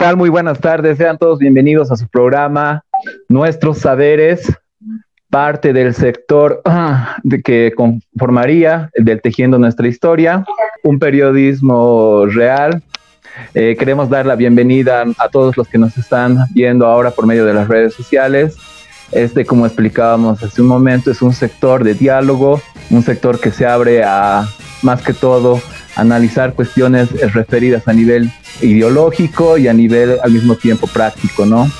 [0.00, 0.16] ¿Qué tal?
[0.16, 0.96] Muy buenas tardes.
[0.96, 2.86] Sean todos bienvenidos a su programa
[3.28, 4.50] Nuestros Saberes,
[5.28, 6.62] parte del sector
[7.22, 10.46] de que conformaría del Tejiendo Nuestra Historia,
[10.84, 12.82] un periodismo real.
[13.52, 17.44] Eh, queremos dar la bienvenida a todos los que nos están viendo ahora por medio
[17.44, 18.56] de las redes sociales.
[19.12, 23.66] Este, como explicábamos hace un momento, es un sector de diálogo, un sector que se
[23.66, 24.48] abre a,
[24.80, 25.60] más que todo,
[25.96, 31.70] analizar cuestiones referidas a nivel ideológico y a nivel al mismo tiempo práctico, ¿no?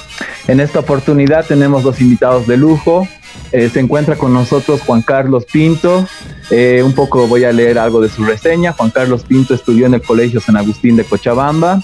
[0.48, 3.06] En esta oportunidad tenemos dos invitados de lujo.
[3.52, 6.06] Eh, se encuentra con nosotros Juan Carlos Pinto.
[6.50, 8.72] Eh, un poco voy a leer algo de su reseña.
[8.72, 11.80] Juan Carlos Pinto estudió en el Colegio San Agustín de Cochabamba,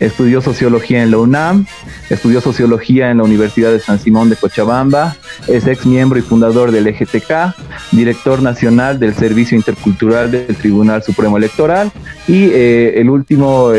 [0.00, 1.66] estudió sociología en la UNAM,
[2.08, 5.16] estudió sociología en la Universidad de San Simón de Cochabamba,
[5.48, 7.54] es ex miembro y fundador del EGTK,
[7.92, 11.92] director nacional del Servicio Intercultural del Tribunal Supremo Electoral
[12.26, 13.70] y eh, el último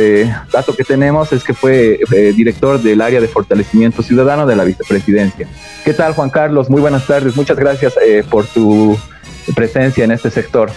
[0.51, 1.99] dato que tenemos es que fue
[2.35, 5.47] director del área de fortalecimiento ciudadano de la vicepresidencia.
[5.83, 6.69] ¿Qué tal Juan Carlos?
[6.69, 7.26] Muy buenas tardes.
[7.35, 7.95] Muchas gracias
[8.29, 8.97] por tu
[9.55, 10.71] presencia en este sector.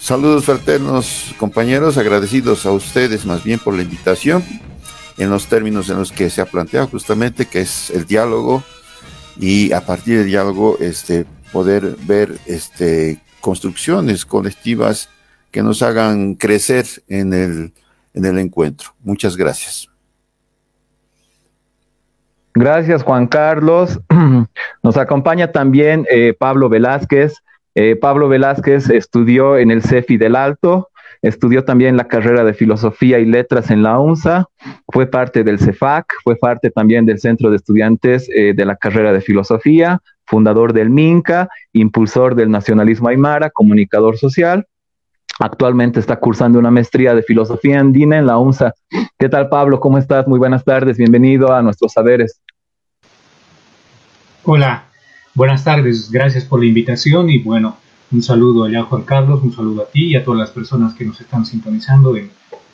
[0.00, 4.44] Saludos fraternos, compañeros, agradecidos a ustedes más bien por la invitación
[5.18, 8.62] en los términos en los que se ha planteado justamente que es el diálogo
[9.38, 15.08] y a partir del diálogo este poder ver este construcciones colectivas
[15.50, 17.72] que nos hagan crecer en el
[18.14, 18.94] en el encuentro.
[19.02, 19.88] Muchas gracias.
[22.58, 24.00] Gracias, Juan Carlos.
[24.82, 27.36] Nos acompaña también eh, Pablo Velázquez.
[27.76, 30.88] Eh, Pablo Velázquez estudió en el CEFI del Alto,
[31.22, 34.48] estudió también la carrera de Filosofía y Letras en la UNSA,
[34.88, 39.12] fue parte del CEFAC, fue parte también del Centro de Estudiantes eh, de la carrera
[39.12, 44.66] de Filosofía, fundador del MINCA, impulsor del nacionalismo aymara, comunicador social.
[45.38, 48.74] Actualmente está cursando una maestría de filosofía andina en la UNSA.
[49.16, 49.78] ¿Qué tal, Pablo?
[49.78, 50.26] ¿Cómo estás?
[50.26, 50.96] Muy buenas tardes.
[50.96, 52.40] Bienvenido a nuestros saberes.
[54.50, 54.84] Hola,
[55.34, 57.76] Buenas tardes, gracias por la invitación y bueno,
[58.10, 61.04] un saludo allá Juan Carlos, un saludo a ti y a todas las personas que
[61.04, 62.30] nos están sintonizando en,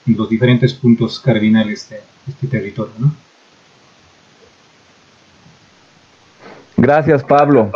[0.06, 1.98] los diferentes puntos cardinales de
[2.28, 2.94] este territorio.
[6.76, 7.72] Gracias Pablo.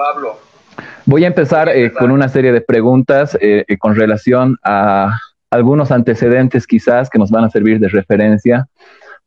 [1.05, 5.19] Voy a empezar eh, con una serie de preguntas eh, eh, con relación a
[5.51, 8.69] algunos antecedentes quizás que nos van a servir de referencia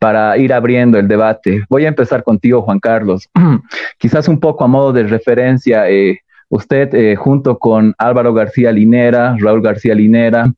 [0.01, 1.63] para ir abriendo el debate.
[1.69, 3.29] Voy a empezar contigo, Juan Carlos.
[4.00, 9.35] Quizás un poco a modo de referencia, eh, usted eh, junto con Álvaro García Linera,
[9.38, 10.51] Raúl García Linera,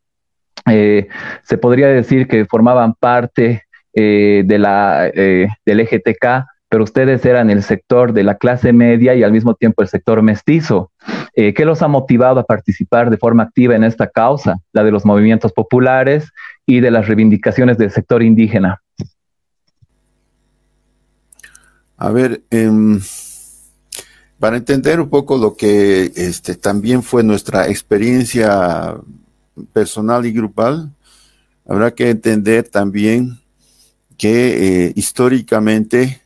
[0.65, 1.09] eh,
[1.41, 8.11] se podría decir que formaban parte de la, del EGTK, pero ustedes eran el sector
[8.11, 10.89] de la clase media y al mismo tiempo el sector mestizo.
[11.35, 15.05] ¿Qué los ha motivado a participar de forma activa en esta causa, la de los
[15.05, 16.31] movimientos populares
[16.65, 18.82] y de las reivindicaciones del sector indígena?
[21.97, 22.99] A ver, em,
[24.39, 28.97] para entender un poco lo que este, también fue nuestra experiencia
[29.71, 30.91] personal y grupal,
[31.65, 33.39] habrá que entender también
[34.17, 36.21] que eh, históricamente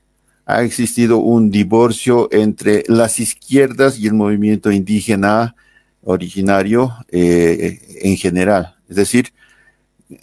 [0.45, 5.56] ha existido un divorcio entre las izquierdas y el movimiento indígena
[6.03, 8.77] originario eh, en general.
[8.88, 9.33] Es decir,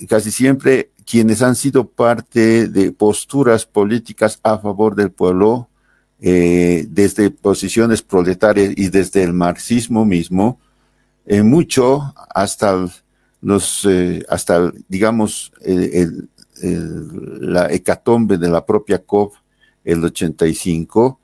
[0.09, 5.69] casi siempre quienes han sido parte de posturas políticas a favor del pueblo,
[6.21, 10.59] eh, desde posiciones proletarias y desde el marxismo mismo,
[11.27, 12.87] eh, mucho hasta
[13.43, 15.53] los, eh, hasta digamos,
[17.41, 19.35] la hecatombe de la propia COP,
[19.85, 21.21] el 85,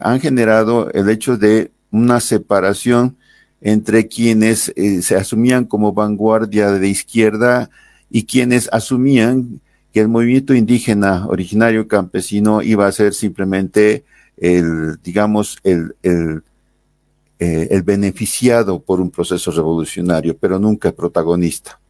[0.00, 3.16] han generado el hecho de una separación
[3.60, 7.68] entre quienes se asumían como vanguardia de izquierda
[8.10, 9.60] y quienes asumían
[9.92, 14.04] que el movimiento indígena originario campesino iba a ser simplemente
[14.36, 16.42] el, digamos, el, el,
[17.38, 21.80] eh, el beneficiado por un proceso revolucionario, pero nunca protagonista.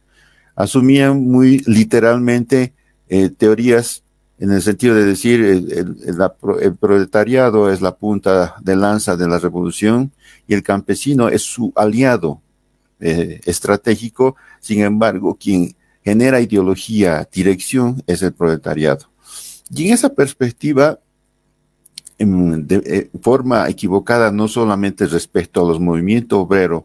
[0.55, 2.73] Asumían muy literalmente
[3.07, 4.03] eh, teorías
[4.39, 10.11] en el sentido de decir el, proletariado es la punta de lanza de la revolución
[10.47, 12.41] y el campesino es su aliado
[12.99, 15.75] eh, estratégico, sin embargo, quien
[16.09, 19.05] genera ideología, dirección, es el proletariado.
[19.69, 20.99] Y en esa perspectiva,
[22.17, 26.83] en, de, eh, forma equivocada, no solamente respecto a los movimientos obreros,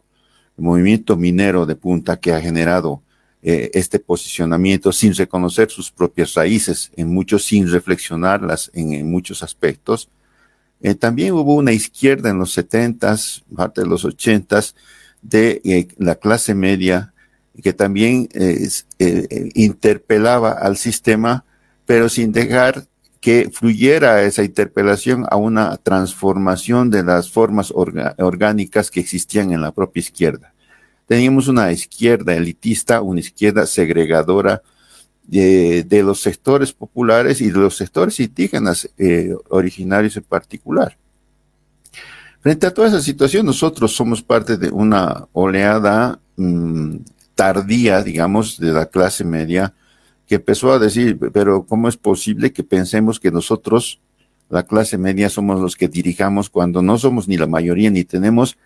[0.58, 3.02] el movimiento minero de punta que ha generado
[3.42, 10.08] eh, este posicionamiento sin reconocer sus propias raíces, en muchos sin reflexionarlas en, muchos aspectos.
[10.82, 14.74] Eh, también hubo una izquierda en los setentas, parte de los ochentas,
[15.22, 17.13] de eh, la clase media
[17.62, 18.68] que también eh,
[18.98, 21.44] eh, interpelaba al sistema
[21.86, 22.86] pero sin dejar
[23.20, 29.72] que fluyera esa interpelación a una transformación de las formas orgánicas que existían en la
[29.72, 30.52] propia izquierda.
[31.06, 34.62] Teníamos una izquierda elitista, una izquierda segregadora
[35.22, 40.98] de, los sectores populares y de los sectores indígenas eh, originarios en particular.
[42.40, 46.96] Frente a toda esa situación, nosotros somos parte de una oleada mm,
[47.34, 49.74] tardía, digamos, de la clase media,
[50.26, 54.00] que empezó a decir, pero ¿cómo es posible que pensemos que nosotros,
[54.48, 58.56] la clase media, somos los que dirijamos cuando no somos ni la mayoría ni tenemos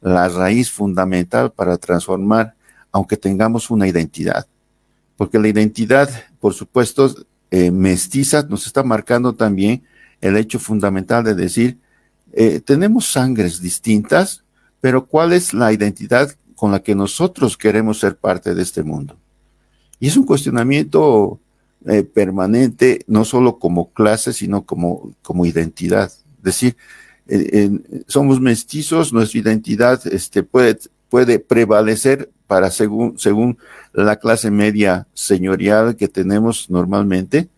[0.00, 2.54] la raíz fundamental para transformar,
[2.92, 4.46] aunque tengamos una identidad?
[5.16, 6.08] Porque la identidad,
[6.38, 7.14] por supuesto,
[7.50, 9.82] eh, mestiza nos está marcando también
[10.20, 11.78] el hecho fundamental de decir,
[12.32, 14.44] eh, tenemos sangres distintas,
[14.80, 16.30] pero ¿cuál es la identidad
[16.60, 19.16] con la que nosotros queremos ser parte de este mundo?
[19.98, 21.40] Y es un cuestionamiento
[21.86, 26.12] eh, permanente, no solo como clase, sino como, como identidad.
[26.36, 26.76] Es decir,
[27.28, 27.70] eh,
[28.08, 30.78] somos mestizos, nuestra identidad este, puede,
[31.08, 33.56] puede prevalecer para según, según
[33.94, 37.48] la clase media señorial que tenemos normalmente,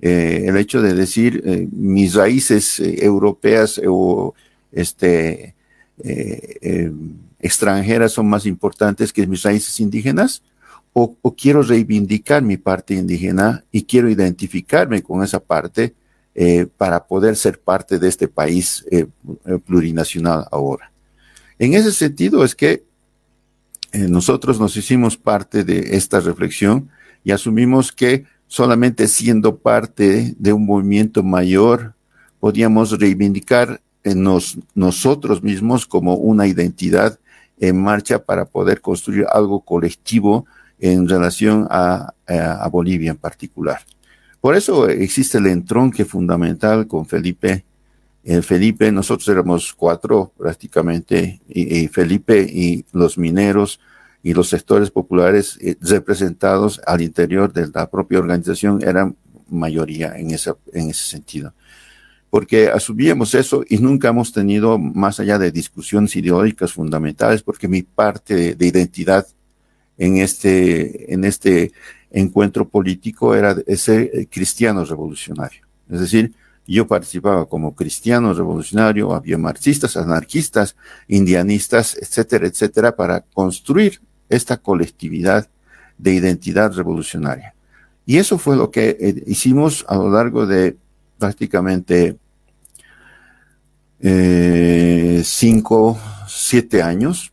[0.00, 1.42] eh, el hecho de decir
[1.72, 4.32] mis raíces europeas o
[4.70, 5.56] este,
[7.44, 10.42] extranjeras son más importantes que mis raíces indígenas,
[10.94, 15.94] o, quiero reivindicar mi parte indígena y quiero identificarme con esa parte
[16.34, 19.06] eh, para poder ser parte de este país eh,
[19.44, 20.90] eh, plurinacional ahora.
[21.58, 22.84] En ese sentido es que
[23.92, 26.88] nosotros nos hicimos parte de esta reflexión
[27.22, 31.94] y asumimos que solamente siendo parte de un movimiento mayor
[32.40, 34.24] podíamos reivindicar en
[34.74, 37.18] nosotros mismos como una identidad
[37.58, 40.46] en marcha para poder construir algo colectivo
[40.78, 42.12] en relación a,
[42.70, 43.80] Bolivia en particular.
[44.40, 47.64] Por eso existe el entronque fundamental con Felipe.
[48.24, 53.80] Eh, Felipe, nosotros éramos cuatro prácticamente, y, Felipe y los mineros
[54.22, 59.16] y los sectores populares eh, representados al interior de la propia organización eran
[59.48, 61.52] mayoría en, esa, en ese sentido.
[62.34, 67.82] Porque asumíamos eso y nunca hemos tenido más allá de discusiones ideológicas fundamentales, porque mi
[67.82, 69.24] parte de identidad
[69.96, 71.70] en este, en este
[72.10, 75.60] encuentro político era ese cristiano revolucionario.
[75.88, 76.32] Es decir,
[76.66, 80.74] yo participaba como cristiano revolucionario, había marxistas, anarquistas,
[81.06, 85.48] indianistas, etcétera, etcétera, para construir esta colectividad
[85.98, 87.54] de identidad revolucionaria.
[88.04, 90.76] Y eso fue lo que eh, hicimos a lo largo de
[91.16, 92.18] prácticamente
[94.06, 97.32] eh, cinco, siete años,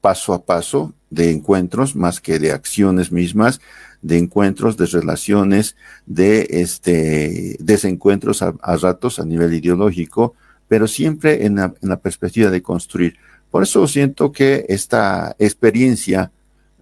[0.00, 3.60] paso a paso de encuentros más que de acciones mismas,
[4.00, 10.34] de encuentros, de relaciones, de este, desencuentros a, ratos a nivel ideológico,
[10.68, 13.18] pero siempre en la, perspectiva de construir.
[13.50, 16.32] Por eso siento que esta experiencia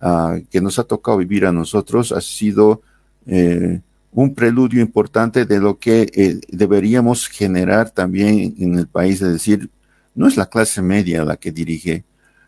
[0.00, 2.82] ah, que nos ha tocado vivir a nosotros ha sido
[3.26, 3.80] eh,
[4.12, 9.70] un preludio importante de lo que eh, deberíamos generar también en el país, es decir,
[10.14, 12.04] no es la clase media la que dirige,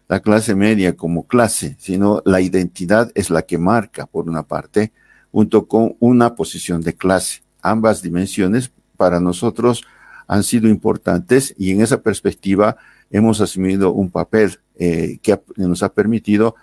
[0.06, 4.92] la clase media como clase, sino la identidad es la que marca, por una parte,
[5.32, 7.42] junto con una posición de clase.
[7.62, 9.84] Ambas dimensiones para nosotros
[10.26, 12.76] han sido importantes y en esa perspectiva
[13.10, 16.54] hemos asumido un papel eh, que, nos ha permitido,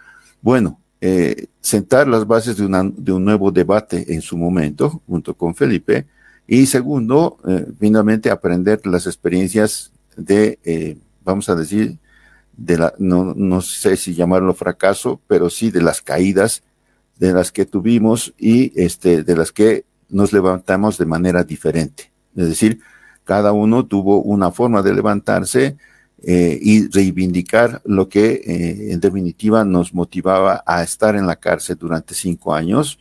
[0.41, 5.55] bueno, eh, sentar las bases de, de, un nuevo debate en su momento, junto con
[5.55, 6.05] Felipe,
[6.48, 11.98] y segundo, eh, finalmente aprender las experiencias de, vamos a decir,
[12.55, 16.63] de la, no, no sé si llamarlo fracaso, pero sí de las caídas
[17.17, 22.12] de las que tuvimos y este, de las que nos levantamos de manera diferente.
[22.36, 22.79] Es decir,
[23.24, 25.77] cada uno tuvo una forma de levantarse
[26.23, 31.77] eh, y reivindicar lo que eh, en definitiva nos motivaba a estar en la cárcel
[31.79, 32.99] durante cinco años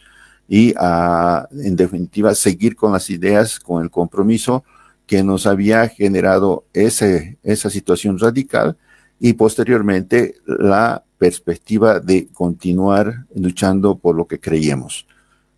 [0.49, 4.65] y a, en definitiva, seguir con las ideas, con el compromiso
[5.07, 8.77] que nos había generado ese, esa situación radical
[9.19, 15.07] y posteriormente la perspectiva de continuar luchando por lo que creíamos.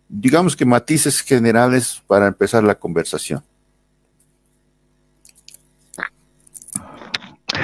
[0.09, 3.41] Digamos que matices generales para empezar la conversación.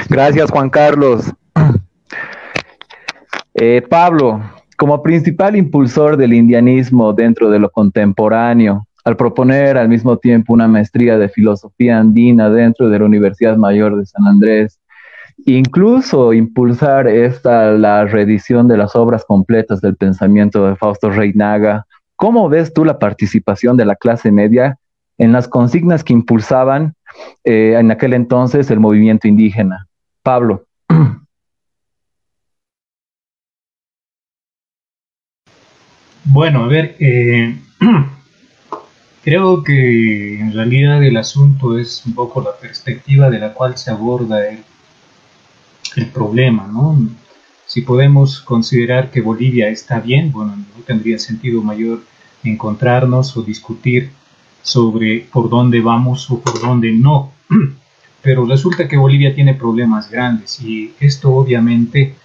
[0.07, 1.33] Gracias, Juan Carlos.
[3.55, 4.41] Eh, Pablo,
[4.77, 10.67] como principal impulsor del indianismo dentro de lo contemporáneo, al proponer al mismo tiempo una
[10.67, 14.79] maestría de filosofía andina dentro de la Universidad Mayor de San Andrés
[15.45, 22.49] Incluso impulsar esta, la reedición de las obras completas del pensamiento de Fausto Reinaga ¿cómo
[22.49, 24.77] ves tú la participación de la clase media
[25.17, 26.93] en las consignas que impulsaban
[27.45, 29.87] eh, en aquel entonces el movimiento indígena?
[30.23, 30.65] Pablo.
[36.31, 37.57] Bueno, a ver, eh,
[39.23, 43.89] creo que en realidad el asunto es un poco la perspectiva de la cual se
[43.89, 44.63] aborda el,
[45.95, 46.99] el problema, ¿no?
[47.65, 52.03] Si podemos considerar que Bolivia está bien, bueno, no tendría sentido mayor
[52.43, 54.11] encontrarnos o discutir
[54.61, 57.31] sobre por dónde vamos o por dónde no.
[58.21, 62.15] Pero resulta que Bolivia tiene problemas grandes y esto obviamente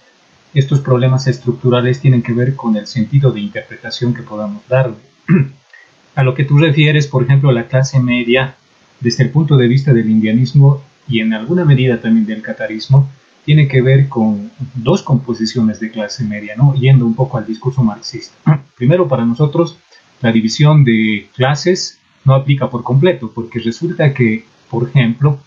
[0.53, 4.95] estos problemas estructurales tienen que ver con el sentido de interpretación que podamos darle.
[6.15, 8.55] A lo que tú refieres, por ejemplo, la clase media,
[9.01, 13.09] desde el punto de vista del indianismo y en alguna medida también del catarismo,
[13.43, 16.73] tiene que ver con dos composiciones de clase media, ¿no?
[16.73, 18.35] Yendo un poco al discurso marxista.
[18.77, 19.77] Primero, para nosotros,
[20.21, 25.39] la división de clases no aplica por completo, porque resulta que, por ejemplo,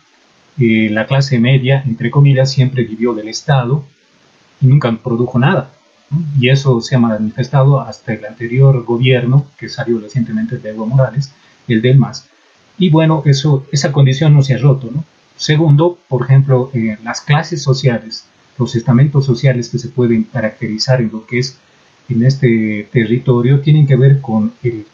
[0.58, 3.84] la clase media, entre comillas, siempre vivió del Estado
[4.60, 5.70] y nunca produjo nada.
[6.40, 11.32] Y eso se ha manifestado hasta el anterior gobierno, que salió recientemente de Evo Morales,
[11.68, 12.28] el del MAS.
[12.78, 14.90] Y bueno, eso, esa condición no se ha roto.
[14.90, 15.04] ¿no?
[15.36, 18.24] Segundo, por ejemplo, eh, las clases sociales,
[18.58, 21.58] los estamentos sociales que se pueden caracterizar en lo que es
[22.08, 24.86] en este territorio, tienen que ver con el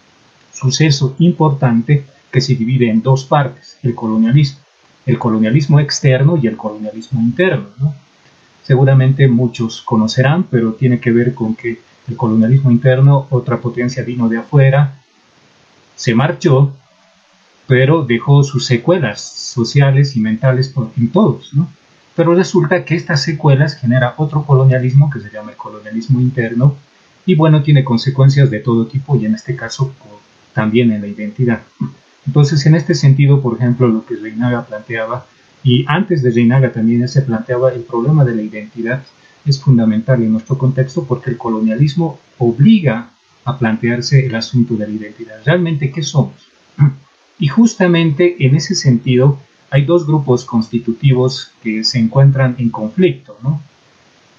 [0.52, 4.63] suceso importante que se divide en dos partes, el colonialismo,
[5.06, 7.68] el colonialismo externo y el colonialismo interno.
[7.78, 7.94] ¿no?
[8.64, 14.28] seguramente muchos conocerán, pero tiene que ver con que el colonialismo interno, otra potencia vino
[14.28, 15.00] de afuera,
[15.96, 16.74] se marchó,
[17.66, 21.68] pero dejó sus secuelas sociales y mentales en todos, ¿no?
[22.16, 26.76] Pero resulta que estas secuelas genera otro colonialismo que se llama el colonialismo interno
[27.26, 29.92] y bueno, tiene consecuencias de todo tipo y en este caso
[30.52, 31.62] también en la identidad.
[32.26, 35.26] Entonces, en este sentido, por ejemplo, lo que Reinaga planteaba
[35.62, 39.02] y antes de Reinaga también se planteaba el problema de la identidad
[39.46, 43.10] es fundamental en nuestro contexto porque el colonialismo obliga
[43.44, 45.36] a plantearse el asunto de la identidad.
[45.44, 46.34] ¿Realmente qué somos?
[47.36, 53.60] Y justamente en ese sentido hay dos grupos constitutivos que se encuentran en conflicto, ¿no?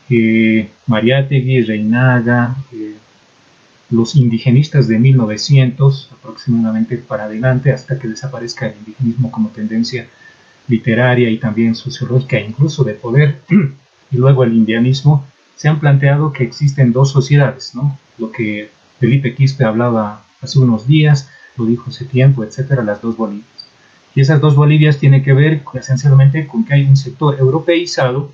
[0.09, 2.95] Eh, Mariátegui, Reinaga, eh,
[3.95, 10.07] los indigenistas de 1900 aproximadamente para adelante hasta que desaparezca el indigenismo como tendencia
[10.67, 13.41] literaria y también sociológica, incluso de poder,
[14.11, 15.25] y luego el indianismo,
[15.55, 17.97] se han planteado que existen dos sociedades, ¿no?
[18.17, 23.15] Lo que Felipe Quispe hablaba hace unos días, lo dijo hace tiempo, etcétera, las dos
[23.15, 23.47] Bolivias.
[24.13, 28.33] Y esas dos Bolivias tienen que ver esencialmente con que hay un sector europeizado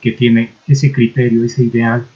[0.00, 2.06] que tiene ese criterio, ese ideal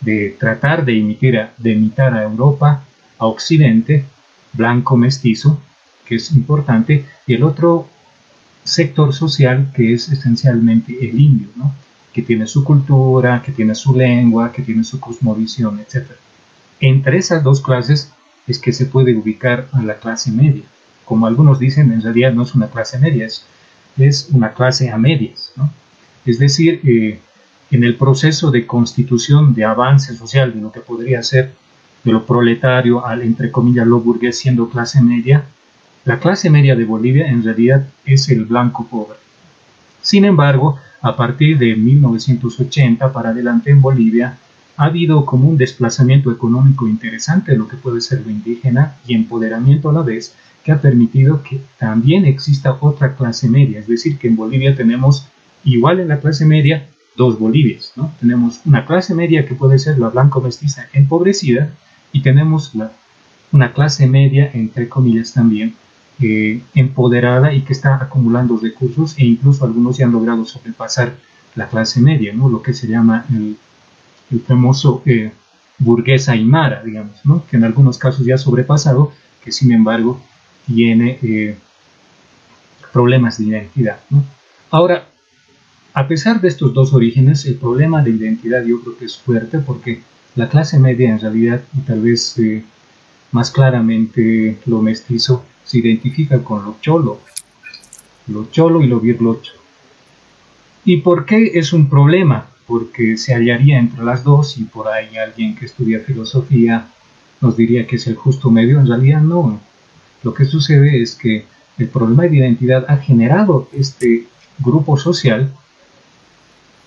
[0.00, 2.84] de tratar de imitar, a Europa,
[3.18, 4.04] a Occidente,
[4.52, 5.60] blanco mestizo,
[6.06, 7.88] que es importante, y el otro
[8.64, 11.72] sector social que es esencialmente el indio, ¿no?
[12.12, 16.10] que tiene su cultura, que tiene su lengua, que tiene su cosmovisión, etc.
[16.80, 18.12] Entre esas dos clases
[18.46, 20.64] es que se puede ubicar a la clase media.
[21.04, 23.44] Como algunos dicen, en realidad no es una clase media, es,
[23.96, 25.52] es una clase a medias.
[25.56, 25.70] ¿no?
[26.26, 27.20] Es decir, eh,
[27.70, 31.52] en el proceso de constitución, de avance social, de lo que podría ser
[32.04, 35.44] de lo proletario al, entre comillas, lo burgués siendo clase media,
[36.04, 39.18] la clase media de Bolivia en realidad es el blanco pobre.
[40.00, 44.38] Sin embargo, a partir de 1980 para adelante en Bolivia
[44.76, 49.14] ha habido como un desplazamiento económico interesante de lo que puede ser lo indígena y
[49.14, 50.34] empoderamiento a la vez
[50.64, 53.80] que ha permitido que también exista otra clase media.
[53.80, 55.26] Es decir, que en Bolivia tenemos,
[55.64, 56.88] igual en la clase media,
[57.20, 57.92] dos Bolivias.
[57.96, 58.10] ¿no?
[58.18, 61.70] Tenemos una clase media que puede ser la blanco mestiza empobrecida
[62.12, 62.92] y tenemos la,
[63.52, 65.74] una clase media, entre comillas también,
[66.18, 71.14] eh, empoderada y que está acumulando recursos e incluso algunos ya han logrado sobrepasar
[71.56, 72.48] la clase media, ¿no?
[72.48, 73.58] lo que se llama el,
[74.46, 75.32] famoso eh,
[75.78, 77.44] burgués aymara, digamos, ¿no?
[77.46, 79.12] que en algunos casos ya ha sobrepasado,
[79.44, 80.22] que sin embargo
[80.66, 81.58] tiene eh,
[82.92, 83.98] problemas de identidad.
[84.08, 84.22] ¿no?
[84.70, 85.09] Ahora,
[86.00, 89.58] a pesar de estos dos orígenes, el problema de identidad yo creo que es fuerte
[89.58, 90.00] porque
[90.34, 92.40] la clase media en realidad, y tal vez
[93.32, 97.20] más claramente lo mestizo, se identifica con lo cholo,
[98.28, 99.52] lo cholo y lo virlocho.
[100.86, 102.46] ¿Y por qué es un problema?
[102.66, 106.88] Porque se hallaría entre las dos y por ahí alguien que estudia filosofía
[107.42, 109.60] nos diría que es el justo medio, en realidad no.
[110.22, 111.44] Lo que sucede es que
[111.76, 114.24] el problema de identidad ha generado este
[114.60, 115.52] grupo social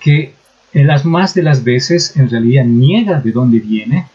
[0.04, 0.34] que
[0.74, 4.08] en las más de las veces en realidad niega de dónde viene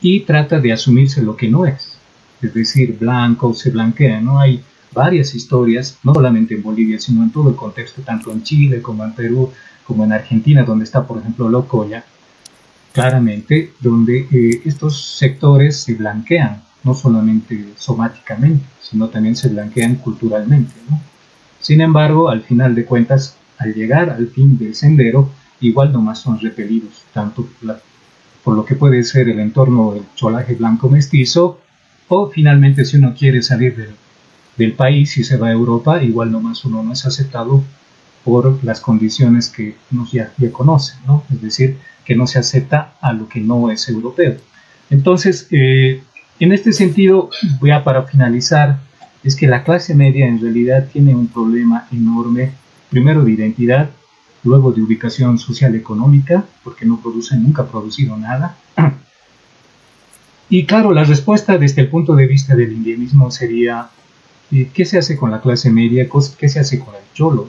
[0.00, 1.98] y trata de asumirse lo que no es,
[2.40, 4.40] es decir, blanco se blanquea, ¿no?
[4.40, 8.80] Hay varias historias, no solamente en Bolivia, sino en todo el contexto, tanto en Chile
[8.80, 9.50] como en Perú,
[9.84, 12.04] como en Argentina, donde está, por ejemplo, Locoya,
[12.92, 20.72] claramente, donde eh, estos sectores se blanquean, no solamente somáticamente, sino también se blanquean culturalmente.
[21.60, 25.30] Sin embargo, al final de cuentas, al llegar al fin del sendero,
[25.60, 27.48] igual nomás son repelidos, tanto
[28.42, 31.60] por lo que puede ser el entorno del cholaje blanco mestizo,
[32.08, 33.94] o finalmente si uno quiere salir
[34.56, 37.64] del país y se va a Europa, igual nomás uno no es aceptado
[38.24, 41.24] por las condiciones que nos ya, ya conocen, ¿no?
[41.32, 44.36] Es decir, que no se acepta a lo que no es europeo.
[44.90, 46.02] Entonces, eh,
[46.40, 47.30] en este sentido,
[47.60, 48.78] voy a para finalizar,
[49.22, 52.52] es que la clase media en realidad tiene un problema enorme,
[52.94, 53.90] primero de identidad,
[54.44, 58.56] luego de ubicación social económica, porque no produce, nunca ha producido nada.
[60.48, 63.90] Y claro, la respuesta desde el punto de vista del indianismo sería
[64.72, 66.06] ¿Qué se hace con la clase media?
[66.38, 67.48] ¿Qué se hace con el cholo?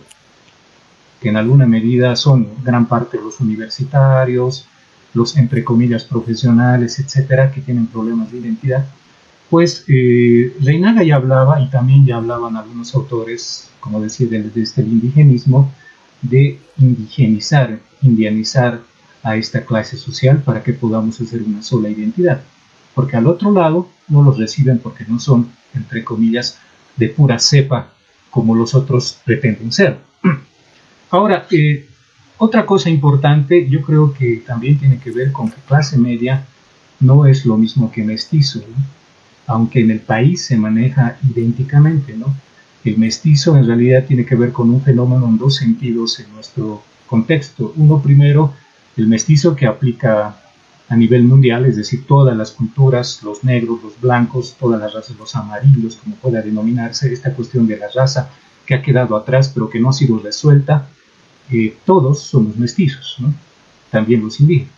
[1.22, 4.68] Que en alguna medida son gran parte los universitarios,
[5.14, 8.86] los entre comillas profesionales, etcétera, que tienen problemas de identidad.
[9.50, 14.82] Pues eh, Reinaga ya hablaba, y también ya hablaban algunos autores, como decía, desde este
[14.82, 15.72] el indigenismo,
[16.22, 18.82] de indigenizar, indianizar
[19.24, 22.42] a esta clase social para que podamos hacer una sola identidad.
[22.94, 26.60] Porque al otro lado no los reciben porque no son, entre comillas,
[26.96, 27.90] de pura cepa
[28.30, 29.98] como los otros pretenden ser.
[31.10, 31.88] Ahora, eh,
[32.38, 36.46] otra cosa importante, yo creo que también tiene que ver con que clase media
[37.00, 38.62] no es lo mismo que mestizo,
[39.48, 42.36] aunque en el país se maneja idénticamente, ¿no?
[42.84, 46.84] El mestizo en realidad tiene que ver con un fenómeno en dos sentidos en nuestro
[47.08, 47.74] contexto.
[47.78, 48.54] Uno primero,
[48.96, 50.36] el mestizo que aplica
[50.88, 55.18] a nivel mundial, es decir, todas las culturas, los negros, los blancos, todas las razas,
[55.18, 58.30] los amarillos, como pueda denominarse, esta cuestión de la raza
[58.66, 60.88] que ha quedado atrás pero que no ha sido resuelta,
[61.52, 63.18] eh, todos somos mestizos,
[63.90, 64.75] también los indígenas.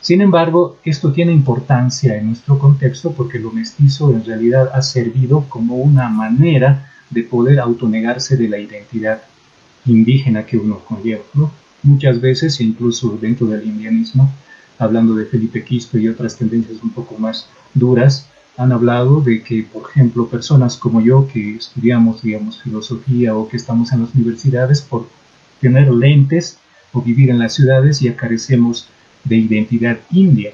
[0.00, 5.44] Sin embargo, esto tiene importancia en nuestro contexto porque lo mestizo en realidad ha servido
[5.48, 9.22] como una manera de poder autonegarse de la identidad
[9.86, 11.22] indígena que uno conlleva.
[11.82, 14.32] Muchas veces, incluso dentro del indianismo,
[14.78, 19.62] hablando de Felipe Quispe y otras tendencias un poco más duras, han hablado de que,
[19.62, 24.82] por ejemplo, personas como yo que estudiamos, digamos, filosofía o que estamos en las universidades,
[24.82, 25.08] por
[25.60, 26.58] tener lentes
[26.92, 28.88] o vivir en las ciudades y carecemos
[29.24, 30.52] de identidad india,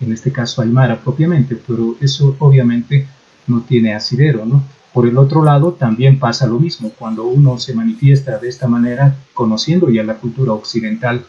[0.00, 3.06] en este caso aymara propiamente, pero eso obviamente
[3.46, 4.62] no tiene asidero, ¿no?
[4.92, 9.16] Por el otro lado, también pasa lo mismo, cuando uno se manifiesta de esta manera,
[9.32, 11.24] conociendo ya la cultura occidental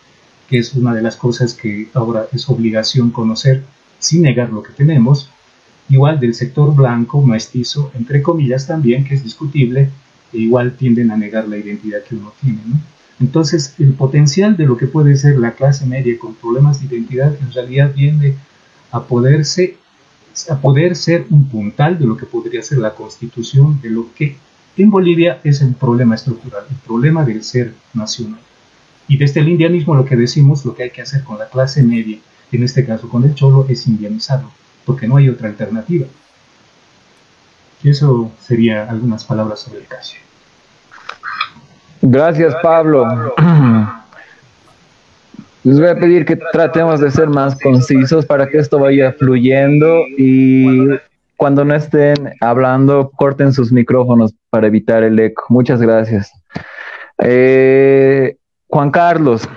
[0.50, 3.64] que es una de las cosas que ahora es obligación conocer
[4.00, 5.30] sin negar lo que tenemos,
[5.90, 9.90] igual del sector blanco, mestizo, entre comillas también, que es discutible,
[10.34, 12.60] e igual tienden a negar la identidad que uno tiene.
[13.20, 17.36] Entonces, el potencial de lo que puede ser la clase media con problemas de identidad
[17.40, 18.36] en realidad viene
[18.92, 18.98] a
[20.50, 24.36] a poder ser un puntal de lo que podría ser la constitución de lo que
[24.78, 28.40] en Bolivia es el problema estructural, el problema del ser nacional.
[29.08, 31.84] Y desde el indianismo lo que decimos, lo que hay que hacer con la clase
[31.84, 32.18] media,
[32.52, 34.52] en este caso con el cholo, es indianizarlo,
[34.86, 36.08] porque no hay otra alternativa.
[37.84, 40.16] Y eso sería algunas palabras sobre el caso.
[42.06, 43.06] Gracias, Pablo.
[45.64, 50.04] Les voy a pedir que tratemos de ser más concisos para que esto vaya fluyendo
[50.18, 50.90] y
[51.38, 55.46] cuando no estén hablando, corten sus micrófonos para evitar el eco.
[55.48, 56.30] Muchas gracias.
[57.20, 58.36] Eh,
[58.68, 59.48] Juan Carlos,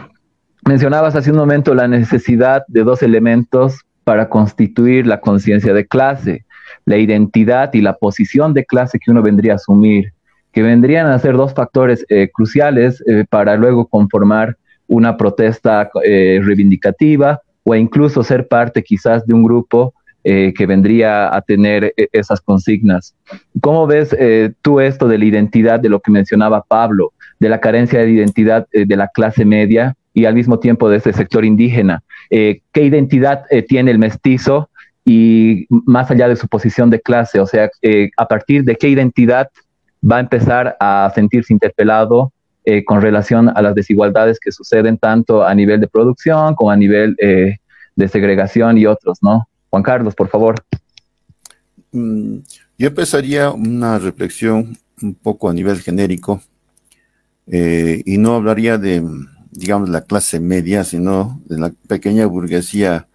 [0.65, 6.45] mencionabas hace un momento la necesidad de dos elementos para constituir la conciencia de clase,
[6.85, 10.13] la identidad y la posición de clase que uno vendría a asumir,
[10.57, 16.41] que vendrían a ser dos factores eh, cruciales eh, para luego conformar una protesta eh,
[16.43, 19.93] reivindicativa o incluso ser parte quizás de un grupo
[20.25, 23.15] que vendría a tener esas consignas.
[23.61, 24.17] ¿Cómo ves
[24.61, 27.13] tú esto de la identidad de lo que mencionaba Pablo?
[27.39, 31.13] de la carencia de identidad de la clase media y al mismo tiempo de ese
[31.13, 32.03] sector indígena.
[32.29, 34.69] ¿Qué identidad tiene el mestizo
[35.05, 37.39] y más allá de su posición de clase?
[37.39, 37.71] O sea,
[38.17, 39.49] a partir de qué identidad
[40.11, 42.33] va a empezar a sentirse interpelado
[42.85, 47.15] con relación a las desigualdades que suceden tanto a nivel de producción como a nivel
[47.17, 49.49] de segregación y otros, ¿no?
[49.71, 50.57] Juan Carlos, por favor.
[51.93, 52.39] Mm,
[52.79, 56.43] yo empezaría una reflexión un poco a nivel genérico
[57.47, 59.03] eh, y no hablaría de,
[59.51, 63.09] digamos, la clase media, sino de la pequeña burguesía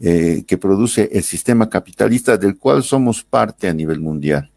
[0.00, 4.50] eh, que produce el sistema capitalista del cual somos parte a nivel mundial.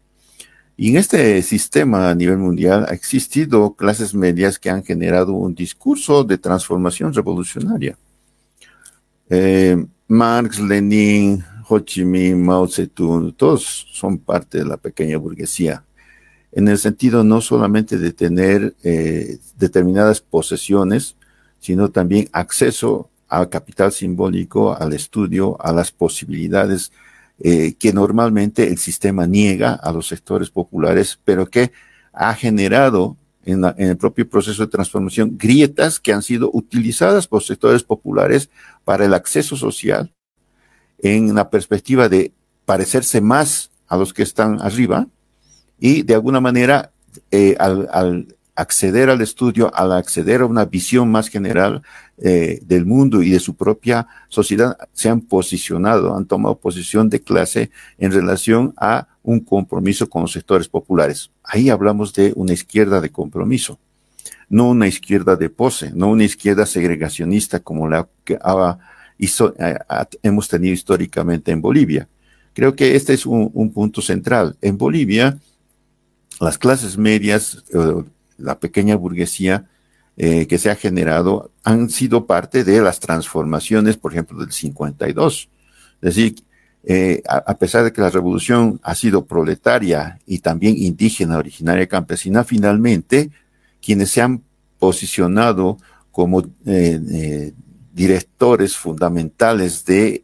[0.82, 5.54] Y en este sistema a nivel mundial ha existido clases medias que han generado un
[5.54, 7.96] discurso de transformación revolucionaria.
[9.30, 9.76] Eh,
[10.08, 15.84] Marx, Lenin, Ho Chi Minh, Mao Zedong, todos son parte de la pequeña burguesía,
[16.50, 21.14] en el sentido no solamente de tener eh, determinadas posesiones,
[21.60, 26.90] sino también acceso al capital simbólico, al estudio, a las posibilidades
[27.40, 31.72] eh, que normalmente el sistema niega a los sectores populares, pero que
[32.12, 37.82] ha generado en, el propio proceso de transformación grietas que han sido utilizadas por sectores
[37.82, 38.50] populares
[38.84, 40.12] para el acceso social
[40.98, 42.32] en la perspectiva de
[42.64, 45.08] parecerse más a los que están arriba
[45.80, 46.92] y de alguna manera
[47.30, 51.82] eh, al, acceder al estudio, al acceder a una visión más general
[52.18, 57.20] eh, del mundo y de su propia sociedad, se han posicionado, han tomado posición de
[57.20, 61.30] clase en relación a un compromiso con los sectores populares.
[61.42, 63.78] Ahí hablamos de una izquierda de compromiso,
[64.48, 69.78] no una izquierda de pose, no una izquierda segregacionista como la que eh,
[70.22, 72.08] hemos tenido históricamente en Bolivia.
[72.52, 74.56] Creo que este es un, punto central.
[74.60, 75.38] En Bolivia,
[76.38, 78.04] las clases medias, eh,
[78.42, 79.66] la pequeña burguesía
[80.16, 85.48] eh, que se ha generado han sido parte de las transformaciones, por ejemplo, del 52.
[86.02, 86.34] Es decir,
[86.84, 92.44] eh, a, pesar de que la revolución ha sido proletaria y también indígena, originaria, campesina,
[92.44, 93.30] finalmente
[93.80, 94.42] quienes se han
[94.78, 95.78] posicionado
[96.10, 97.52] como eh,
[97.94, 100.20] directores fundamentales de,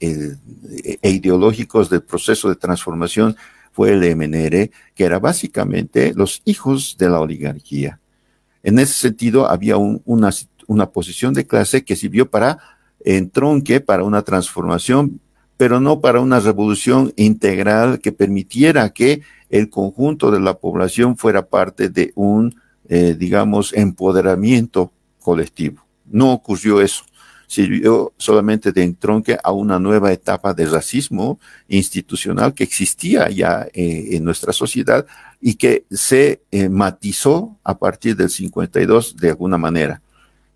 [1.01, 3.37] e ideológicos del proceso de transformación
[3.73, 8.01] fue el MNR, que era básicamente los hijos de la oligarquía.
[8.69, 10.29] En ese sentido, había una,
[10.67, 12.59] una posición de clase que sirvió para
[13.03, 15.23] entronque, para una transformación,
[15.57, 21.47] pero no para una revolución integral que permitiera que el conjunto de la población fuera
[21.47, 25.87] parte de un, eh, digamos, empoderamiento colectivo.
[26.05, 27.05] No ocurrió eso
[27.49, 34.11] sirvió solamente de entronque a una nueva etapa de racismo institucional que existía ya eh,
[34.13, 35.07] en nuestra sociedad
[35.41, 40.03] y que se eh, matizó a partir del 52 de alguna manera.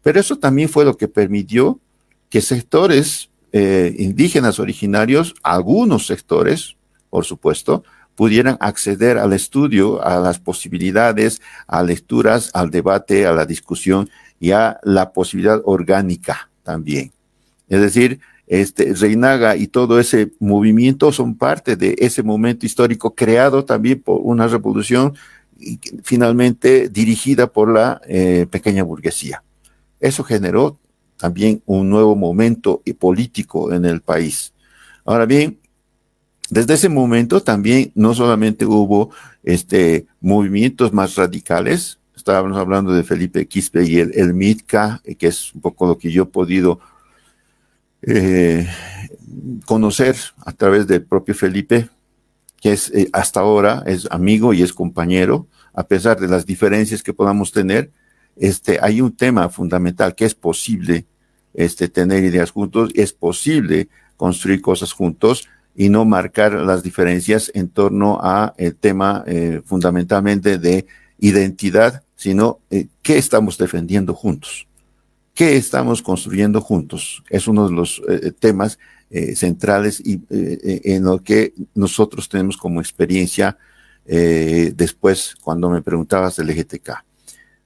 [0.03, 1.81] Pero eso también fue lo que permitió
[2.29, 6.77] que sectores eh, indígenas originarios, algunos sectores,
[7.09, 13.47] por supuesto, pudieran acceder al estudio, a las posibilidades, a lecturas, al debate, a la
[13.47, 17.13] discusión y a la posibilidad orgánica también.
[17.69, 23.65] Es decir, este, Reinaga y todo ese movimiento son parte de ese momento histórico creado
[23.65, 25.15] también por una revolución
[26.03, 29.43] finalmente dirigida por la eh, pequeña burguesía.
[30.01, 30.79] Eso generó
[31.17, 34.53] también un nuevo momento político en el país.
[35.05, 35.59] Ahora bien,
[36.51, 39.11] desde ese momento también no solamente hubo
[39.43, 45.27] este, movimientos más radicales, estábamos hablando de Felipe Quispe y el, el MITCA, eh, que
[45.27, 46.79] es un poco lo que yo he podido
[48.03, 48.69] eh,
[49.67, 50.15] conocer
[50.47, 51.89] a través del propio Felipe,
[52.61, 57.03] que es eh, hasta ahora es amigo y es compañero, a pesar de las diferencias
[57.03, 57.91] que podamos tener,
[58.37, 61.07] este, hay un tema fundamental que es posible
[61.55, 67.69] este, tener ideas juntos, es posible construir cosas juntos y no marcar las diferencias en
[67.69, 69.25] torno a el tema
[69.65, 70.87] fundamentalmente de
[71.19, 74.69] identidad sino eh, qué estamos defendiendo juntos,
[75.35, 77.25] qué estamos construyendo juntos.
[77.29, 78.79] Es uno de los eh, eh, temas
[79.35, 83.59] centrales y en lo que nosotros tenemos como experiencia
[84.07, 87.05] después cuando me preguntabas del EGTK.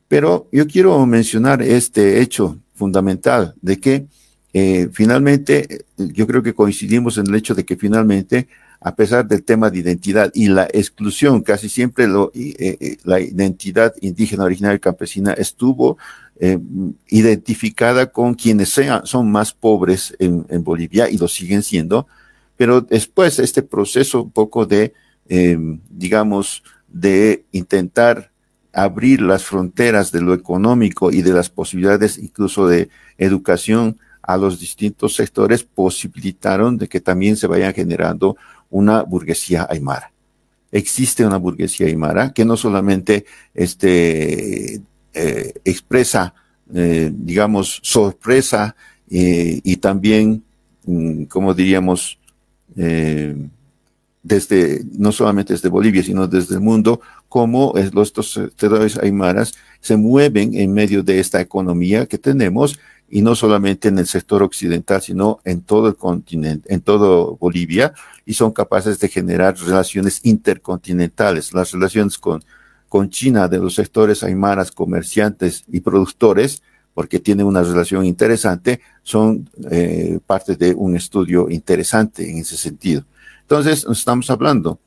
[0.09, 4.09] Pero yo quiero mencionar este hecho fundamental de que
[4.92, 8.49] finalmente, yo creo que coincidimos en el hecho de que finalmente
[8.81, 13.21] a pesar del tema de identidad y la exclusión, casi siempre lo, eh, eh, la
[13.21, 15.99] identidad indígena originaria campesina estuvo
[16.39, 16.59] eh,
[17.09, 22.07] identificada con quienes sean, son más pobres en, Bolivia y lo siguen siendo,
[22.57, 24.93] pero después este proceso un poco de,
[25.91, 28.31] digamos, de intentar
[28.73, 34.59] abrir las fronteras de lo económico y de las posibilidades incluso de educación a los
[34.59, 38.37] distintos sectores posibilitaron de que también se vayan generando
[38.77, 40.12] una burguesía aymara.
[40.71, 44.81] Existe una burguesía aymara que no solamente este,
[45.15, 46.35] eh, expresa,
[46.75, 48.77] eh, digamos, sorpresa
[49.11, 50.43] eh, y también,
[50.85, 52.19] mm, como diríamos,
[54.23, 58.39] desde, no solamente desde Bolivia, sino desde el mundo, cómo estos
[59.03, 64.07] aymaras se mueven en medio de esta economía que tenemos, y no solamente en el
[64.07, 69.57] sector occidental, sino en todo el continente, en todo Bolivia, y son capaces de generar
[69.59, 72.42] relaciones intercontinentales, las relaciones con,
[72.88, 76.62] con China de los sectores aymaras, comerciantes y productores,
[76.95, 83.05] porque tienen una relación interesante, son eh, parte de un estudio interesante en ese sentido.
[83.42, 84.81] Entonces, estamos hablando,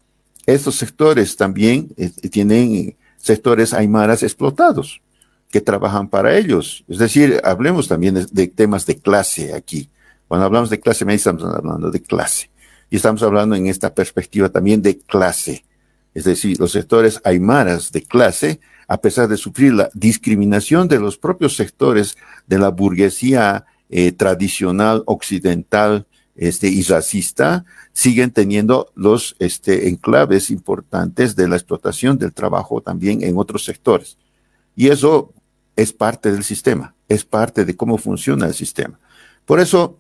[0.46, 5.02] estos sectores también eh, tienen sectores aymaras explotados
[5.50, 6.84] que trabajan para ellos.
[6.88, 9.90] Es decir, hablemos también de, temas de clase aquí.
[10.28, 12.50] Cuando hablamos de clase media, estamos hablando de clase.
[12.90, 15.64] Y estamos hablando en esta perspectiva también de clase.
[16.14, 21.18] Es decir, los sectores aymaras de clase, a pesar de sufrir la discriminación de los
[21.18, 29.90] propios sectores de la burguesía eh, tradicional occidental este, y racista, siguen teniendo los este,
[29.90, 34.18] enclaves importantes de la explotación del trabajo también en otros sectores.
[34.76, 35.34] Y eso
[35.82, 39.00] es parte del sistema, es parte de cómo funciona el sistema.
[39.46, 39.98] Por eso,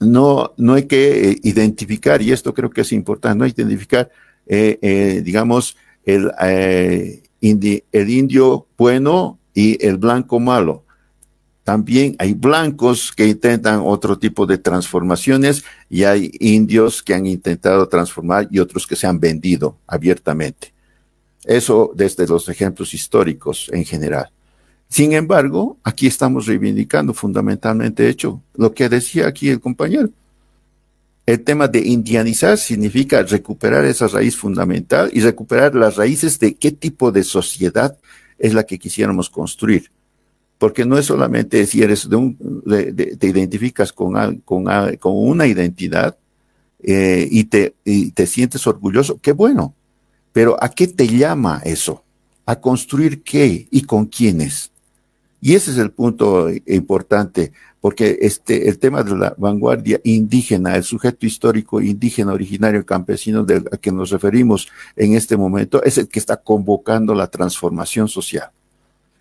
[0.00, 3.62] no, no hay que eh, identificar, y esto creo que es importante, no hay que
[3.62, 4.10] identificar,
[4.46, 10.84] eh, eh, digamos, el, el indio bueno y el blanco malo.
[11.62, 17.86] También hay blancos que intentan otro tipo de transformaciones y hay indios que han intentado
[17.88, 20.72] transformar y otros que se han vendido abiertamente.
[21.44, 24.30] Eso desde los ejemplos históricos en general.
[24.88, 30.10] Sin embargo, aquí estamos reivindicando fundamentalmente hecho lo que decía aquí el compañero.
[31.26, 36.72] El tema de indianizar significa recuperar esa raíz fundamental y recuperar las raíces de qué
[36.72, 37.98] tipo de sociedad
[38.38, 39.90] es la que quisiéramos construir.
[40.56, 42.36] Porque no es solamente si eres de un,
[43.18, 44.64] te identificas con, con,
[44.96, 46.16] con, una identidad
[46.82, 49.74] eh, y, te, y te sientes orgulloso, qué bueno.
[50.32, 52.04] Pero ¿a qué te llama eso?
[52.46, 54.72] ¿A construir qué y con quiénes?
[55.40, 60.82] Y ese es el punto importante, porque este, el tema de la vanguardia indígena, el
[60.82, 66.18] sujeto histórico indígena originario campesino del que nos referimos en este momento, es el que
[66.18, 68.50] está convocando la transformación social.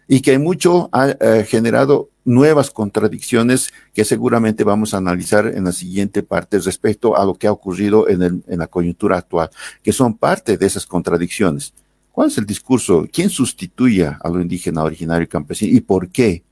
[0.08, 5.72] Y que mucho ha eh, generado nuevas contradicciones que seguramente vamos a analizar en la
[5.72, 9.50] siguiente parte respecto a lo que ha ocurrido en, el, en la coyuntura actual,
[9.84, 11.74] que son parte de esas contradicciones.
[12.18, 13.06] ¿Cuál es el discurso?
[13.14, 16.44] ¿Quién sustituye a lo indígena originario campesino y por qué?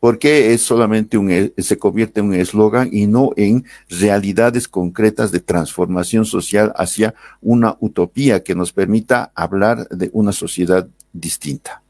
[0.00, 5.32] ¿Por qué es solamente un, se convierte en un eslogan y no en realidades concretas
[5.32, 11.82] de transformación social hacia una utopía que nos permita hablar de una sociedad distinta?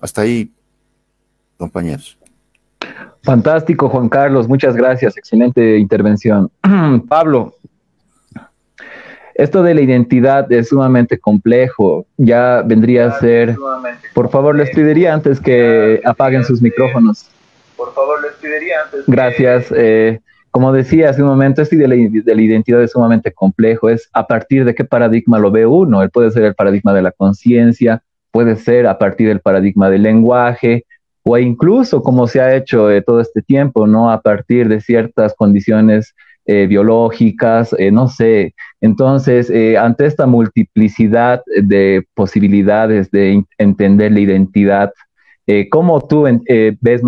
[0.00, 0.52] Hasta ahí,
[1.56, 2.16] compañeros.
[3.24, 6.48] Fantástico, Juan Carlos, muchas gracias, excelente intervención.
[7.08, 7.56] Pablo,
[9.34, 12.06] esto de la identidad es sumamente complejo.
[12.16, 13.56] Ya vendría a ser.
[14.14, 17.28] Por favor, les pediría antes que apaguen sus micrófonos.
[17.76, 19.04] Por favor, les pediría antes.
[19.06, 19.72] Gracias.
[19.76, 23.88] Eh, como decía hace un momento, esto de la, de la identidad es sumamente complejo.
[23.88, 26.02] Es a partir de qué paradigma lo ve uno.
[26.02, 30.02] Él puede ser el paradigma de la conciencia, puede ser a partir del paradigma del
[30.02, 30.84] lenguaje,
[31.24, 34.10] o incluso como se ha hecho eh, todo este tiempo, ¿no?
[34.10, 36.14] A partir de ciertas condiciones
[36.46, 38.54] eh, biológicas, eh, no sé.
[38.80, 44.92] Entonces, eh, ante esta multiplicidad de posibilidades de entender la identidad,
[45.70, 46.22] ¿cómo tú
[46.80, 47.02] ves,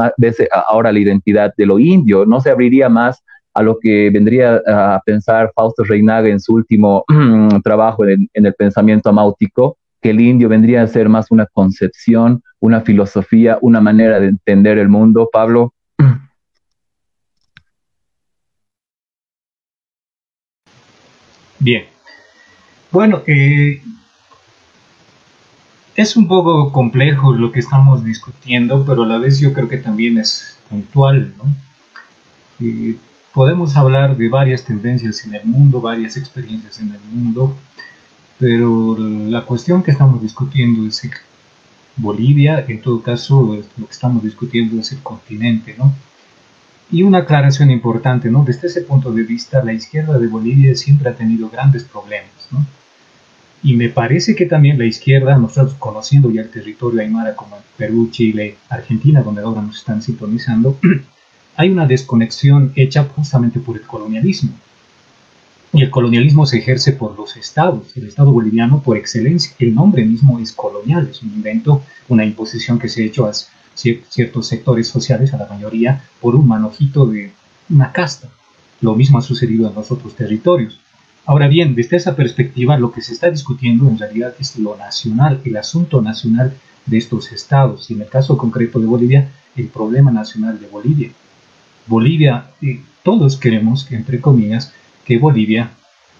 [0.68, 2.26] ahora la identidad de lo indio?
[2.26, 3.22] ¿No se abriría más
[3.54, 7.04] a lo que vendría a pensar Fausto Reinaga en su último
[7.64, 9.78] trabajo en el pensamiento amáutico?
[10.04, 14.76] que el indio vendría a ser más una concepción, una filosofía, una manera de entender
[14.76, 15.72] el mundo, Pablo.
[21.64, 21.86] Bien.
[22.90, 23.80] Bueno, eh,
[25.96, 29.78] es un poco complejo lo que estamos discutiendo, pero a la vez yo creo que
[29.78, 31.32] también es puntual.
[31.38, 31.44] ¿no?
[33.32, 37.56] podemos hablar de varias tendencias en el mundo, varias experiencias en el mundo,
[38.38, 41.08] pero la cuestión que estamos discutiendo es
[41.96, 45.94] Bolivia, en todo caso, lo que estamos discutiendo es el continente, ¿no?
[46.90, 48.44] Y una aclaración importante, ¿no?
[48.44, 52.64] Desde ese punto de vista, la izquierda de Bolivia siempre ha tenido grandes problemas, ¿no?
[53.62, 58.10] Y me parece que también la izquierda, nosotros conociendo ya el territorio aymara como Perú,
[58.10, 60.78] Chile, Argentina, donde ahora nos están sintonizando,
[61.56, 64.50] hay una desconexión hecha justamente por el colonialismo.
[65.72, 67.96] Y el colonialismo se ejerce por los estados.
[67.96, 72.78] El estado boliviano, por excelencia, el nombre mismo es colonial, es un invento, una imposición
[72.78, 77.32] que se ha hecho hace ciertos sectores sociales, a la mayoría, por un manojito de
[77.70, 78.28] una casta.
[78.80, 80.80] Lo mismo ha sucedido en los otros territorios.
[81.26, 85.40] Ahora bien, desde esa perspectiva, lo que se está discutiendo en realidad es lo nacional,
[85.44, 86.52] el asunto nacional
[86.84, 91.10] de estos estados, y en el caso concreto de Bolivia, el problema nacional de Bolivia.
[91.86, 94.72] Bolivia, eh, todos queremos, que, entre comillas,
[95.04, 95.70] que Bolivia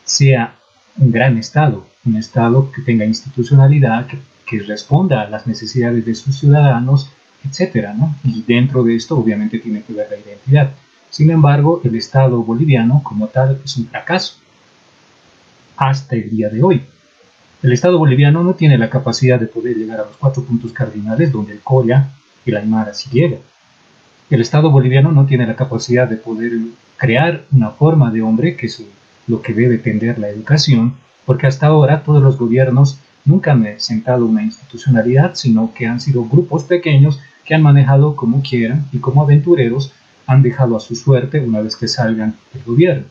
[0.05, 0.57] sea
[0.97, 6.15] un gran Estado, un Estado que tenga institucionalidad, que, que responda a las necesidades de
[6.15, 7.11] sus ciudadanos,
[7.49, 8.15] etcétera, ¿no?
[8.25, 10.71] Y dentro de esto, obviamente, tiene que ver la identidad.
[11.11, 14.37] Sin embargo, el Estado boliviano como tal es un fracaso
[15.77, 16.83] hasta el día de hoy.
[17.63, 21.33] El Estado boliviano no tiene la capacidad de poder llegar a los cuatro puntos cardinales
[21.33, 22.11] donde el Colla
[22.45, 23.41] y la Aymara sí llegan.
[24.29, 26.53] El Estado boliviano no tiene la capacidad de poder
[26.97, 28.83] crear una forma de hombre que es
[29.27, 34.27] lo que debe tender la educación, porque hasta ahora todos los gobiernos nunca han sentado
[34.27, 39.23] una institucionalidad, sino que han sido grupos pequeños que han manejado como quieran y como
[39.23, 39.93] aventureros
[40.27, 43.05] han dejado a su suerte una vez que salgan del gobierno.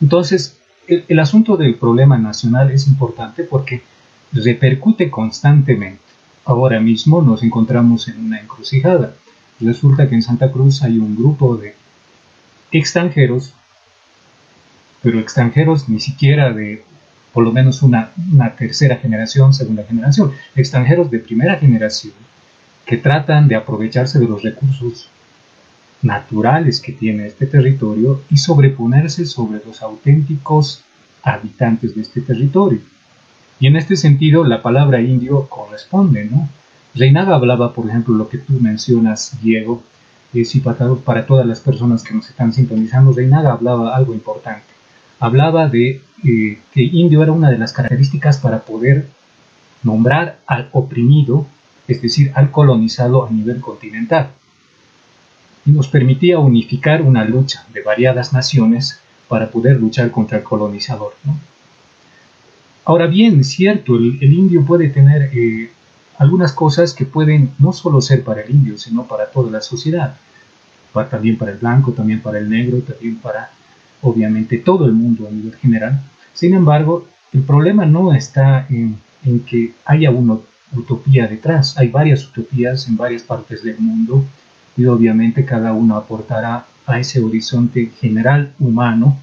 [0.00, 3.82] Entonces, el, asunto del problema nacional es importante porque
[4.32, 6.02] repercute constantemente.
[6.44, 9.14] Ahora mismo nos encontramos en una encrucijada.
[9.60, 11.74] Resulta que en Santa Cruz hay un grupo de
[12.72, 13.54] extranjeros,
[15.02, 16.82] pero extranjeros ni siquiera de
[17.32, 18.10] por lo menos una,
[18.58, 22.12] tercera generación, segunda generación, extranjeros de primera generación
[22.86, 25.08] que tratan de aprovecharse de los recursos
[26.02, 30.82] naturales que tiene este territorio y sobreponerse sobre los auténticos
[31.22, 32.80] habitantes de este territorio.
[33.58, 36.48] Y en este sentido, la palabra indio corresponde, ¿no?
[36.94, 39.82] Reinaga hablaba, por ejemplo, lo que tú mencionas, Diego,
[40.32, 44.66] es y para todas las personas que nos están sintonizando, Reinaga hablaba algo importante.
[45.18, 49.08] Hablaba de eh, que indio era una de las características para poder
[49.82, 51.46] nombrar al oprimido,
[51.90, 54.30] es decir, al colonizado a nivel continental
[55.66, 61.14] y nos permitía unificar una lucha de variadas naciones para poder luchar contra el colonizador.
[62.84, 65.70] Ahora bien, cierto, el, indio puede tener eh,
[66.18, 70.16] algunas cosas que pueden no solo ser para el indio, sino para toda la sociedad,
[70.92, 73.50] para, también para el blanco, también para el negro, también para,
[74.02, 76.02] obviamente, todo el mundo a nivel general.
[76.32, 78.98] Sin embargo, el problema no está en,
[79.46, 80.38] que haya una
[80.74, 84.24] utopía detrás, hay varias utopías en varias partes del mundo
[84.76, 89.18] y obviamente cada uno aportará a ese horizonte general humano,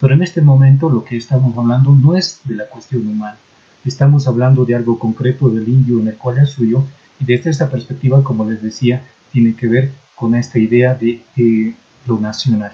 [0.00, 3.36] pero en este momento lo que estamos hablando no es de la cuestión humana,
[3.84, 6.84] estamos hablando de algo concreto del indio en el cual es suyo
[7.20, 11.74] y desde esta perspectiva, como les decía, tiene que ver con esta idea de eh,
[12.06, 12.72] lo nacional.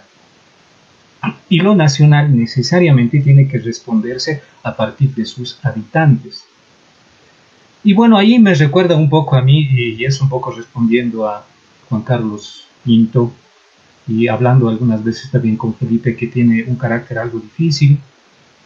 [1.49, 6.45] Y lo nacional necesariamente tiene que responderse a partir de sus habitantes.
[7.85, 11.45] Y bueno, ahí me recuerda un poco a mí, y es un poco respondiendo a,
[11.89, 13.31] Juan Carlos V
[14.07, 17.99] y hablando algunas veces también con Felipe que tiene un carácter algo difícil.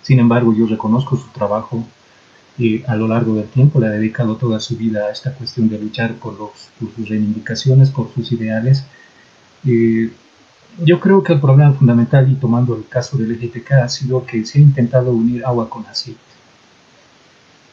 [0.02, 1.84] Sin embargo, yo reconozco su trabajo
[2.56, 5.68] y a lo largo del tiempo le ha dedicado toda su vida a esta cuestión
[5.68, 6.36] de luchar por,
[6.78, 8.84] sus reivindicaciones, por sus ideales.
[9.64, 14.44] yo creo que el problema fundamental, y tomando el caso del LGTK, ha sido que
[14.44, 16.20] se ha intentado unir agua con aceite.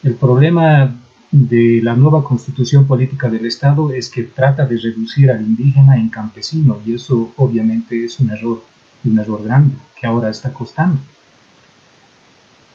[0.04, 0.93] El problema
[1.36, 6.08] de la nueva constitución política del Estado es que trata de reducir al indígena en
[6.08, 8.64] campesino y eso obviamente es un error,
[9.04, 10.98] un error grande que ahora está costando.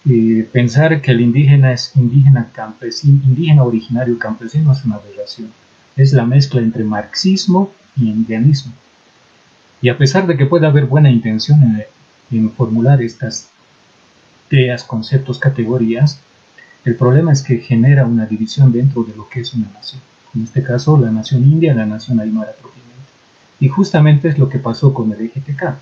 [0.05, 5.51] Eh, pensar que el indígena es indígena campesino, indígena originario campesino es una aberración.
[5.97, 8.75] Es la mezcla entre marxismo y indianismo.
[9.81, 13.49] Y a pesar de que pueda haber buena intención en, en formular estas
[14.51, 16.21] ideas, conceptos, categorías,
[16.85, 20.01] el problema es que genera una división dentro de lo que es una nación.
[20.35, 22.91] En este caso, la nación india, la nación aymara propiamente.
[23.59, 25.75] Y justamente es lo que pasó con el EGTK.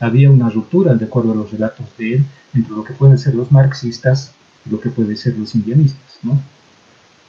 [0.00, 3.34] Había una ruptura, de acuerdo a los relatos de él, entre lo que pueden ser
[3.34, 4.32] los marxistas
[4.66, 6.18] y lo que pueden ser los indianistas.
[6.22, 6.38] ¿no?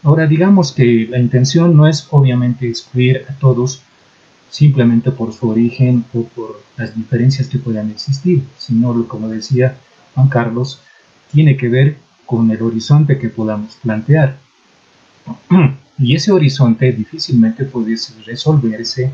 [0.04, 3.82] Ahora, digamos que la intención no es obviamente excluir a todos
[4.50, 9.78] simplemente por su origen o por las diferencias que puedan existir, sino, como decía
[10.14, 10.80] Juan Carlos,
[11.32, 14.38] tiene que ver con el horizonte que podamos plantear.
[15.98, 17.96] Y ese horizonte difícilmente puede
[18.26, 19.12] resolverse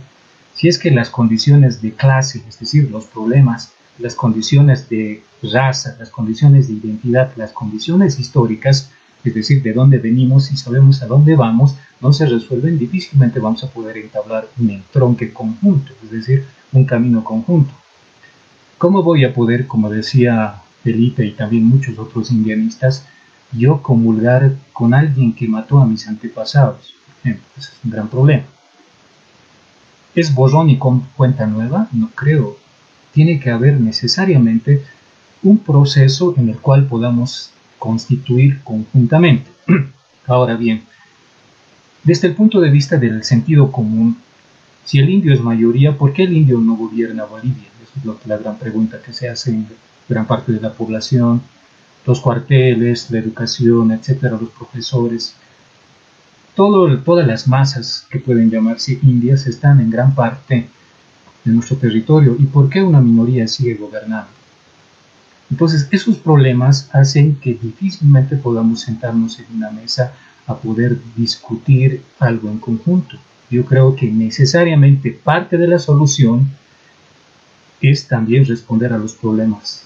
[0.55, 5.95] si es que las condiciones de clase, es decir, los problemas, las condiciones de raza,
[5.99, 8.89] las condiciones de identidad, las condiciones históricas,
[9.23, 13.63] es decir, de dónde venimos y sabemos a dónde vamos, no se resuelven, difícilmente vamos
[13.63, 17.71] a poder entablar un entronque conjunto, es decir, un camino conjunto.
[18.77, 23.05] ¿Cómo voy a poder, como decía Felipe y también muchos otros indianistas,
[23.51, 26.93] yo comulgar con alguien que mató a mis antepasados.
[27.23, 28.43] Ese es un gran problema.
[30.15, 31.87] ¿Es borrón y cuenta nueva?
[31.91, 32.57] No creo.
[33.13, 34.83] Tiene que haber necesariamente
[35.43, 39.49] un proceso en el cual podamos constituir conjuntamente.
[40.27, 40.83] Ahora bien,
[42.03, 44.17] desde el punto de vista del sentido común,
[44.83, 47.69] Si el indio es mayoría, ¿por qué el indio no gobierna Bolivia?
[47.83, 49.67] Esa es la gran pregunta que se hace en
[50.11, 51.41] gran parte de la población.
[52.05, 55.35] Los cuarteles, la educación, etcétera, los profesores.
[56.55, 60.67] Todo, todas las masas que pueden llamarse indias están en gran parte
[61.43, 62.35] de nuestro territorio.
[62.37, 64.29] ¿Y por qué una minoría sigue gobernando?
[65.49, 70.13] Entonces, esos problemas hacen que difícilmente podamos sentarnos en una mesa
[70.47, 73.17] a poder discutir algo en conjunto.
[73.49, 76.49] Yo creo que necesariamente parte de la solución
[77.81, 79.85] es también responder a los problemas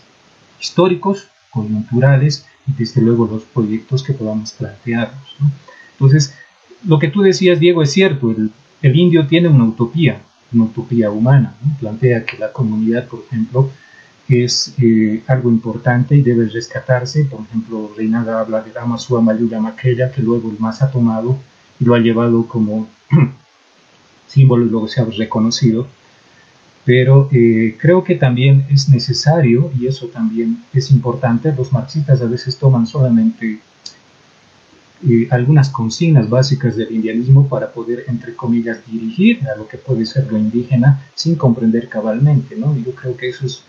[0.65, 5.35] históricos, coyunturales y desde luego los proyectos que podamos plantearnos.
[5.93, 6.33] Entonces,
[6.85, 8.51] lo que tú decías, Diego, es cierto, el,
[8.95, 10.21] indio tiene una utopía,
[10.53, 13.71] una utopía humana, plantea que la comunidad, por ejemplo,
[14.27, 17.25] es eh, algo importante y debe rescatarse.
[17.25, 21.37] Por ejemplo, Reinaga habla de Ramasua Mayuya Maquella, que luego el MAS ha tomado
[21.79, 22.87] y lo ha llevado como
[24.27, 25.87] símbolo y luego se ha reconocido.
[26.85, 32.25] Pero eh, creo que también es necesario, y eso también es importante, los marxistas a
[32.25, 33.59] veces toman solamente
[35.07, 40.05] eh, algunas consignas básicas del indianismo para poder, entre comillas, dirigir a lo que puede
[40.05, 42.75] ser lo indígena sin comprender cabalmente, ¿no?
[42.77, 43.63] Yo creo que eso es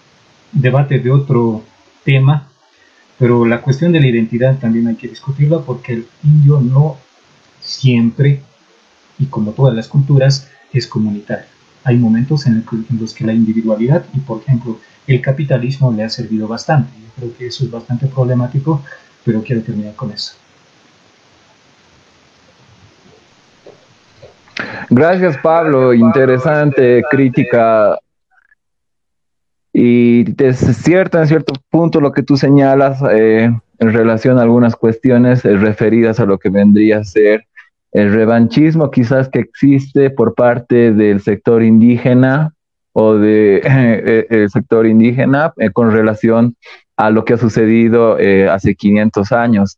[0.53, 1.63] debate de otro
[2.05, 2.49] tema,
[3.19, 6.99] pero la cuestión de la identidad también hay que discutirla porque el indio no
[7.61, 8.43] siempre,
[9.19, 11.56] y como todas las culturas, es comunitario.
[11.87, 12.65] Hay momentos en,
[13.01, 16.91] los que la individualidad y, por ejemplo, el capitalismo le ha servido bastante.
[17.01, 18.83] Yo creo que eso es bastante problemático,
[19.25, 20.35] pero quiero terminar con eso.
[24.91, 25.95] Gracias, Pablo.
[25.95, 27.99] Interesante crítica
[29.79, 34.75] y es cierto, en cierto punto, lo que tú señalas eh, en relación a algunas
[34.75, 37.45] cuestiones eh, referidas a lo que vendría a ser
[37.97, 42.53] el revanchismo quizás que existe por parte del sector indígena
[42.93, 46.57] o del de, el sector indígena eh, con relación
[46.97, 48.17] a lo que ha sucedido
[48.51, 49.77] hace 500 años.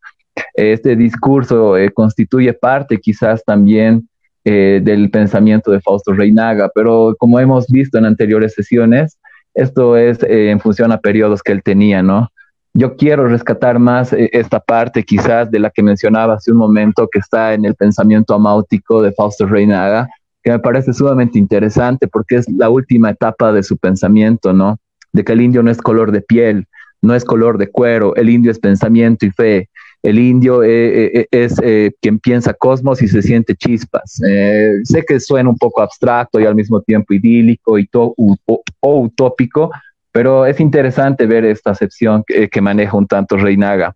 [0.55, 4.09] Este discurso constituye parte quizás también
[4.45, 9.19] del pensamiento de Fausto Reinaga, pero como hemos visto en anteriores sesiones,
[9.59, 12.31] esto es eh, en función a periodos que él tenía, ¿no?
[12.79, 17.09] Yo quiero rescatar más eh, esta parte quizás de la que mencionaba hace un momento,
[17.11, 20.09] que está en el pensamiento amáutico de Fausto Reinaga,
[20.45, 24.79] que me parece sumamente interesante porque es la última etapa de su pensamiento, ¿no?
[25.13, 26.69] De que el indio no es color de piel,
[27.03, 29.69] no es color de cuero, el indio es pensamiento y fe,
[30.05, 31.57] el indio eh, eh, es
[32.01, 34.21] quien piensa cosmos y se siente chispas.
[34.85, 38.15] sé que suena un poco abstracto y al mismo tiempo idílico y o,
[38.81, 39.73] utópico,
[40.19, 43.95] pero es interesante ver esta acepción que, maneja un tanto Reinaga.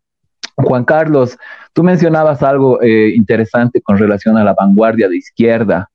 [0.55, 1.37] Juan Carlos,
[1.73, 5.91] tú mencionabas algo interesante con relación a la vanguardia de izquierda,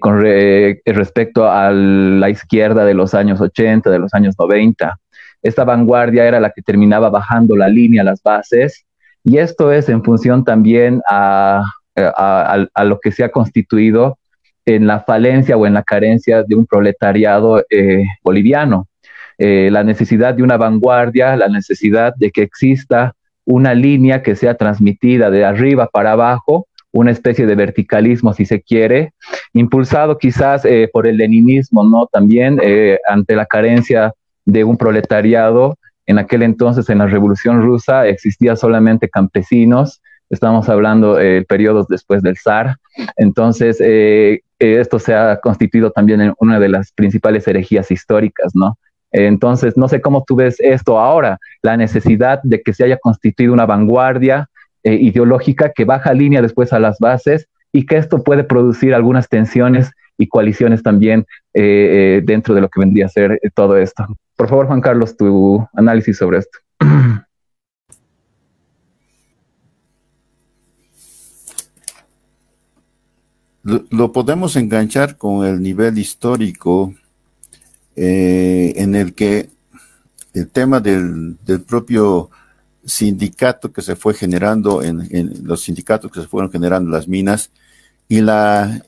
[0.00, 4.98] con respecto a la izquierda de los años 80, de los años 90.
[5.40, 8.84] Esta vanguardia era la que terminaba bajando la línea, las bases,
[9.22, 11.62] y esto es en función también a,
[11.94, 14.18] lo que se ha constituido
[14.64, 18.88] en la falencia o en la carencia de un proletariado eh, boliviano.
[19.40, 23.14] Eh, la necesidad de una vanguardia, la necesidad de que exista
[23.44, 28.62] una línea que sea transmitida de arriba para abajo, una especie de verticalismo, si se
[28.62, 29.12] quiere,
[29.52, 32.06] impulsado quizás eh, por el leninismo, ¿no?
[32.06, 32.60] También
[33.08, 34.12] ante la carencia
[34.44, 35.76] de un proletariado
[36.10, 42.20] en aquel entonces, en la Revolución Rusa, existía solamente campesinos, estamos hablando eh, periodos después
[42.20, 42.78] del zar,
[43.16, 48.56] entonces eh, eh, esto se ha constituido también en una de las principales herejías históricas,
[48.56, 48.76] ¿no?
[49.12, 53.52] Entonces, no sé cómo tú ves esto ahora, la necesidad de que se haya constituido
[53.52, 54.48] una vanguardia
[54.82, 59.90] ideológica que baja línea después a las bases y que esto puede producir algunas tensiones
[60.16, 64.06] y coaliciones también dentro de lo que vendría a ser todo esto.
[64.36, 66.58] Por favor, Juan Carlos, tu análisis sobre esto.
[73.62, 76.94] Lo, podemos enganchar con el nivel histórico
[77.96, 79.48] eh, en el que
[80.32, 81.36] el tema del,
[81.66, 82.30] propio
[82.84, 87.50] sindicato que se fue generando en, los sindicatos que se fueron generando en las minas
[88.08, 88.82] y la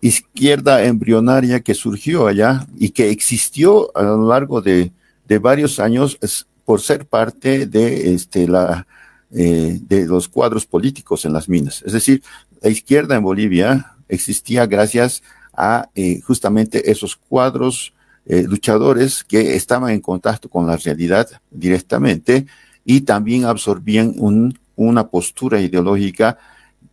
[0.00, 4.92] izquierda embrionaria que surgió allá y que existió a lo largo de,
[5.40, 6.18] varios años
[6.64, 8.86] por ser parte de, este, la,
[9.32, 11.82] eh, de los cuadros políticos en las minas.
[11.86, 12.22] Es decir,
[12.60, 17.92] la izquierda en Bolivia existía gracias a eh, justamente esos cuadros
[18.26, 22.46] eh, luchadores que estaban en contacto con la realidad directamente
[22.84, 26.38] y también absorbían un, una postura ideológica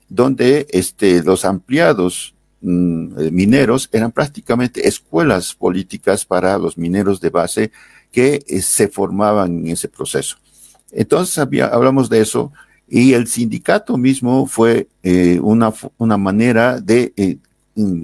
[0.09, 7.29] donde este, los ampliados mm, eh, mineros eran prácticamente escuelas políticas para los mineros de
[7.29, 7.71] base
[8.11, 10.37] que eh, se formaban en ese proceso.
[10.91, 12.51] Entonces había, hablamos de eso
[12.87, 17.52] y el sindicato mismo fue eh, una, una manera de, mm,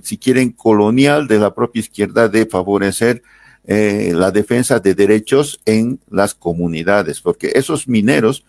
[0.04, 3.22] si quieren, colonial de la propia izquierda de favorecer
[3.66, 8.44] la defensa de derechos en las comunidades, porque esos mineros,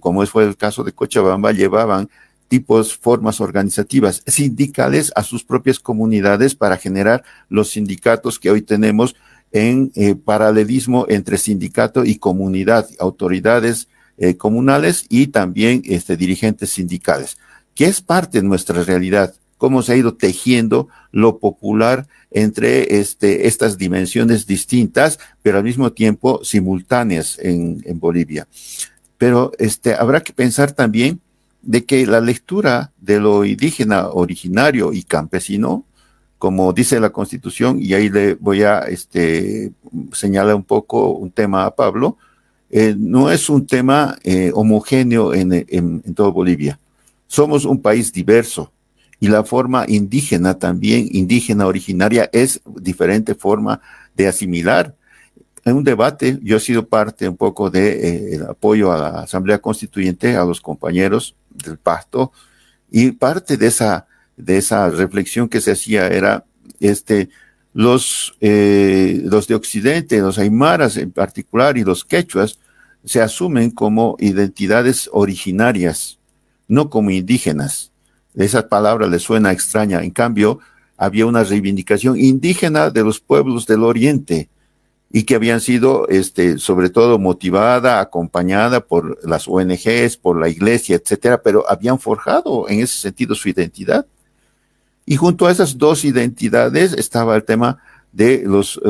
[0.00, 2.08] como fue el caso de Cochabamba, llevaban
[2.48, 9.16] tipos, formas organizativas sindicales a sus propias comunidades para generar los sindicatos que hoy tenemos
[9.52, 13.88] en eh, paralelismo entre sindicato y comunidad, autoridades
[14.18, 17.36] eh, comunales y también este, dirigentes sindicales,
[17.74, 23.46] que es parte de nuestra realidad, cómo se ha ido tejiendo lo popular entre este,
[23.46, 28.46] estas dimensiones distintas, pero al mismo tiempo simultáneas en, Bolivia.
[29.16, 31.20] Pero este, habrá que pensar también
[31.62, 35.84] de que la lectura de lo indígena originario y campesino,
[36.38, 39.72] como dice la Constitución, y ahí le voy a este,
[40.12, 42.18] señalar un poco un tema a Pablo,
[42.68, 46.78] eh, no es un tema eh, homogéneo en, en, en todo Bolivia.
[47.26, 48.70] Somos un país diverso
[49.20, 53.80] y la forma indígena también, indígena originaria, es diferente forma
[54.14, 54.94] de asimilar
[55.66, 59.58] en un debate, yo he sido parte un poco de eh, apoyo a la Asamblea
[59.58, 62.30] Constituyente, a los compañeros del pacto,
[62.88, 64.06] y parte de esa,
[64.36, 66.44] de esa reflexión que se hacía era,
[66.78, 67.30] este,
[67.74, 72.60] los, eh, los de Occidente, los aymaras en particular y los quechuas,
[73.04, 76.20] se asumen como identidades originarias,
[76.68, 77.90] no como indígenas.
[78.36, 80.02] Esa palabra le suena extraña.
[80.02, 80.60] En cambio,
[80.96, 84.48] había una reivindicación indígena de los pueblos del Oriente,
[85.10, 90.96] y que habían sido, este, sobre todo motivada, acompañada por las ONGs, por la iglesia,
[90.96, 94.06] etcétera, pero habían forjado en ese sentido su identidad.
[95.06, 97.78] Y junto a esas dos identidades estaba el tema
[98.12, 98.80] de los,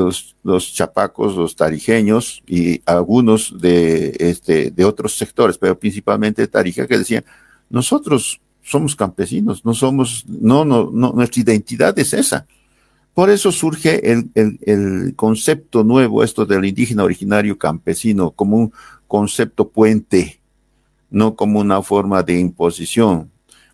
[0.43, 6.99] los, chapacos, los tarijeños y algunos de, este, de otros sectores, pero principalmente Tarija, que
[6.99, 7.25] decían,
[7.69, 12.47] nosotros somos campesinos, no somos, no, no, no, nuestra identidad es esa.
[13.15, 18.73] Por eso surge el, concepto nuevo, esto del indígena originario campesino, como un
[19.07, 20.41] concepto puente,
[21.11, 23.31] no como una forma de imposición,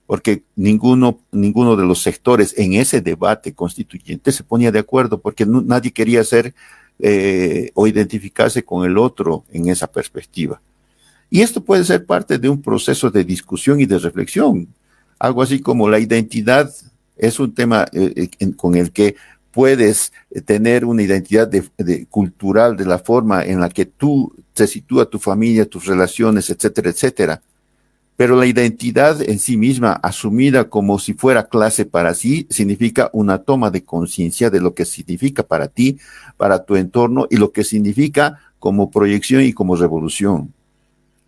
[0.06, 5.46] porque ninguno, ninguno de los sectores en ese debate constituyente se ponía de acuerdo, porque
[5.46, 6.54] nadie quería ser
[6.98, 10.60] eh, o identificarse con el otro en esa perspectiva.
[11.30, 14.68] Y esto puede ser parte de un proceso de discusión y de reflexión,
[15.22, 16.74] algo así como la identidad
[17.16, 19.14] es un tema eh, eh, con el que
[19.52, 24.66] puedes eh, tener una identidad de, cultural de la forma en la que tú te
[24.66, 27.40] sitúa tu familia, tus relaciones, etcétera, etcétera.
[28.16, 33.38] Pero la identidad en sí misma, asumida como si fuera clase para sí, significa una
[33.38, 35.98] toma de conciencia de lo que significa para ti,
[36.36, 40.52] para tu entorno y lo que significa como proyección y como revolución.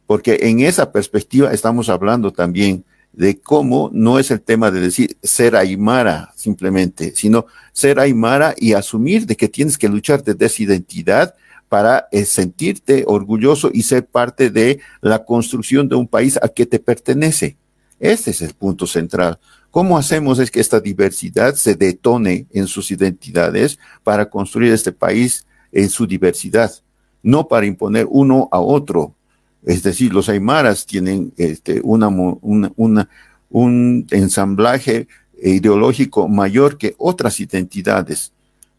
[0.09, 2.84] Porque en esa perspectiva estamos hablando también
[3.16, 8.72] de cómo no es el tema de decir ser aymara simplemente, sino ser aymara y
[8.72, 11.34] asumir de que tienes que luchar desde esa identidad
[11.68, 16.66] para eh, sentirte orgulloso y ser parte de la construcción de un país a que
[16.66, 17.56] te pertenece.
[17.98, 19.38] Este es el punto central.
[19.70, 25.46] ¿Cómo hacemos es que esta diversidad se detone en sus identidades para construir este país
[25.72, 26.72] en su diversidad?
[27.22, 29.14] No para imponer uno a otro,
[29.64, 33.08] es decir, los aymaras tienen este, una, una,
[33.50, 35.08] un ensamblaje
[35.42, 38.32] ideológico mayor que otras identidades,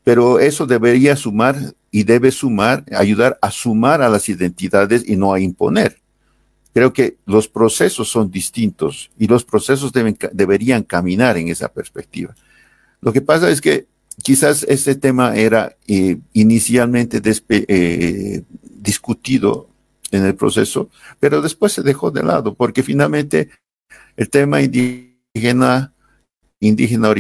[0.03, 1.57] pero eso debería sumar
[1.91, 5.97] y debe sumar, ayudar a sumar a las identidades y no a imponer.
[6.73, 12.35] Creo que los procesos son distintos y los procesos deben, deberían caminar en esa perspectiva.
[13.01, 13.87] Lo que pasa es que
[14.21, 19.69] quizás ese tema era eh, inicialmente eh, discutido
[20.15, 20.89] en el proceso,
[21.19, 23.49] pero después se dejó de lado, porque finalmente
[24.15, 25.93] el tema indígena,
[26.59, 27.13] indígena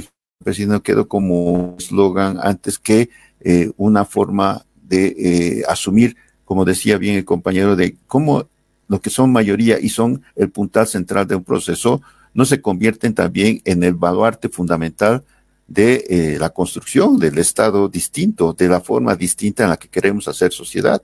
[0.45, 3.09] original quedó como eslogan antes que
[3.41, 6.15] eh, una forma de eh, asumir,
[6.45, 8.47] como decía bien el compañero, de cómo
[8.87, 12.01] lo que son mayoría y son el puntal central de un proceso,
[12.33, 15.23] no se convierten también en el baluarte fundamental
[15.67, 20.27] de eh, la construcción del Estado distinto, de la forma distinta en la que queremos
[20.27, 21.01] hacer sociedad.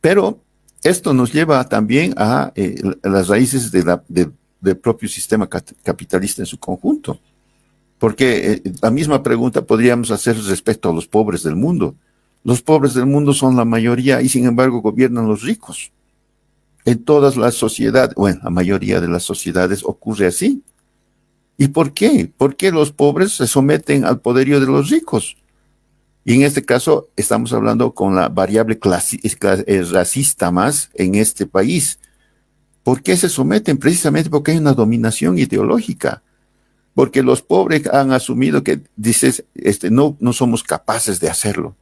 [0.00, 0.40] Pero
[0.82, 7.18] esto nos lleva también a eh, las raíces del propio sistema capitalista en su conjunto.
[7.98, 11.94] Porque eh, la misma pregunta podríamos hacer respecto a los pobres del mundo.
[12.42, 15.92] Los pobres del mundo son la mayoría y sin embargo gobiernan los ricos.
[16.86, 20.62] En todas las sociedades, bueno, la mayoría de las sociedades ocurre así.
[21.58, 22.32] ¿Y por qué?
[22.38, 25.36] Porque los pobres se someten al poderío de los ricos.
[26.24, 28.78] Y en este caso estamos hablando con la variable
[29.90, 31.98] racista más en este país.
[32.82, 33.78] ¿Por qué se someten?
[33.78, 36.22] Precisamente porque hay una dominación ideológica.
[36.94, 41.76] Porque los pobres han asumido que dices, este, no, no somos capaces de hacerlo.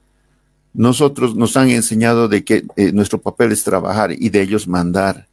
[0.74, 5.26] Nosotros nos han enseñado de que eh, nuestro papel es trabajar y de ellos mandar.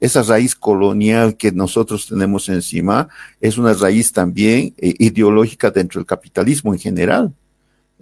[0.00, 3.08] Esa raíz colonial que nosotros tenemos encima
[3.40, 7.32] es una raíz también eh, ideológica dentro del capitalismo en general.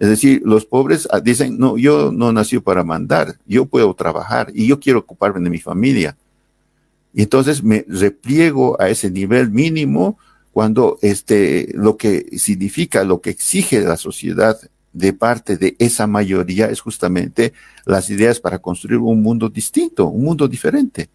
[0.03, 4.51] Es decir, los pobres ah, dicen, no, yo no nací para mandar, yo puedo trabajar
[4.53, 6.17] y yo quiero ocuparme de mi familia.
[7.13, 10.17] Y entonces me repliego a ese nivel mínimo
[10.51, 14.59] cuando este, lo que significa, lo que exige la sociedad
[14.91, 17.53] de parte de esa mayoría es justamente
[17.85, 21.07] las ideas para construir un mundo distinto, un mundo diferente.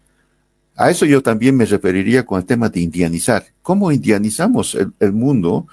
[0.75, 3.45] A eso yo también me referiría con el tema de indianizar.
[3.61, 5.67] ¿Cómo indianizamos el, mundo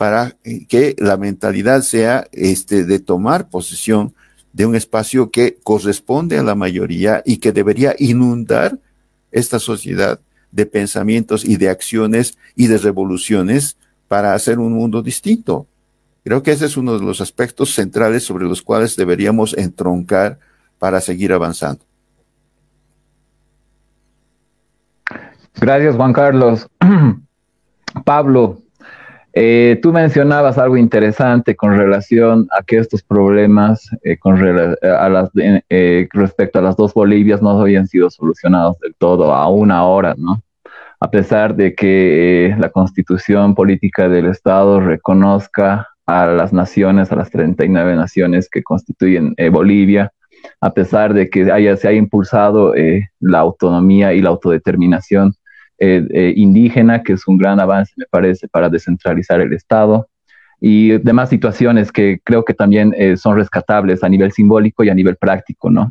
[0.00, 0.34] para
[0.70, 4.14] que la mentalidad sea este, de tomar posesión
[4.54, 8.78] de un espacio que corresponde a la mayoría y que debería inundar
[9.30, 10.18] esta sociedad
[10.52, 13.76] de pensamientos y de acciones y de revoluciones
[14.08, 15.66] para hacer un mundo distinto?
[16.24, 20.38] Creo que ese es uno de los aspectos centrales sobre los cuales deberíamos entroncar
[20.78, 21.84] para seguir avanzando.
[25.60, 26.66] Gracias, Juan Carlos.
[28.06, 28.62] Pablo,
[29.32, 35.30] eh, tú mencionabas algo interesante con relación a que estos problemas eh, con a las,
[35.34, 40.42] eh, respecto a las dos Bolivias no habían sido solucionados del todo, aún ahora, ¿no?
[41.02, 47.30] A pesar de que la constitución política del Estado reconozca a las naciones, a las
[47.30, 50.12] 39 naciones que constituyen eh, Bolivia,
[50.60, 55.34] a pesar de que haya, se haya impulsado eh, la autonomía y la autodeterminación
[55.80, 60.08] eh, indígena, que es un gran avance, me parece, para descentralizar el Estado,
[60.60, 65.16] y demás situaciones que creo que también son rescatables a nivel simbólico y a nivel
[65.16, 65.90] práctico, ¿no?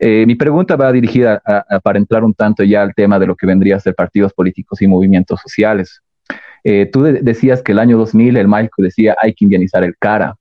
[0.00, 1.42] mi pregunta va dirigida
[1.82, 4.80] para entrar un tanto ya al tema de lo que vendría a ser partidos políticos
[4.80, 6.02] y movimientos sociales.
[6.64, 10.36] Eh, tú decías que el año 2000 el Maico decía hay que indianizar el cara,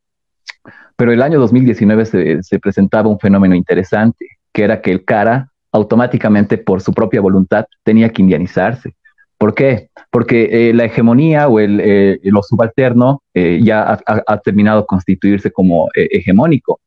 [0.95, 6.57] pero el año 2019 se, presentaba un fenómeno interesante, que era que el cara automáticamente
[6.57, 8.95] por su propia voluntad tenía que indianizarse.
[9.38, 9.89] ¿Por qué?
[10.09, 15.89] Porque eh, la hegemonía o el, eh, lo subalterno ya ha, terminado de constituirse como
[15.93, 16.80] hegemónico.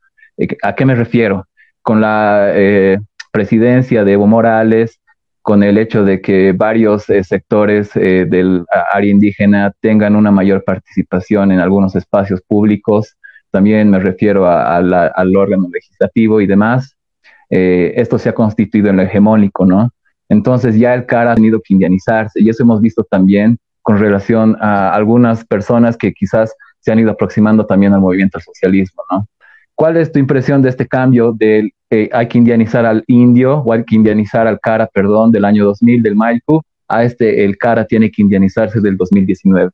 [0.62, 1.46] ¿A qué me refiero?
[1.80, 2.52] Con la
[3.30, 5.00] presidencia de Evo Morales,
[5.42, 10.64] con el hecho de que varios eh, sectores eh, del área indígena tengan una mayor
[10.64, 13.16] participación en algunos espacios públicos.
[13.50, 16.96] También me refiero al órgano legislativo y demás.
[17.50, 19.90] Eh, esto se ha constituido en lo hegemónico, ¿no?
[20.28, 24.56] Entonces ya el CAR ha tenido que indianizarse y eso hemos visto también con relación
[24.60, 29.26] a algunas personas que quizás se han ido aproximando también al movimiento al socialismo, ¿no?
[29.74, 33.72] ¿Cuál es tu impresión de este cambio del eh, hay que indianizar al indio o
[33.72, 37.84] hay que indianizar al cara, perdón, del año 2000 del Maipu a este el cara
[37.84, 39.70] tiene que indianizarse del 2019?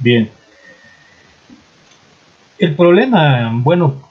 [0.00, 0.28] Bien.
[2.58, 4.02] El problema, bueno,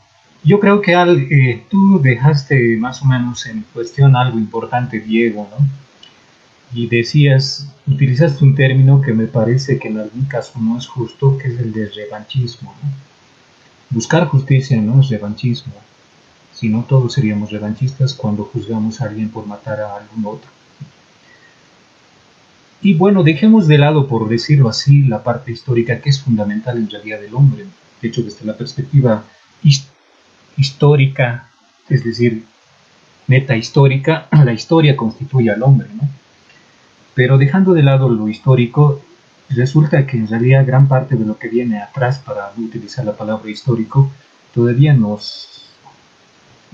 [0.44, 5.48] yo creo que al, eh, tú dejaste más o menos en cuestión algo importante, Diego,
[5.52, 5.66] ¿no?
[6.74, 11.38] y decías, utilizaste un término que me parece que en algún caso no es justo,
[11.38, 12.74] que es el de revanchismo.
[13.90, 15.74] Buscar justicia no es revanchismo,
[16.54, 20.50] sino todos seríamos revanchistas cuando juzgamos a alguien por matar a algún otro.
[22.82, 26.90] Y bueno, dejemos de lado, por decirlo así, la parte histórica que es fundamental en
[26.90, 27.66] realidad del hombre.
[28.02, 29.24] De hecho, desde la perspectiva
[30.58, 31.50] histórica,
[31.90, 32.46] es decir,
[33.28, 36.08] meta histórica, la historia constituye al hombre, ¿no?
[37.14, 39.02] Pero dejando de lado lo histórico,
[39.50, 43.50] resulta que en realidad gran parte de lo que viene atrás, para utilizar la palabra
[43.50, 44.12] histórico,
[44.54, 45.66] todavía nos,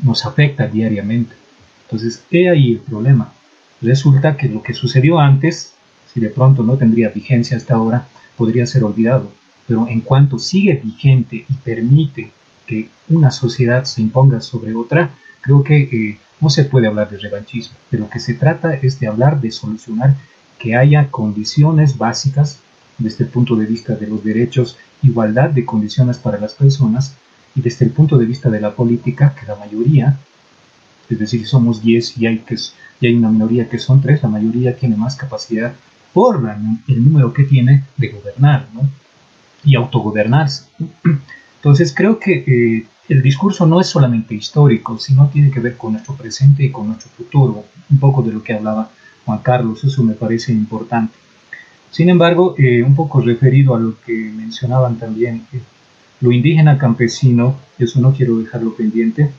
[0.03, 1.35] nos afecta diariamente.
[1.85, 3.31] Entonces, he ahí el problema.
[3.81, 5.73] Resulta que lo que sucedió antes,
[6.13, 8.07] si de pronto no tendría vigencia hasta ahora,
[8.37, 9.31] podría ser olvidado.
[9.67, 12.31] Pero en cuanto sigue vigente y permite
[12.67, 15.11] que una sociedad se imponga sobre otra,
[15.41, 17.75] creo que eh, no se puede hablar de revanchismo.
[17.91, 20.15] De lo que se trata es de hablar de solucionar
[20.59, 22.59] que haya condiciones básicas
[22.97, 27.15] desde el punto de vista de los derechos, igualdad de condiciones para las personas
[27.55, 30.17] y desde el punto de vista de la política, que la mayoría,
[31.09, 32.55] es decir, somos 10 y hay, que,
[33.01, 35.73] y hay una minoría que son 3, la mayoría tiene más capacidad
[36.13, 36.41] por
[36.87, 38.87] el número que tiene de gobernar ¿no?
[39.63, 40.65] Y autogobernarse.
[41.57, 45.93] Entonces creo que eh, el discurso no es solamente histórico, sino tiene que ver con
[45.93, 48.89] nuestro presente y con nuestro futuro, un poco de lo que hablaba
[49.25, 51.13] Juan Carlos, eso me parece importante.
[51.91, 55.61] Sin embargo, eh, un poco referido a lo que mencionaban también, eh,
[56.21, 59.31] lo indígena campesino, eso no quiero dejarlo pendiente,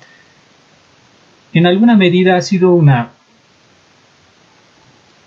[1.54, 3.10] en alguna medida ha sido una,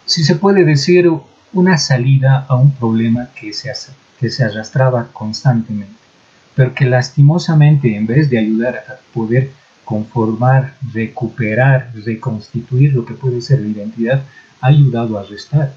[0.05, 1.09] si se puede decir,
[1.53, 3.71] una salida a un problema que se,
[4.19, 5.95] que se arrastraba constantemente,
[6.55, 9.51] pero que lastimosamente en vez de ayudar a poder
[9.85, 14.23] conformar, recuperar, reconstituir lo que puede ser la identidad,
[14.59, 15.73] ha ayudado a restar.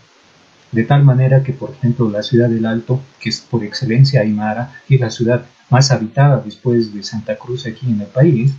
[0.72, 4.80] De tal manera que, por ejemplo, la ciudad del Alto, que es por excelencia Aymara,
[4.88, 8.52] es la ciudad más habitada después de Santa Cruz aquí en el país,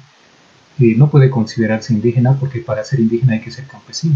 [0.80, 4.16] eh, no puede considerarse indígena porque para ser indígena hay que ser campesino.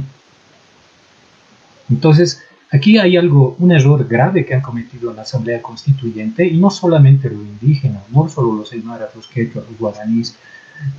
[1.89, 2.41] Entonces,
[2.75, 6.69] aquí hay algo, un error grave que han cometido en la Asamblea Constituyente, y no
[6.69, 10.35] solamente lo indígena, no solo los aymaras, los quechuas, los guaraníes,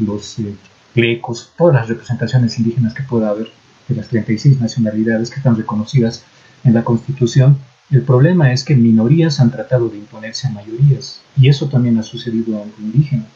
[0.01, 0.55] los eh,
[1.59, 3.51] todas las representaciones indígenas que pueda haber
[3.87, 6.25] de las 36 nacionalidades que están reconocidas
[6.65, 7.59] en la Constitución.
[7.91, 12.03] El problema es que minorías han tratado de imponerse a mayorías, y eso también ha
[12.03, 13.27] sucedido en lo indígena.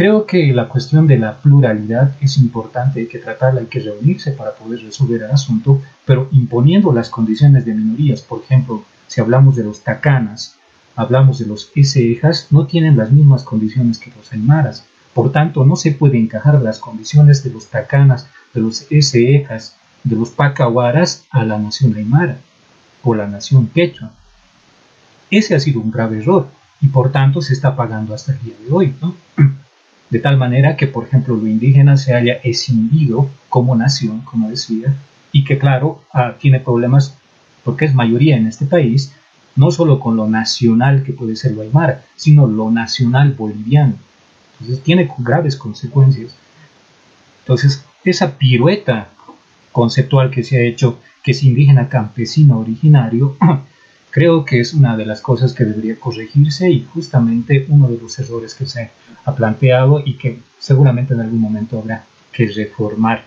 [0.00, 4.30] Creo que la cuestión de la pluralidad es importante, hay que tratarla, hay que reunirse
[4.30, 9.56] para poder resolver el asunto, pero imponiendo las condiciones de minorías, por ejemplo, si hablamos
[9.56, 10.56] de los tacanas,
[10.96, 14.86] hablamos de los esejas, no tienen las mismas condiciones que los aymaras.
[15.12, 20.16] Por tanto, no se puede encajar las condiciones de los tacanas, de los esejas, de
[20.16, 22.38] los pacahuaras a la nación aymara
[23.02, 24.12] o la nación quechua.
[25.30, 26.48] Ese ha sido un grave error
[26.80, 28.94] y por tanto se está pagando hasta el día de hoy.
[30.10, 34.96] De tal manera que, por ejemplo, lo indígena se haya escindido como nación, como decía,
[35.32, 37.16] y que, claro, ah, tiene problemas
[37.64, 39.12] porque es mayoría en este país,
[39.54, 43.94] no solo con lo nacional que puede ser lo aymara, sino lo nacional boliviano.
[44.60, 46.34] Entonces tiene graves consecuencias.
[47.40, 49.08] Entonces, esa pirueta
[49.72, 53.36] conceptual que se ha hecho, que es indígena campesino originario,
[54.10, 58.18] creo que es una de las cosas que debería corregirse y justamente uno de los
[58.18, 58.90] errores que se
[59.24, 63.24] ha planteado y que seguramente en algún momento habrá que reformar.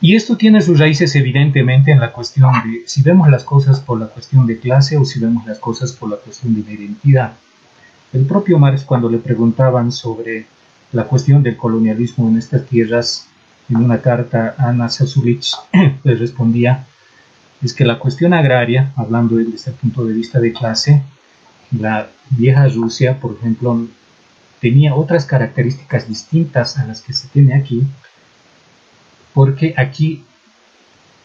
[0.00, 4.00] Y esto tiene sus raíces evidentemente en la cuestión de si vemos las cosas por
[4.00, 7.34] la cuestión de clase o si vemos las cosas por la cuestión de identidad.
[8.12, 10.46] El propio Marx cuando le preguntaban sobre
[10.92, 13.28] la cuestión del colonialismo en estas tierras,
[13.70, 15.52] en una carta a Ana Sasulich,
[16.02, 16.86] le respondía,
[17.62, 21.02] es que la cuestión agraria, hablando desde el punto de vista de clase,
[21.78, 23.86] la vieja Rusia, por ejemplo,
[24.60, 27.84] tenía otras características distintas a las que se tiene aquí,
[29.32, 30.24] porque aquí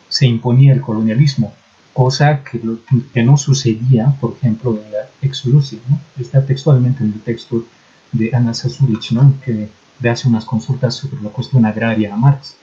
[0.09, 1.53] se imponía el colonialismo,
[1.93, 5.79] cosa que, no sucedía, por ejemplo, en la ex Rusia,
[6.19, 7.65] está textualmente en el texto
[8.11, 9.33] de Ana Sasulich, ¿no?
[9.43, 9.69] que
[9.99, 12.55] le hace unas consultas sobre la cuestión agraria a Marx.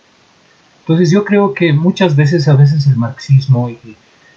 [0.84, 3.78] Entonces yo creo que muchas veces, a veces el marxismo y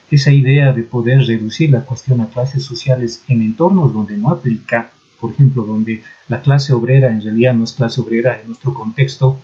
[0.10, 4.90] esa idea de poder reducir la cuestión a clases sociales en entornos donde no aplica,
[5.20, 9.38] por ejemplo, donde la clase obrera en realidad no es clase obrera en nuestro contexto,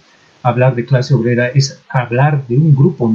[0.43, 3.13] hablar de clase obrera es hablar de un grupo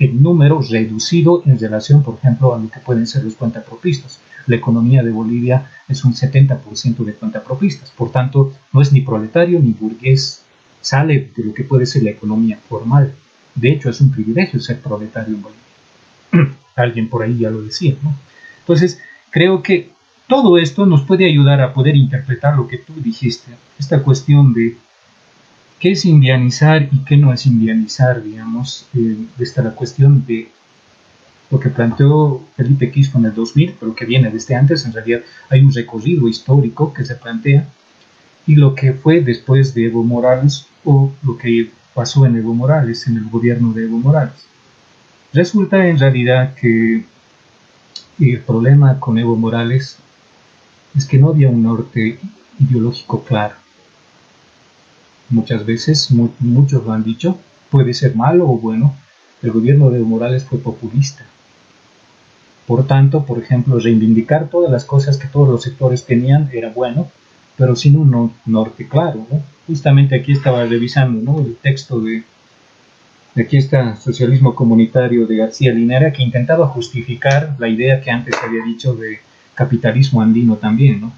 [0.00, 4.18] en número reducido en relación, por ejemplo, a lo que pueden ser los cuentapropistas.
[4.48, 9.60] La economía de Bolivia es un 70% de cuentapropistas, por tanto, no es ni proletario
[9.60, 10.43] ni burgués,
[10.84, 13.14] sale de lo que puede ser la economía formal.
[13.54, 16.56] De hecho, es un privilegio ser proletario en Bolivia.
[16.76, 18.14] Alguien por ahí ya lo decía, ¿no?
[18.60, 19.90] Entonces, creo que
[20.26, 24.76] todo esto nos puede ayudar a poder interpretar lo que tú dijiste, esta cuestión de
[25.78, 30.50] qué es indianizar y qué no es indianizar, digamos, eh, esta la cuestión de
[31.50, 35.20] lo que planteó Felipe Quisco en el 2000, pero que viene desde antes, en realidad
[35.50, 37.68] hay un recorrido histórico que se plantea,
[38.46, 43.06] y lo que fue después de Evo Morales o lo que pasó en Evo Morales,
[43.06, 44.44] en el gobierno de Evo Morales.
[45.32, 47.04] Resulta en realidad que
[48.20, 49.98] el problema con Evo Morales
[50.96, 52.18] es que no había un norte
[52.58, 53.64] ideológico claro
[55.30, 57.38] muchas veces, muchos lo han dicho,
[57.70, 58.94] puede ser malo o bueno,
[59.42, 61.24] el gobierno de Morales fue populista.
[62.66, 67.08] Por tanto, por ejemplo, reivindicar todas las cosas que todos los sectores tenían era bueno,
[67.56, 69.26] pero sin un norte claro.
[69.66, 71.40] Justamente aquí estaba revisando ¿no?
[71.40, 72.22] el texto de,
[73.36, 78.64] aquí está Socialismo Comunitario de García Linera, que intentaba justificar la idea que antes había
[78.64, 79.20] dicho de
[79.54, 81.12] capitalismo andino también, ¿no?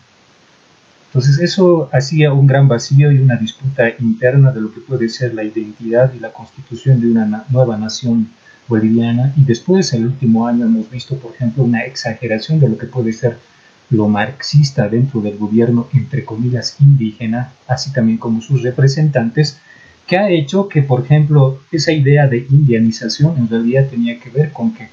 [1.07, 5.33] Entonces eso hacía un gran vacío y una disputa interna de lo que puede ser
[5.33, 8.29] la identidad y la constitución de una nueva nación
[8.69, 9.33] boliviana.
[9.37, 13.15] Y después, el último año, hemos visto, por ejemplo, una exageración de lo que puede
[13.15, 13.39] ser
[13.91, 19.59] lo marxista dentro del gobierno, entre comillas, indígena, así también como sus representantes,
[20.07, 24.53] que ha hecho que, por ejemplo, esa idea de indianización en realidad tenía que ver
[24.53, 24.89] con que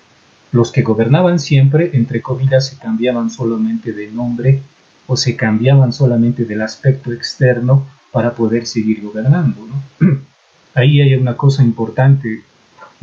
[0.51, 4.61] los que gobernaban siempre, entre comillas, se cambiaban solamente de nombre
[5.07, 9.67] o se cambiaban solamente del aspecto externo para poder seguir gobernando.
[10.75, 12.43] Ahí hay una cosa importante.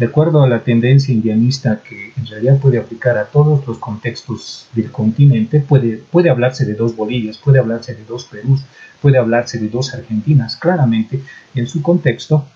[0.01, 4.66] De acuerdo a la tendencia indianista que en realidad puede aplicar a todos los contextos
[4.72, 8.62] del continente, puede, puede hablarse de dos Bolivias, puede hablarse de dos Perús,
[9.03, 10.57] puede hablarse de dos Argentinas.
[10.57, 11.20] Claramente,
[11.55, 12.46] en su contexto,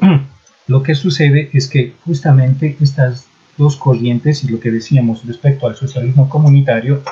[0.68, 3.26] lo que sucede es que justamente estas
[3.58, 7.02] dos corrientes y lo que decíamos respecto al socialismo comunitario,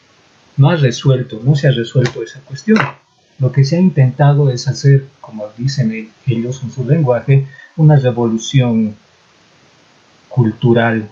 [0.56, 2.78] no ha resuelto, no se ha resuelto esa cuestión.
[3.40, 7.46] Lo que se ha intentado es hacer, como dicen ellos en su lenguaje,
[7.76, 8.94] una revolución
[10.28, 11.08] cultural.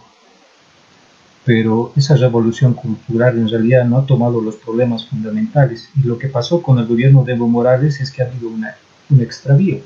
[1.45, 5.89] Pero esa revolución cultural en realidad no ha tomado los problemas fundamentales.
[5.97, 8.75] Y lo que pasó con el gobierno de Evo Morales es que ha habido una,
[9.11, 9.81] un extravío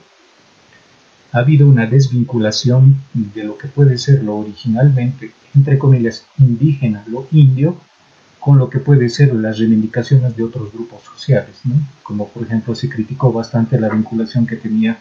[1.33, 7.26] ha habido una desvinculación de lo que puede ser lo originalmente, entre comillas, indígena, lo
[7.33, 7.76] indio,
[8.41, 11.61] con lo que puede ser las reivindicaciones de otros grupos sociales,
[12.03, 14.99] como por ejemplo se criticó bastante la vinculación que tenía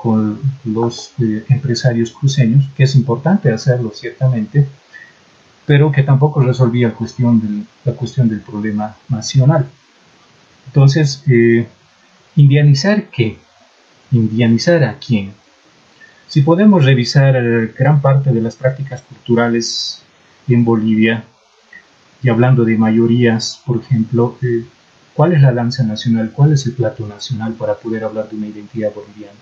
[0.00, 4.66] con los eh, empresarios cruceños, que es importante hacerlo ciertamente,
[5.66, 9.66] pero que tampoco resolvía cuestión del, la cuestión del problema nacional.
[10.66, 11.66] Entonces, eh,
[12.36, 13.38] indianizar qué?
[14.10, 15.32] Indianizar a quién?
[16.28, 20.02] Si podemos revisar eh, gran parte de las prácticas culturales
[20.48, 21.24] en Bolivia,
[22.22, 24.64] y hablando de mayorías, por ejemplo, eh,
[25.14, 26.32] ¿cuál es la danza nacional?
[26.34, 29.38] ¿Cuál es el plato nacional para poder hablar de una identidad boliviana?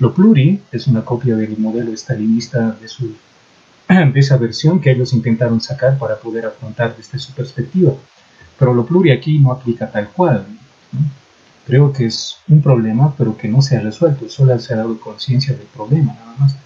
[0.00, 5.98] Lo pluri es una copia del modelo estalinista de, esa versión que ellos intentaron sacar
[5.98, 7.92] para poder afrontar desde su perspectiva.
[8.58, 10.46] Pero lo pluri aquí no aplica tal cual.
[11.66, 14.98] Creo que es un problema, pero que no se ha resuelto, solo se ha dado
[14.98, 16.56] conciencia del problema, nada más.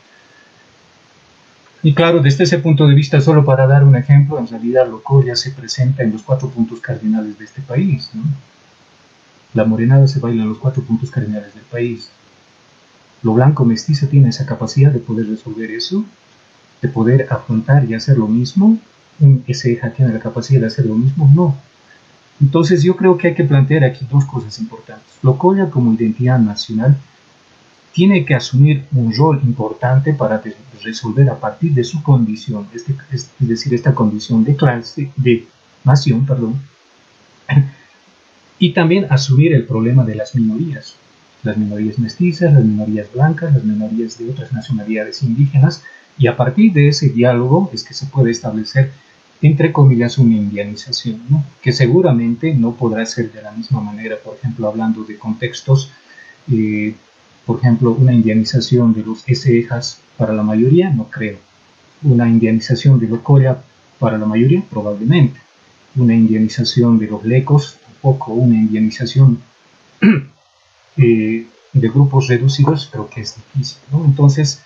[1.83, 5.35] Y claro, desde ese punto de vista, solo para dar un ejemplo, en realidad Locoya
[5.35, 8.11] se presenta en los cuatro puntos cardinales de este país.
[9.53, 12.09] La morenada se baila en los cuatro puntos cardinales del país.
[13.25, 16.05] Lo blanco mestizo tiene esa capacidad de poder resolver eso,
[16.81, 18.79] de poder afrontar y hacer lo mismo.
[19.19, 21.29] Un SEJA tiene la capacidad de hacer lo mismo.
[21.35, 21.57] No,
[22.41, 25.07] entonces yo creo que hay que plantear aquí dos cosas importantes.
[25.23, 26.97] Locoya como identidad nacional
[27.93, 30.43] tiene que asumir un rol importante para
[30.83, 35.47] resolver a partir de su condición, este, es decir, esta condición de clase, de
[35.85, 36.61] nación, perdón,
[38.59, 40.97] y también asumir el problema de las minorías,
[41.45, 45.83] las minorías mestizas, las minorías blancas, las minorías de otras nacionalidades indígenas,
[46.19, 48.91] y a partir de ese diálogo es que se puede establecer
[49.47, 51.21] entre comillas, una indianización,
[51.61, 55.91] que seguramente no podrá ser de la misma manera, por ejemplo, hablando de contextos,
[56.51, 56.95] eh,
[57.45, 61.37] por ejemplo, una indianización de los SEJAS para la mayoría, no creo.
[62.03, 63.63] Una indianización de los Corea
[63.99, 65.41] para la mayoría, probablemente.
[65.97, 68.33] Una indianización de los lecos, tampoco.
[68.33, 69.41] Una indianización
[70.97, 73.79] eh, de grupos reducidos, creo que es difícil.
[73.93, 74.63] Entonces,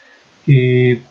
[0.47, 1.03] eh,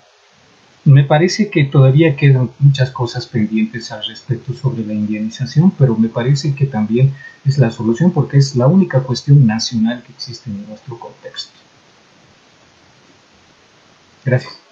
[0.86, 6.08] me parece que todavía quedan muchas cosas pendientes al respecto sobre la indianización, pero me
[6.08, 7.14] parece que también
[7.46, 11.52] es la solución porque es la única cuestión nacional que existe en nuestro contexto.
[14.24, 14.67] Gracias.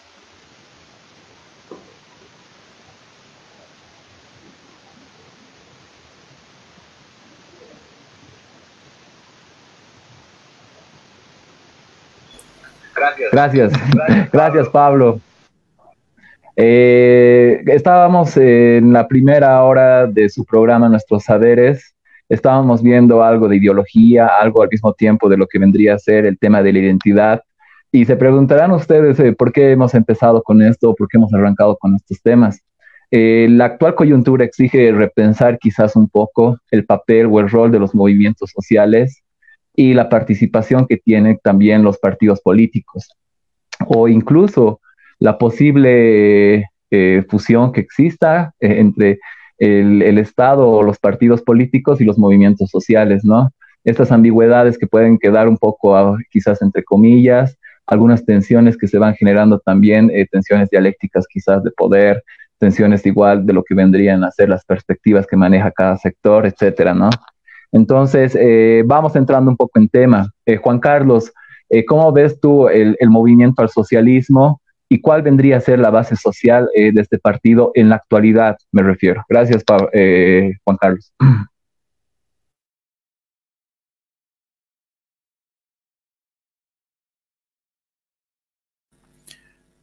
[13.35, 13.73] Gracias.
[13.93, 15.19] Gracias, Gracias Pablo.
[16.55, 21.93] Eh, estábamos en la primera hora de su programa Nuestros Saberes,
[22.29, 26.25] estábamos viendo algo de ideología, algo al mismo tiempo de lo que vendría a ser
[26.25, 27.41] el tema de la identidad.
[27.91, 31.75] Y se preguntarán ustedes eh, por qué hemos empezado con esto, por qué hemos arrancado
[31.75, 32.61] con estos temas.
[33.11, 37.79] Eh, la actual coyuntura exige repensar quizás un poco el papel o el rol de
[37.79, 39.25] los movimientos sociales
[39.75, 43.09] y la participación que tienen también los partidos políticos,
[43.87, 44.79] o incluso
[45.19, 49.19] la posible eh, fusión que exista eh, entre
[49.57, 53.51] el, Estado o los partidos políticos y los movimientos sociales, ¿no?
[53.83, 57.57] Estas ambigüedades que pueden quedar un poco ah, quizás entre comillas,
[57.87, 62.23] algunas tensiones que se van generando también, eh, tensiones dialécticas quizás de poder,
[62.59, 66.93] tensiones igual de lo que vendrían a ser las perspectivas que maneja cada sector, etcétera,
[66.93, 67.09] ¿no?
[67.71, 68.37] Entonces,
[68.85, 70.29] vamos entrando un poco en tema.
[70.61, 71.33] Juan Carlos,
[71.87, 74.61] ¿cómo ves tú el, el movimiento al socialismo?
[74.87, 78.55] y cuál vendría a ser la base social eh, de este partido en la actualidad,
[78.71, 79.23] me refiero.
[79.27, 79.63] Gracias,
[79.93, 81.11] eh, Juan Carlos.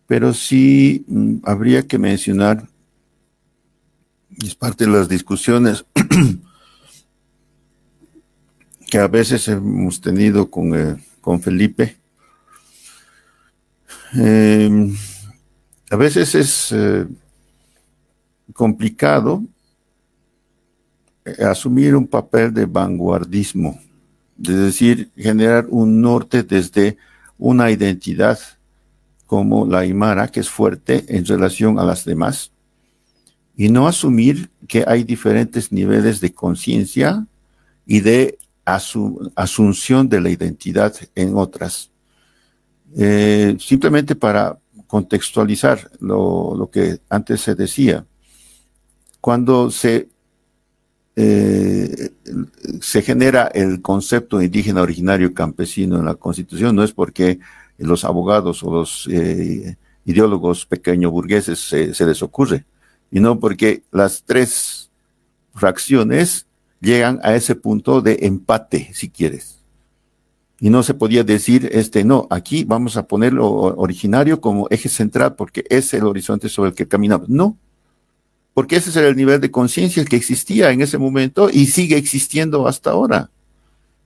[0.06, 2.68] pero sí mm, habría que mencionar,
[4.28, 5.86] y es parte de las discusiones
[8.90, 11.96] que a veces hemos tenido con, eh, con Felipe,
[14.12, 14.94] em,
[15.88, 17.06] a veces es eh,
[18.52, 19.42] complicado
[21.24, 23.80] eh, asumir un papel de vanguardismo,
[24.42, 26.98] es decir, generar un norte desde
[27.38, 28.38] una identidad
[29.26, 32.50] como la Aymara, que es fuerte en relación a las demás,
[33.56, 37.26] y no asumir que hay diferentes niveles de conciencia
[37.86, 41.90] y de asunción de la identidad en otras.
[42.96, 48.04] Eh, simplemente para contextualizar lo, que antes se decía,
[49.20, 50.08] cuando se,
[51.16, 52.10] eh,
[52.80, 57.38] se genera el concepto indígena originario campesino en la Constitución, no es porque
[57.78, 62.66] los abogados o los eh, ideólogos pequeño burgueses se, se, les ocurre,
[63.10, 64.90] y no porque las tres
[65.54, 66.46] fracciones
[66.82, 69.60] llegan a ese punto de empate, si quieres.
[70.60, 75.34] Y no se podía decir, este, no, aquí vamos a ponerlo originario como eje central
[75.34, 77.28] porque es el horizonte sobre el que caminamos.
[77.28, 77.56] No,
[78.54, 82.68] porque ese era el nivel de conciencia que existía en ese momento y sigue existiendo
[82.68, 83.30] hasta ahora.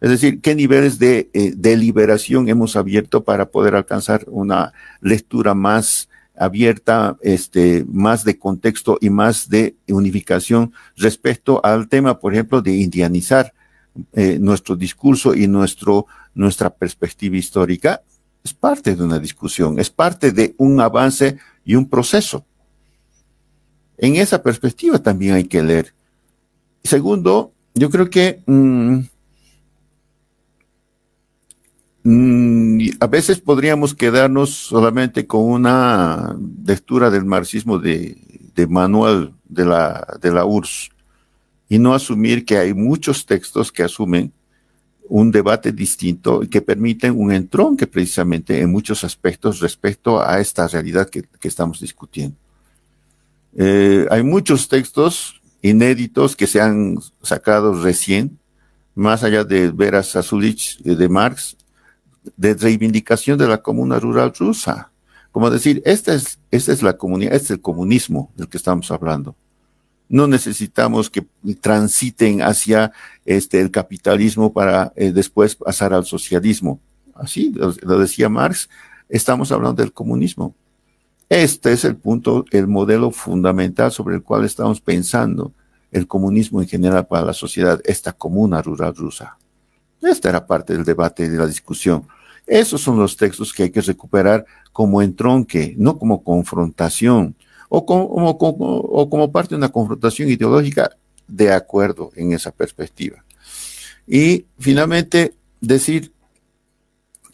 [0.01, 6.09] Es decir, qué niveles de eh, deliberación hemos abierto para poder alcanzar una lectura más
[6.39, 12.77] abierta, este, más de contexto y más de unificación respecto al tema, por ejemplo, de
[12.77, 13.53] indianizar
[14.13, 18.03] eh, nuestro discurso y nuestro, nuestra perspectiva histórica.
[18.45, 22.45] Es parte de una discusión, es parte de un avance y un proceso.
[23.99, 25.95] En esa perspectiva también hay que leer.
[26.85, 29.01] Segundo, yo creo que mm,
[33.01, 38.17] a veces podríamos quedarnos solamente con una lectura del marxismo de,
[38.69, 40.91] manual de la, de la URSS
[41.69, 44.33] y no asumir que hay muchos textos que asumen
[45.09, 50.69] un debate distinto y que permiten un entronque precisamente en muchos aspectos respecto a esta
[50.69, 52.37] realidad que, estamos discutiendo.
[53.57, 58.39] Eh, hay muchos textos inéditos que se han sacado recién,
[58.95, 61.57] más allá de Veras Azulich de Marx,
[62.37, 64.91] de reivindicación de la comuna rural rusa.
[65.33, 68.91] Como decir, esta es, esta es la comunidad, este es el comunismo del que estamos
[68.91, 69.37] hablando.
[70.09, 71.27] No necesitamos que
[71.61, 72.93] transiten hacia
[73.25, 76.81] este, el capitalismo para eh, después pasar al socialismo.
[77.15, 78.69] Así lo, decía Marx,
[79.09, 80.55] estamos hablando del comunismo.
[81.29, 85.53] Este es el punto, el modelo fundamental sobre el cual estamos pensando
[85.91, 89.37] el comunismo en general para la sociedad, esta comuna rural rusa.
[90.03, 92.07] Esta era parte del debate y de la discusión.
[92.47, 97.35] Esos son los textos que hay que recuperar como entronque, no como confrontación,
[97.69, 97.85] o
[99.09, 100.91] como, parte de una confrontación ideológica
[101.27, 103.25] de acuerdo en esa perspectiva.
[104.07, 106.13] Y finalmente, decir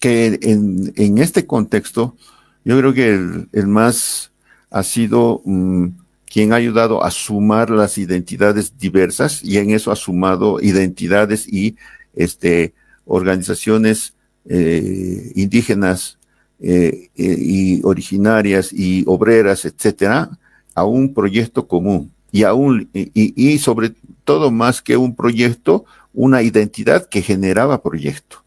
[0.01, 2.17] que en, este contexto,
[2.65, 3.13] yo creo que
[3.53, 4.33] el, más
[4.71, 5.89] ha sido mm,
[6.25, 11.77] quien ha ayudado a sumar las identidades diversas y en eso ha sumado identidades y
[12.15, 16.19] este, organizaciones eh, indígenas
[16.59, 20.31] eh, eh, y originarias y obreras, etcétera,
[20.75, 23.95] a un proyecto común y, a un, y, sobre
[24.25, 28.43] todo más que un proyecto, una identidad que generaba proyecto.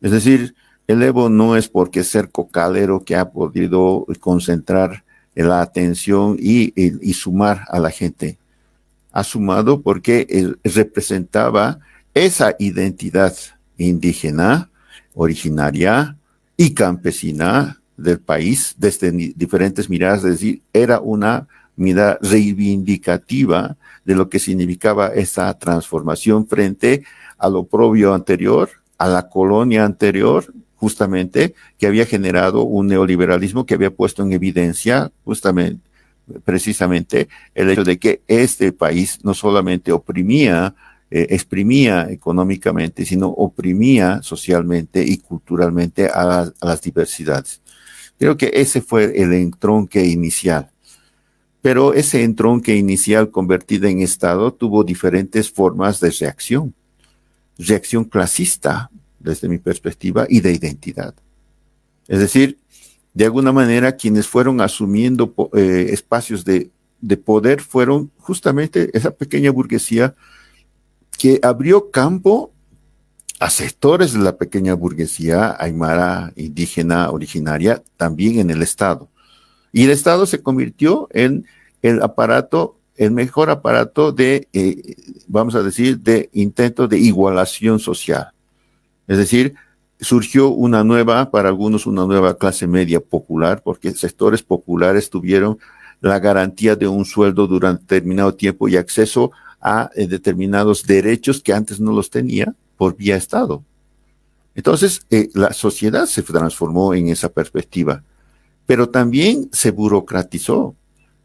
[0.00, 0.54] Es decir,
[0.86, 5.04] el Evo no es porque ser cocalero que ha podido concentrar
[5.34, 8.38] la atención y, y, sumar a la gente.
[9.12, 11.78] Ha sumado porque representaba
[12.14, 13.34] esa identidad
[13.76, 14.70] indígena
[15.14, 16.16] originaria
[16.56, 24.28] y campesina del país desde diferentes miradas, es decir, era una mirada reivindicativa de lo
[24.28, 27.04] que significaba esa transformación frente
[27.38, 33.74] a lo propio anterior, a la colonia anterior, justamente, que había generado un neoliberalismo que
[33.74, 35.88] había puesto en evidencia justamente,
[36.44, 40.74] precisamente, el hecho de que este país no solamente oprimía
[41.16, 47.62] eh, exprimía económicamente, sino oprimía socialmente y culturalmente a, las diversidades.
[48.18, 50.72] Creo que ese fue el entronque inicial.
[51.62, 56.74] Pero ese entronque inicial convertido en Estado tuvo diferentes formas de reacción.
[57.58, 58.90] Reacción clasista,
[59.20, 61.14] desde mi perspectiva, y de identidad.
[62.08, 62.58] Es decir,
[63.12, 69.52] de alguna manera quienes fueron asumiendo eh, espacios de, de, poder fueron justamente esa pequeña
[69.52, 70.16] burguesía
[71.18, 72.52] que abrió campo
[73.40, 79.08] a sectores de la pequeña burguesía aymara indígena originaria también en el Estado.
[79.72, 81.46] Y el Estado se convirtió en
[81.82, 84.94] el aparato, el mejor aparato de, eh,
[85.26, 88.30] vamos a decir, de intento de igualación social.
[89.08, 89.54] Es decir,
[90.00, 95.58] surgió una nueva, para algunos una nueva clase media popular, porque sectores populares tuvieron
[96.00, 99.32] la garantía de un sueldo durante determinado tiempo y acceso
[99.64, 103.64] a eh, determinados derechos que antes no los tenía por vía Estado.
[104.54, 108.04] Entonces, eh, la sociedad se transformó en esa perspectiva,
[108.66, 110.76] pero también se burocratizó.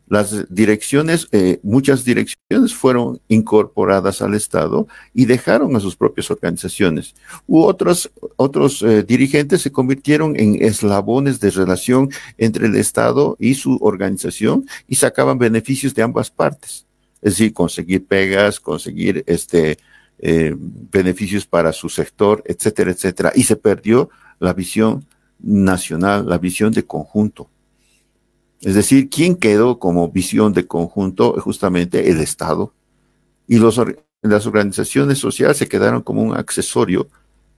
[0.07, 7.13] Las direcciones, eh, muchas direcciones fueron incorporadas al Estado y dejaron a sus propias organizaciones.
[7.45, 12.09] U otros, otros dirigentes se convirtieron en eslabones de relación
[12.39, 16.88] entre el Estado y su organización y sacaban beneficios de ambas partes.
[17.21, 19.77] Es decir, conseguir pegas, conseguir este,
[20.19, 23.31] eh, beneficios para su sector, etcétera, etcétera.
[23.35, 24.09] Y se perdió
[24.39, 25.05] la visión
[25.39, 27.49] nacional, la visión de conjunto.
[28.61, 31.39] Es decir, ¿quién quedó como visión de conjunto?
[31.39, 32.73] Justamente el Estado.
[33.47, 33.81] Y los,
[34.21, 37.07] las organizaciones sociales se quedaron como un accesorio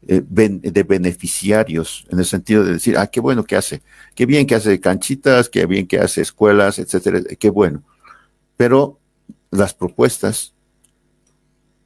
[0.08, 3.82] eh, de beneficiarios, en el sentido de decir, ah, qué bueno que hace,
[4.16, 7.84] qué bien que hace canchitas, qué bien que hace escuelas, etcétera, qué bueno.
[8.58, 9.00] Pero
[9.52, 10.54] las propuestas,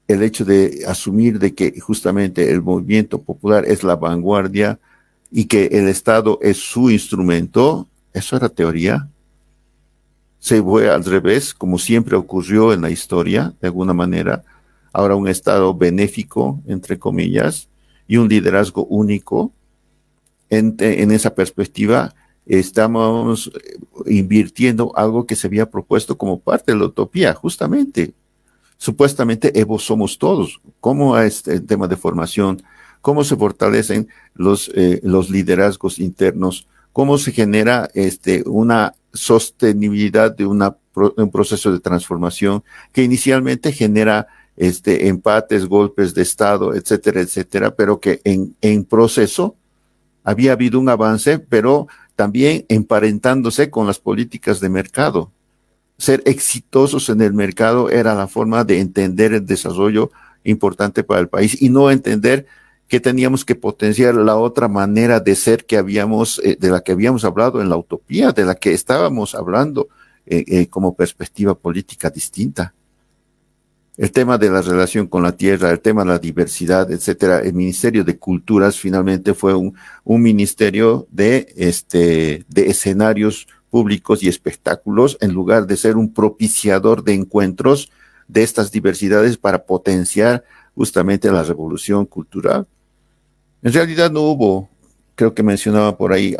[0.07, 4.79] el hecho de asumir de que justamente el movimiento popular es la vanguardia
[5.31, 9.09] y que el Estado es su instrumento, eso era teoría.
[10.39, 14.43] Se fue al revés, como siempre ocurrió en la historia, de alguna manera.
[14.93, 17.67] Ahora un Estado benéfico, entre comillas,
[18.07, 19.51] y un liderazgo único.
[20.51, 22.13] En, en esa perspectiva,
[22.45, 23.51] estamos
[24.05, 28.13] invirtiendo algo que se había propuesto como parte de la utopía, justamente.
[28.77, 30.61] Supuestamente Evo somos todos.
[30.79, 32.61] ¿Cómo es el tema de formación?
[33.01, 36.67] ¿Cómo se fortalecen los, eh, los liderazgos internos?
[36.95, 40.77] cómo se genera este, una sostenibilidad de una,
[41.17, 47.99] un proceso de transformación que inicialmente genera este, empates, golpes de Estado, etcétera, etcétera, pero
[47.99, 49.57] que en, en proceso
[50.23, 55.31] había habido un avance, pero también emparentándose con las políticas de mercado.
[55.97, 60.11] Ser exitosos en el mercado era la forma de entender el desarrollo
[60.43, 62.45] importante para el país y no entender
[62.87, 66.91] que teníamos que potenciar la otra manera de ser que habíamos, eh, de la que
[66.91, 69.87] habíamos hablado en la utopía, de la que estábamos hablando
[70.25, 72.73] eh, eh, como perspectiva política distinta.
[73.97, 77.39] El tema de la relación con la tierra, el tema de la diversidad, etcétera.
[77.39, 79.73] El Ministerio de Culturas finalmente fue un,
[80.03, 87.03] un ministerio de, este, de escenarios públicos y espectáculos en lugar de ser un propiciador
[87.03, 87.91] de encuentros
[88.27, 90.43] de estas diversidades para potenciar
[90.75, 92.67] justamente la revolución cultural.
[93.61, 94.69] En realidad no hubo,
[95.15, 96.35] creo que mencionaba por ahí,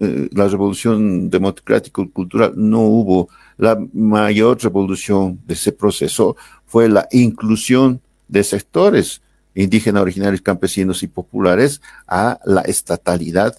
[0.00, 3.28] eh, la revolución democrática cultural, no hubo.
[3.56, 9.22] La mayor revolución de ese proceso fue la inclusión de sectores
[9.54, 13.58] indígenas, originarios, campesinos y populares a la estatalidad,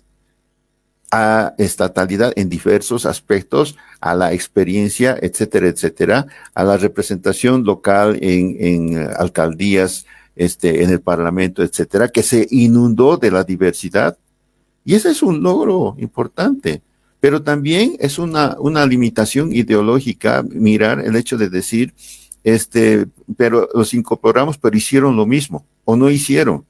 [1.09, 8.57] a estatalidad en diversos aspectos, a la experiencia, etcétera, etcétera, a la representación local en,
[8.59, 10.05] en alcaldías,
[10.35, 14.17] este, en el Parlamento, etcétera, que se inundó de la diversidad.
[14.85, 16.83] Y ese es un logro importante.
[17.27, 21.93] Pero también es una, una limitación ideológica mirar el hecho de decir,
[22.45, 26.63] este, pero los incorporamos, pero hicieron lo mismo, o no hicieron.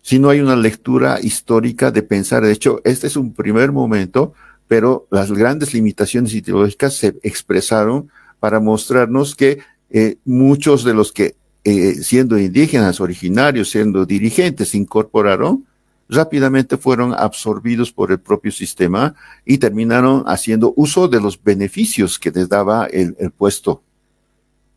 [0.00, 4.32] Si no hay una lectura histórica de pensar, de hecho, este es un primer momento,
[4.68, 8.08] pero las grandes limitaciones ideológicas se expresaron
[8.40, 9.58] para mostrarnos que
[9.90, 15.66] eh, muchos de los que eh, siendo indígenas originarios, siendo dirigentes, se incorporaron,
[16.08, 19.14] rápidamente fueron absorbidos por el propio sistema
[19.44, 23.82] y terminaron haciendo uso de los beneficios que les daba el, puesto.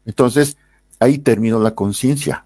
[0.05, 0.57] Entonces,
[0.99, 2.45] ahí terminó la conciencia.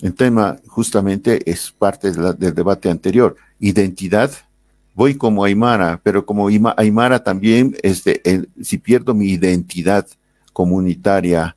[0.00, 3.36] El tema justamente es parte del debate anterior.
[3.58, 4.32] Identidad,
[4.94, 8.22] voy como Aymara, pero como Aymara también, este,
[8.62, 10.06] si pierdo mi identidad
[10.52, 11.54] comunitaria,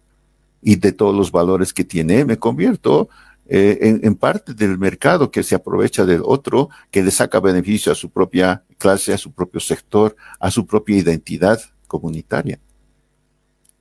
[0.63, 3.09] y de todos los valores que tiene, me convierto
[3.45, 7.95] eh, en, parte del mercado que se aprovecha del otro, que le saca beneficio a
[7.95, 12.59] su propia clase, a su propio sector, a su propia identidad comunitaria.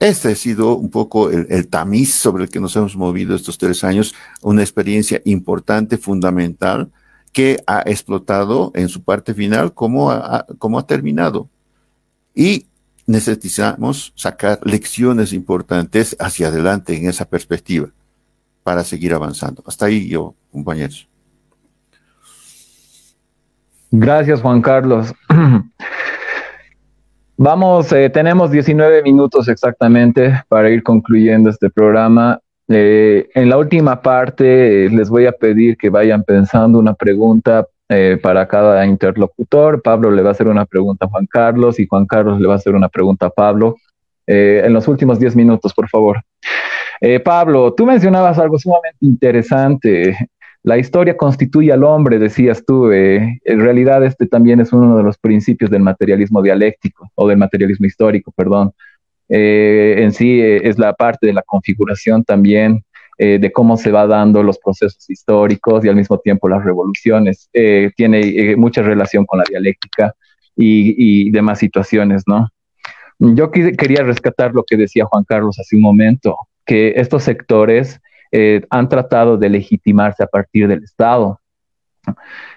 [0.00, 3.84] Este ha sido un poco el, tamiz sobre el que nos hemos movido estos tres
[3.84, 6.90] años, una experiencia importante, fundamental,
[7.32, 11.48] que ha explotado en su parte final como ha, como ha terminado.
[12.34, 12.66] Y
[13.06, 17.92] necesitamos sacar lecciones importantes hacia adelante en esa perspectiva
[18.62, 19.62] para seguir avanzando.
[19.66, 21.08] Hasta ahí yo, compañeros.
[23.90, 25.12] Gracias, Juan Carlos.
[27.36, 32.38] Vamos, eh, tenemos 19 minutos exactamente para ir concluyendo este programa.
[32.68, 37.66] Eh, en la última parte les voy a pedir que vayan pensando una pregunta
[38.22, 39.82] para cada interlocutor.
[39.82, 42.54] Pablo le va a hacer una pregunta a Juan Carlos y Juan Carlos le va
[42.54, 43.76] a hacer una pregunta a Pablo.
[44.26, 46.22] en los últimos 10 minutos, por favor.
[47.24, 50.16] Pablo, tú mencionabas algo sumamente interesante
[50.64, 52.90] la historia constituye al hombre, decías tú.
[52.92, 57.38] Eh, en realidad este también es uno de los principios del materialismo dialéctico o del
[57.38, 58.72] materialismo histórico, perdón.
[59.28, 62.84] Eh, en sí eh, es la parte de la configuración también
[63.18, 67.48] de cómo se va dando los procesos históricos y al mismo tiempo las revoluciones.
[67.94, 70.12] tiene mucha relación con la dialéctica
[70.56, 72.48] y demás situaciones, ¿no?
[73.20, 78.62] Yo quería rescatar lo que decía Juan Carlos hace un momento, que estos sectores eh,
[78.70, 81.38] han tratado de legitimarse a partir del Estado.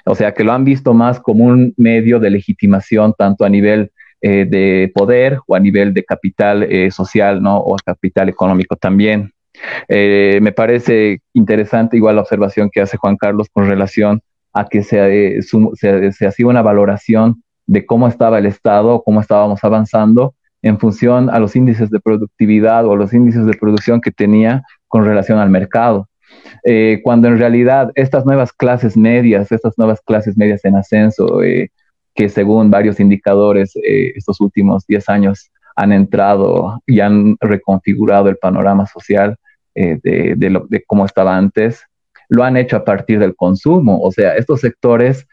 [0.06, 3.92] O sea, que lo han visto más como un medio de legitimación tanto a nivel
[4.22, 7.58] eh, de poder o a nivel de capital eh, social, ¿no?
[7.58, 9.32] O capital económico también.
[9.88, 14.22] me parece interesante igual la observación que hace Juan Carlos con relación
[14.54, 19.64] a que se, se, se hacía una valoración de cómo estaba el Estado, cómo estábamos
[19.64, 20.34] avanzando
[20.66, 25.06] en función a los índices de productividad o los índices de producción que tenía con
[25.06, 26.10] relación al mercado.
[26.64, 31.70] Eh, cuando en realidad estas nuevas clases medias, estas nuevas clases medias en ascenso, eh,
[32.16, 38.38] que según varios indicadores eh, estos últimos 10 años han entrado y han reconfigurado el
[38.38, 39.36] panorama social
[39.76, 41.84] de, de, cómo estaba antes,
[42.30, 44.02] lo han hecho a partir del consumo.
[44.02, 45.28] O sea, estos sectores,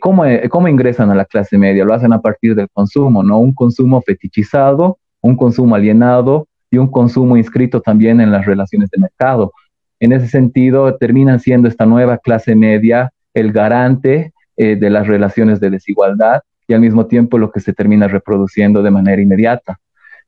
[0.00, 1.84] ¿cómo, ¿cómo ingresan a la clase media?
[1.84, 3.38] Lo hacen a partir del consumo, ¿no?
[3.38, 9.00] Un consumo fetichizado, un consumo alienado, y un consumo inscrito también en las relaciones de
[9.00, 9.52] mercado.
[10.00, 15.60] En ese sentido, terminan siendo esta nueva clase media el garante eh, de las relaciones
[15.60, 19.78] de desigualdad y al mismo tiempo lo que se termina reproduciendo de manera inmediata.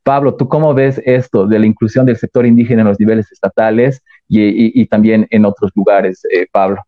[0.02, 4.02] Pablo, ¿tú cómo ves esto de la inclusión del sector indígena en los niveles estatales
[4.26, 6.82] y, también en otros lugares, eh, Pablo?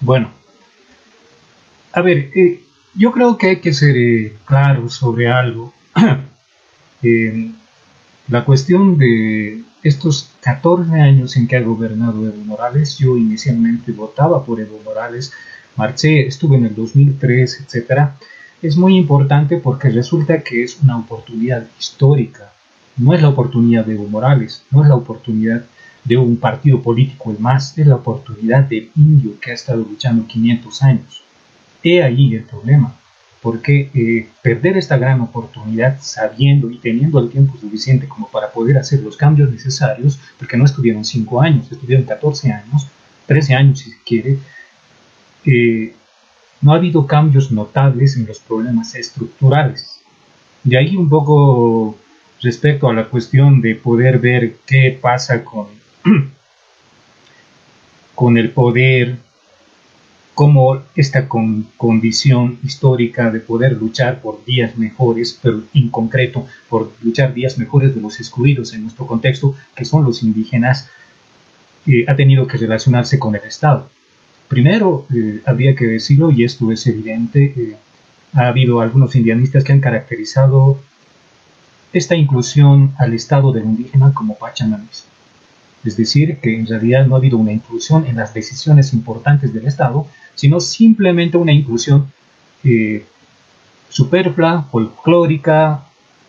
[0.00, 0.30] Bueno,
[1.92, 2.64] a ver, eh,
[2.94, 5.72] yo creo que hay que ser claro sobre algo.
[7.02, 7.50] Eh,
[8.28, 14.44] la cuestión de estos 14 años en que ha gobernado Evo Morales, yo inicialmente votaba
[14.44, 15.32] por Evo Morales,
[15.76, 18.10] marché, estuve en el 2003, etc.
[18.60, 22.52] Es muy importante porque resulta que es una oportunidad histórica.
[22.98, 25.64] No es la oportunidad de Evo Morales, no es la oportunidad
[26.04, 30.26] de un partido político el más, es la oportunidad del indio que ha estado luchando
[30.26, 31.22] 500 años.
[31.82, 32.94] He ahí el problema
[33.42, 38.76] porque eh, perder esta gran oportunidad sabiendo y teniendo el tiempo suficiente como para poder
[38.76, 42.86] hacer los cambios necesarios, porque no estuvieron 5 años, estuvieron 14 años,
[43.26, 44.38] 13 años si se quiere,
[45.46, 45.94] eh,
[46.60, 50.00] no ha habido cambios notables en los problemas estructurales.
[50.62, 51.96] De ahí un poco
[52.42, 55.68] respecto a la cuestión de poder ver qué pasa con,
[58.14, 59.18] con el poder,
[60.34, 67.34] como esta condición histórica de poder luchar por días mejores, pero en concreto por luchar
[67.34, 70.88] días mejores de los excluidos en nuestro contexto, que son los indígenas,
[71.86, 73.88] eh, ha tenido que relacionarse con el Estado.
[74.48, 77.76] Primero, eh, habría que decirlo, y esto es evidente,
[78.32, 80.78] ha habido algunos indianistas que han caracterizado
[81.92, 85.10] esta inclusión al Estado del indígena como pachamanismo.
[85.84, 89.66] Es decir, que en realidad no ha habido una inclusión en las decisiones importantes del
[89.66, 92.12] Estado, sino simplemente una inclusión
[92.64, 93.04] eh,
[93.88, 95.86] superflua, folclórica,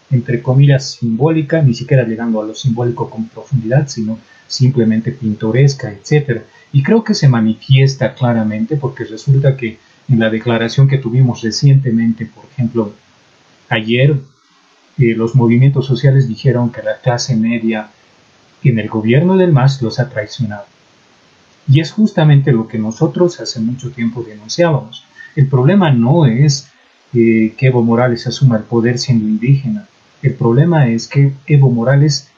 [0.09, 6.41] entre comillas simbólica, ni siquiera llegando a lo simbólico con profundidad, sino simplemente pintoresca, etc.
[6.73, 9.77] Y creo que se manifiesta claramente porque resulta que
[10.09, 12.93] en la declaración que tuvimos recientemente, por ejemplo,
[13.69, 14.17] ayer,
[14.97, 17.89] eh, los movimientos sociales dijeron que la clase media
[18.69, 20.65] en el gobierno del MAS los ha traicionado.
[21.67, 25.03] Y es justamente lo que nosotros hace mucho tiempo denunciábamos.
[25.35, 26.69] El problema no es
[27.13, 29.88] eh, que Evo Morales asuma el poder siendo indígena.
[30.21, 32.29] El problema es que Evo Morales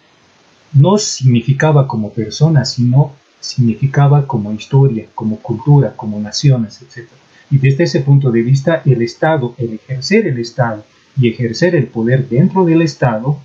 [0.74, 7.08] no significaba como persona, sino significaba como historia, como cultura, como naciones, etc.
[7.52, 10.84] Y desde ese punto de vista, el Estado, el ejercer el Estado
[11.20, 13.40] y ejercer el poder dentro del Estado,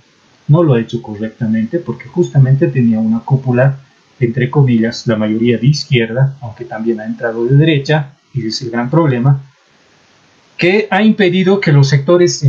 [0.49, 3.79] no lo ha hecho correctamente porque justamente tenía una cúpula
[4.19, 8.69] entre comillas, la mayoría de izquierda, aunque también ha entrado de derecha, y es el
[8.69, 9.41] gran problema,
[10.57, 12.45] que ha impedido que los sectores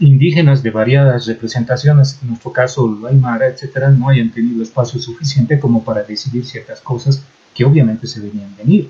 [0.00, 5.60] indígenas de variadas representaciones, en nuestro caso lo Aymara, etcétera, no hayan tenido espacio suficiente
[5.60, 7.22] como para decidir ciertas cosas
[7.54, 8.88] que obviamente se debían venir.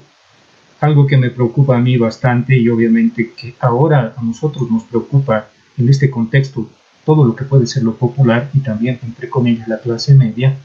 [0.80, 5.50] algo que me preocupa a mí bastante y obviamente que ahora a nosotros nos preocupa
[5.76, 6.70] en este contexto
[7.04, 10.56] todo lo que puede ser lo popular y también, entre comillas, la clase media,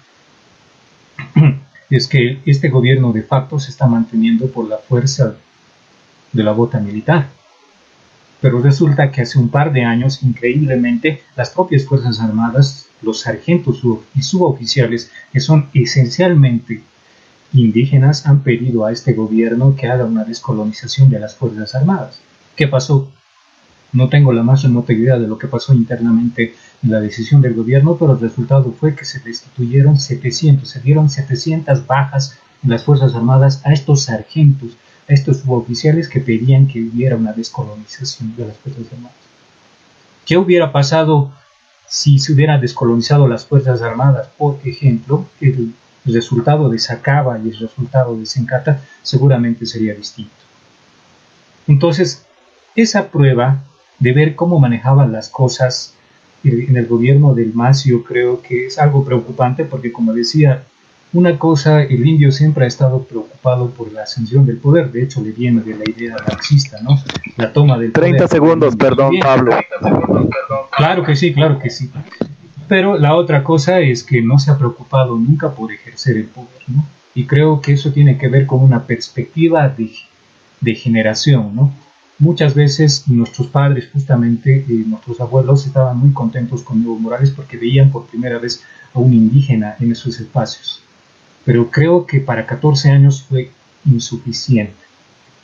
[1.89, 5.35] es que este gobierno de facto se está manteniendo por la fuerza
[6.31, 7.29] de la bota militar.
[8.41, 13.81] Pero resulta que hace un par de años, increíblemente, las propias Fuerzas Armadas, los sargentos
[14.13, 16.83] y suboficiales, que son esencialmente
[17.53, 22.19] indígenas, han pedido a este gobierno que haga una descolonización de las Fuerzas Armadas.
[22.55, 23.11] ¿Qué pasó?
[23.93, 27.53] No tengo la más remota idea de lo que pasó internamente en la decisión del
[27.53, 32.83] gobierno, pero el resultado fue que se destituyeron 700, se dieron 700 bajas en las
[32.83, 34.71] Fuerzas Armadas a estos sargentos,
[35.09, 39.17] a estos suboficiales que pedían que hubiera una descolonización de las Fuerzas Armadas.
[40.25, 41.31] ¿Qué hubiera pasado
[41.87, 44.27] si se hubieran descolonizado las Fuerzas Armadas?
[44.37, 45.73] Por ejemplo, el
[46.05, 50.33] resultado de Sacaba y el resultado de Sencata seguramente sería distinto.
[51.67, 52.25] Entonces,
[52.75, 53.63] esa prueba
[53.99, 55.93] de ver cómo manejaban las cosas
[56.43, 60.63] en el gobierno del MAS, yo creo que es algo preocupante porque, como decía,
[61.13, 65.22] una cosa, el indio siempre ha estado preocupado por la ascensión del poder, de hecho
[65.22, 67.01] le viene de la idea marxista, ¿no?
[67.38, 69.57] La toma del 30 segundos, perdón, Pablo.
[70.76, 71.89] Claro que sí, claro que sí.
[72.67, 76.61] Pero la otra cosa es que no se ha preocupado nunca por ejercer el poder,
[76.67, 76.85] ¿no?
[77.13, 79.91] Y creo que eso tiene que ver con una perspectiva de,
[80.59, 81.72] de generación, ¿no?
[82.17, 87.57] Muchas veces nuestros padres, justamente eh, nuestros abuelos, estaban muy contentos con Evo Morales porque
[87.57, 88.61] veían por primera vez
[88.93, 90.81] a un indígena en esos espacios.
[91.43, 93.51] Pero creo que para 14 años fue
[93.85, 94.73] insuficiente.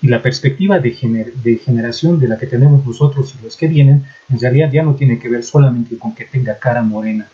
[0.02, 4.06] Y la perspectiva de, de generación de la que tenemos nosotros y los que vienen,
[4.30, 7.28] en realidad ya no tiene que ver solamente con que tenga cara morena,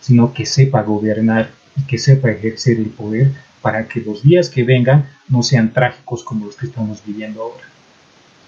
[0.00, 3.30] sino que sepa gobernar y que sepa ejercer el poder
[3.62, 7.64] para que los días que vengan no sean trágicos como los que estamos viviendo ahora.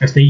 [0.02, 0.20] Hasta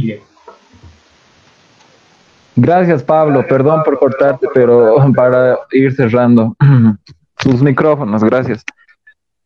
[2.54, 3.44] Gracias, Pablo.
[3.48, 6.54] Perdón por cortarte, pero para ir cerrando
[7.38, 8.62] sus micrófonos, gracias.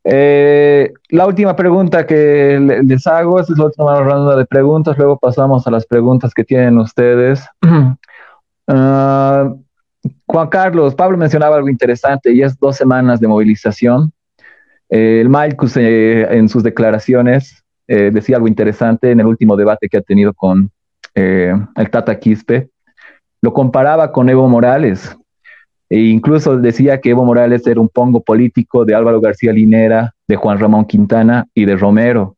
[0.02, 5.18] Eh, la última pregunta que les hago, esta es la última ronda de preguntas, luego
[5.18, 7.46] pasamos a las preguntas que tienen ustedes.
[8.68, 9.54] Ah,
[10.26, 14.12] Juan Carlos, Pablo mencionaba algo interesante y es dos semanas de movilización.
[14.90, 19.88] Eh, el Malcus eh, en sus declaraciones eh, decía algo interesante en el último debate
[19.88, 20.70] que ha tenido con
[21.14, 22.68] eh, el Tata Quispe.
[23.40, 25.16] Lo comparaba con Evo Morales.
[25.88, 30.34] E incluso decía que Evo Morales era un pongo político de Álvaro García Linera, de
[30.34, 32.36] Juan Ramón Quintana y de Romero.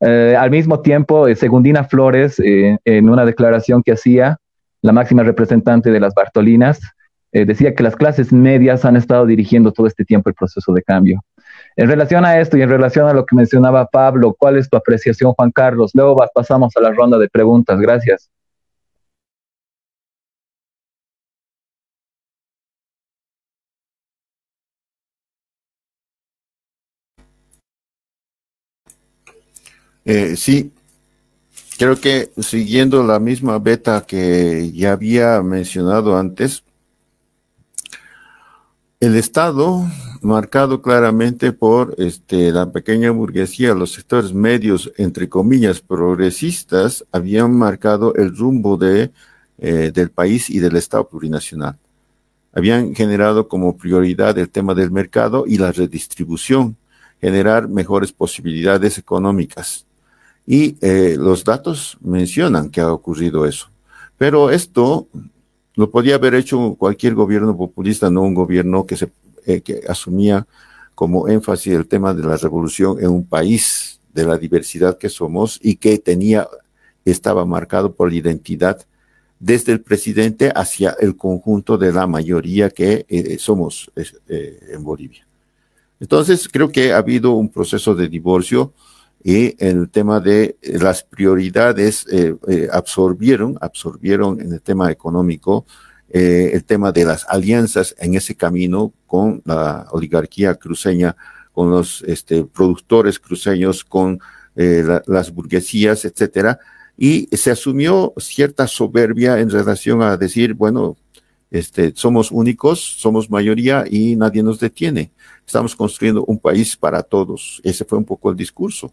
[0.00, 4.38] Eh, al mismo tiempo, Segundina Flores, en una declaración que hacía,
[4.80, 6.80] la máxima representante de las Bartolinas,
[7.30, 11.22] decía que las clases medias han estado dirigiendo todo este tiempo el proceso de cambio.
[11.76, 14.76] En relación a esto y en relación a lo que mencionaba Pablo, ¿cuál es tu
[14.76, 15.92] apreciación, Juan Carlos?
[15.94, 17.78] Luego pasamos a la ronda de preguntas.
[17.80, 18.30] Gracias.
[30.04, 30.72] Eh, sí,
[31.78, 36.64] creo que siguiendo la misma beta que ya había mencionado antes,
[39.00, 39.84] el Estado,
[40.22, 48.14] marcado claramente por este, la pequeña burguesía, los sectores medios, entre comillas, progresistas, habían marcado
[48.14, 49.10] el rumbo de,
[49.58, 51.76] eh, del país y del Estado plurinacional.
[52.52, 56.76] Habían generado como prioridad el tema del mercado y la redistribución,
[57.20, 59.86] generar mejores posibilidades económicas.
[60.46, 63.68] Y eh, los datos mencionan que ha ocurrido eso.
[64.18, 65.08] Pero esto
[65.74, 69.10] lo podía haber hecho cualquier gobierno populista, no un gobierno que, se,
[69.46, 70.46] eh, que asumía
[70.94, 75.58] como énfasis el tema de la revolución en un país de la diversidad que somos
[75.62, 76.48] y que tenía,
[77.04, 78.86] estaba marcado por la identidad
[79.42, 85.26] desde el presidente hacia el conjunto de la mayoría que eh, somos eh, en Bolivia.
[85.98, 88.72] Entonces, creo que ha habido un proceso de divorcio
[89.24, 92.36] y el tema de las prioridades eh,
[92.72, 95.66] absorbieron, absorbieron en el tema económico
[96.12, 101.16] eh, el tema de las alianzas en ese camino con la oligarquía cruceña,
[101.52, 104.20] con los este, productores cruceños, con
[104.54, 106.58] las burguesías, etcétera,
[106.98, 110.96] y se asumió cierta soberbia en relación a decir, bueno,
[111.50, 115.12] este, somos únicos, somos mayoría y nadie nos detiene.
[115.46, 117.60] Estamos construyendo un país para todos.
[117.62, 118.92] Ese fue un poco el discurso.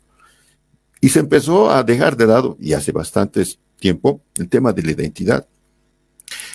[0.99, 3.43] Y se empezó a dejar de lado, y hace bastante
[3.79, 5.47] tiempo, el tema de la identidad.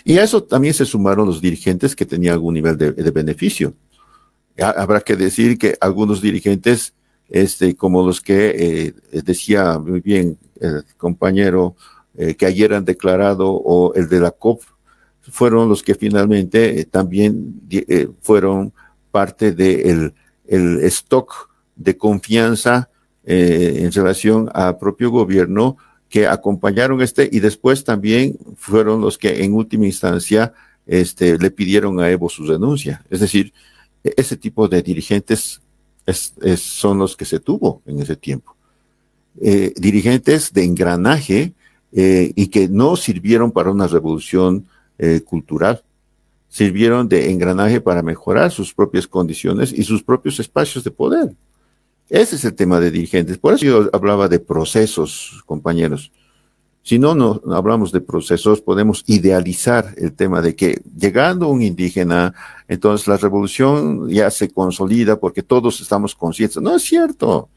[0.05, 3.73] Y a eso también se sumaron los dirigentes que tenían algún nivel de, beneficio.
[4.59, 6.93] habrá que decir que algunos dirigentes
[7.31, 11.75] este, como los que eh, decía muy bien el compañero
[12.17, 14.63] eh, que ayer han declarado o el de la COP,
[15.23, 17.63] fueron los que finalmente eh, también
[18.21, 18.73] fueron
[19.11, 20.13] parte del
[20.47, 22.91] el stock de confianza
[23.25, 25.79] en relación al propio gobierno
[26.15, 30.53] que acompañaron este y después también fueron los que en última instancia
[30.87, 33.05] este, le pidieron a Evo su renuncia.
[33.11, 33.53] Es decir,
[34.05, 35.61] e-, ese tipo de dirigentes
[36.07, 38.55] es, son los que se tuvo en ese tiempo.
[39.41, 41.53] Eh, dirigentes de engranaje
[41.91, 44.69] eh, y que no sirvieron para una revolución
[44.99, 45.83] eh, cultural,
[46.49, 51.35] sirvieron de engranaje para mejorar sus propias condiciones y sus propios espacios de poder.
[52.09, 53.39] Ese es el tema de dirigentes.
[53.39, 56.13] Por eso yo hablaba de procesos, compañeros.
[56.83, 62.35] Si no, no hablamos de procesos, podemos idealizar el tema de que llegando un indígena,
[62.69, 66.61] entonces la revolución ya se consolida porque todos estamos conscientes.
[66.61, 67.49] No es cierto.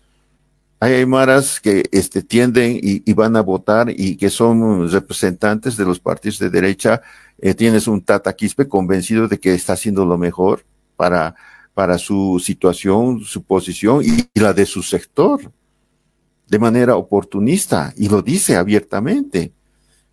[0.79, 5.99] Hay aymaras que este, tienden y, van a votar y que son representantes de los
[5.99, 7.01] partidos de derecha.
[7.39, 10.63] Eh, tienes un Tata Quispe convencido de que está haciendo lo mejor
[10.95, 11.35] para,
[11.77, 15.51] para su situación, su posición y la de su sector
[16.47, 19.53] de manera oportunista y lo dice abiertamente.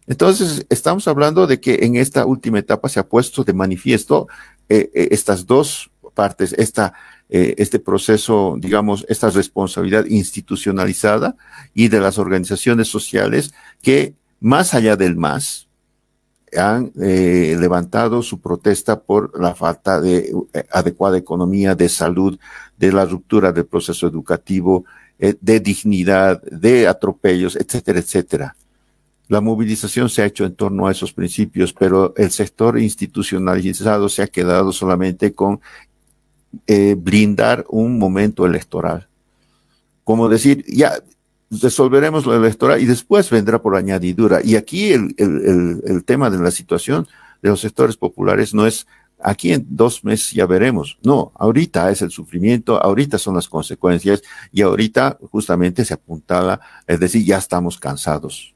[0.06, 4.28] Entonces, estamos hablando de que en esta última etapa se ha puesto de manifiesto
[4.68, 6.92] eh, eh, estas dos partes, esta,
[7.30, 11.34] eh, este proceso, digamos, esta responsabilidad institucionalizada
[11.72, 15.66] y de las organizaciones sociales que, más allá del más,
[16.56, 20.32] han levantado su protesta por la falta de
[20.70, 22.38] adecuada economía, de salud,
[22.76, 24.84] de la ruptura del proceso educativo,
[25.18, 28.56] eh, de dignidad, de atropellos, etcétera, etcétera.
[29.28, 34.22] La movilización se ha hecho en torno a esos principios, pero el sector institucionalizado se
[34.22, 35.60] ha quedado solamente con
[36.66, 39.08] eh, blindar un momento electoral.
[40.02, 40.94] Como decir, ya
[41.60, 44.40] resolveremos lo electoral y después vendrá por añadidura.
[44.42, 47.06] Y aquí el, el, el tema de la situación
[47.42, 48.86] de los sectores populares no es
[49.24, 50.98] aquí en dos meses ya veremos.
[51.02, 54.22] No, ahorita es el sufrimiento, ahorita son las consecuencias
[54.52, 58.54] y ahorita justamente se apuntala, es decir, ya estamos cansados.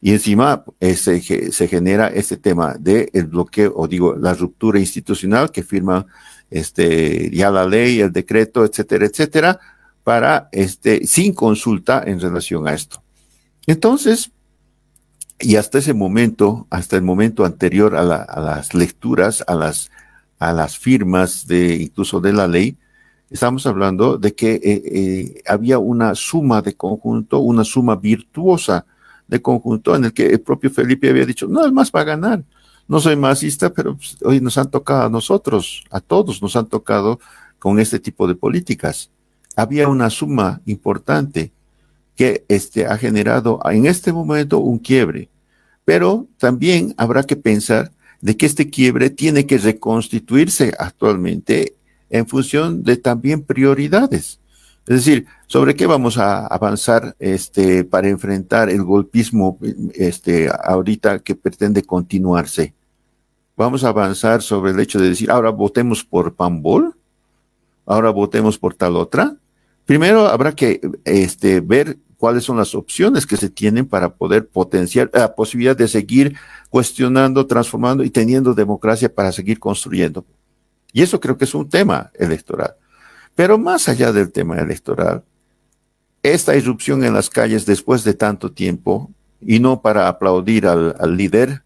[0.00, 1.20] Y encima ese,
[1.50, 6.06] se genera este tema del el bloqueo, o digo, la ruptura institucional que firma
[6.50, 9.58] este, ya la ley, el decreto, etcétera, etcétera,
[10.06, 13.02] para este, sin consulta en relación a esto.
[13.66, 14.30] Entonces,
[15.40, 19.90] y hasta ese momento, hasta el momento anterior a, las lecturas, a las,
[20.38, 22.76] a las firmas de incluso de la ley,
[23.30, 28.86] estamos hablando de que eh, eh, había una suma de conjunto, una suma virtuosa
[29.26, 32.04] de conjunto en el que el propio Felipe había dicho, no, el más va a
[32.04, 32.44] ganar.
[32.86, 36.66] No soy masista, pero pues, hoy nos han tocado a nosotros, a todos nos han
[36.66, 37.18] tocado
[37.58, 39.10] con este tipo de políticas.
[39.56, 41.50] Había una suma importante
[42.14, 45.28] que este, ha generado en este momento un quiebre.
[45.84, 51.74] Pero también habrá que pensar de que este quiebre tiene que reconstituirse actualmente
[52.10, 54.40] en función de también prioridades.
[54.86, 59.58] Es decir, ¿sobre qué vamos a avanzar este, para enfrentar el golpismo
[59.94, 62.72] este, ahorita que pretende continuarse?
[63.56, 66.94] ¿Vamos a avanzar sobre el hecho de decir, ahora votemos por Pambol?
[67.84, 69.36] ¿Ahora votemos por tal otra?
[69.86, 75.08] Primero habrá que este, ver cuáles son las opciones que se tienen para poder potenciar
[75.12, 76.36] la posibilidad de seguir
[76.70, 80.24] cuestionando, transformando y teniendo democracia para seguir construyendo.
[80.92, 82.74] Y eso creo que es un tema electoral.
[83.36, 85.22] Pero más allá del tema electoral,
[86.22, 89.10] esta irrupción en las calles después de tanto tiempo,
[89.40, 91.62] y no para aplaudir al, líder,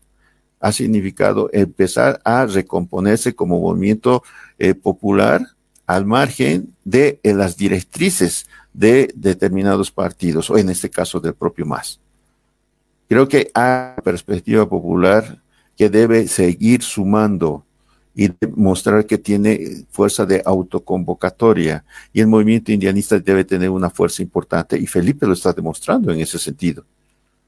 [0.59, 4.23] ha significado empezar a recomponerse como movimiento
[4.59, 5.47] eh, popular
[5.91, 11.67] al margen de eh, las directrices de determinados partidos, o en este caso del propio
[11.67, 11.99] MAS.
[13.09, 15.43] Creo que hay perspectiva popular
[15.77, 17.65] que debe seguir sumando
[18.15, 24.23] y mostrar que tiene fuerza de autoconvocatoria y el movimiento indianista debe tener una fuerza
[24.23, 26.85] importante y Felipe lo está demostrando en ese sentido.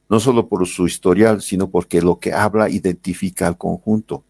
[0.09, 4.24] No solo por su historial, sino porque lo que habla identifica al conjunto.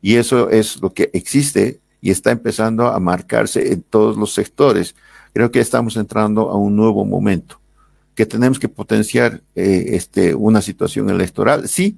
[0.00, 4.94] Y eso es lo que existe y está empezando a marcarse en todos los sectores.
[5.32, 7.62] Creo que estamos entrando a un nuevo momento,
[8.14, 11.96] que tenemos que potenciar eh, este, una situación electoral, sí,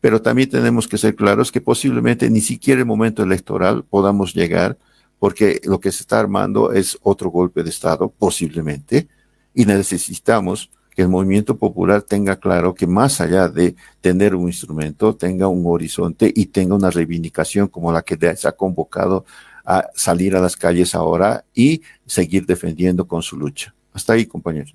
[0.00, 4.78] pero también tenemos que ser claros que posiblemente ni siquiera el momento electoral podamos llegar,
[5.18, 9.08] porque lo que se está armando es otro golpe de Estado, posiblemente,
[9.52, 10.70] y necesitamos
[11.00, 15.62] que el movimiento popular tenga claro que más allá de tener un instrumento, tenga un
[15.64, 19.24] horizonte y tenga una reivindicación como la que se ha convocado
[19.64, 23.74] a salir a las calles ahora y seguir defendiendo con su lucha.
[23.94, 24.74] Hasta ahí, compañeros.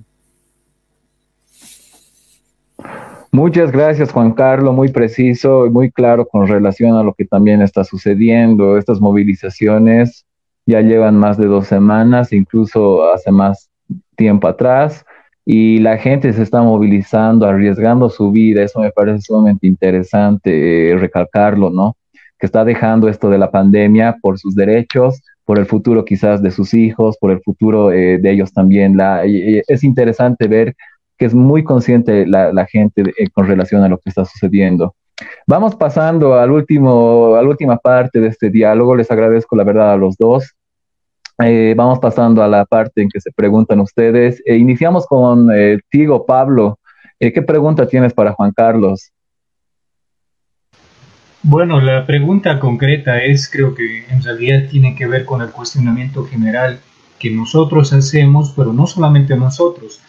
[3.32, 7.62] Muchas gracias, Juan Carlos, muy preciso y muy claro con relación a lo que también
[7.62, 8.80] está sucediendo.
[8.80, 10.26] Estas movilizaciones
[10.66, 13.70] ya llevan más de dos semanas, incluso hace más
[14.16, 15.06] tiempo atrás,
[15.46, 18.64] y la gente se está movilizando, arriesgando su vida.
[18.64, 21.96] Eso me parece sumamente interesante eh, recalcarlo, ¿no?
[22.40, 26.50] Que está dejando esto de la pandemia por sus derechos, por el futuro quizás de
[26.50, 28.98] sus hijos, por el futuro eh, de ellos también.
[29.68, 30.76] Es interesante ver
[31.18, 34.96] que es muy consciente la, gente eh, con relación a lo que está sucediendo.
[35.48, 38.96] Vamos pasando al último, a la última parte de este diálogo.
[38.96, 40.55] Les agradezco la verdad a los dos.
[41.44, 44.42] Eh, vamos pasando a la parte en que se preguntan ustedes.
[44.46, 45.50] Eh, iniciamos con
[45.90, 46.80] Tigo Pablo.
[47.20, 49.12] ¿Qué pregunta tienes para Juan Carlos?
[51.48, 56.26] Bueno, la pregunta concreta es, creo que en realidad tiene que ver con el cuestionamiento
[56.26, 56.80] general
[57.20, 60.02] que nosotros hacemos, pero no solamente nosotros,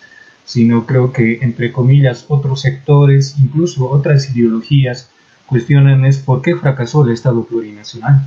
[0.46, 5.10] sino creo que, entre comillas, otros sectores, incluso otras ideologías,
[5.46, 8.22] cuestionan es por qué fracasó el Estado plurinacional.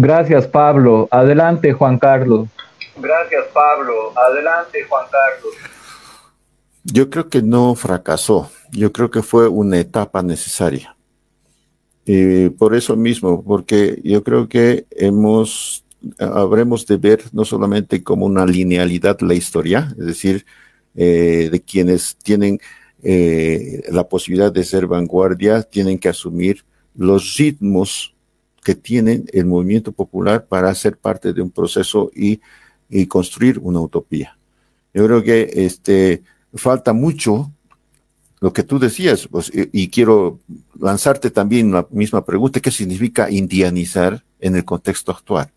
[0.00, 1.08] Gracias, Pablo.
[1.10, 2.48] Adelante, Juan Carlos.
[2.96, 4.12] Gracias, Pablo.
[4.16, 5.54] Adelante, Juan Carlos.
[6.84, 8.50] Yo creo que no fracasó.
[8.70, 10.96] Yo creo que fue una etapa necesaria.
[12.04, 15.84] Y por eso mismo, porque yo creo que hemos
[16.18, 20.46] habremos de ver no solamente como una linealidad la historia, es decir,
[20.94, 22.60] eh, de quienes tienen
[23.02, 26.64] eh, la posibilidad de ser vanguardia, tienen que asumir
[26.94, 28.14] los ritmos
[28.62, 32.40] que tienen el movimiento popular para ser parte de un proceso y,
[33.06, 34.38] construir una utopía.
[34.94, 36.22] Yo creo que este,
[36.54, 37.52] falta mucho
[38.40, 40.40] lo que tú decías, pues, y, y, quiero
[40.80, 45.50] lanzarte también la misma pregunta, ¿qué significa indianizar en el contexto actual?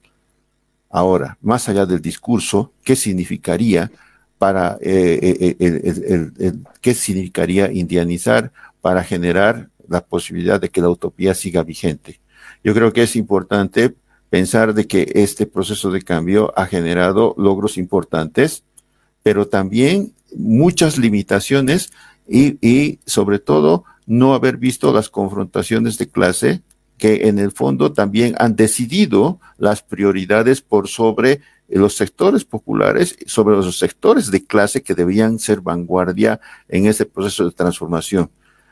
[0.92, 3.90] Ahora, más allá del discurso, ¿qué significaría
[4.38, 8.52] para eh, eh, el, qué significaría indianizar
[8.82, 12.20] para generar la posibilidad de que la utopía siga vigente?
[12.64, 13.96] Yo creo que es importante
[14.30, 18.64] pensar de que este proceso de cambio ha generado logros importantes,
[19.24, 21.92] pero también muchas limitaciones
[22.28, 26.62] y, y sobre todo no haber visto las confrontaciones de clase
[26.98, 33.56] que en el fondo también han decidido las prioridades por sobre los sectores populares, sobre
[33.56, 38.30] los sectores de clase que debían ser vanguardia en ese proceso de transformación.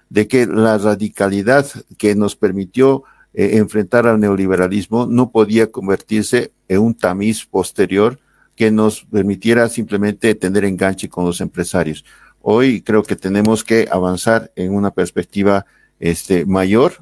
[0.09, 1.65] De que la radicalidad
[1.97, 3.03] que nos permitió
[3.39, 8.19] eh, enfrentar al neoliberalismo no podía convertirse en un tamiz posterior
[8.53, 12.03] que nos permitiera simplemente tener enganche con los empresarios.
[12.41, 15.65] Hoy creo que tenemos que avanzar en una perspectiva
[16.01, 16.95] este, mayor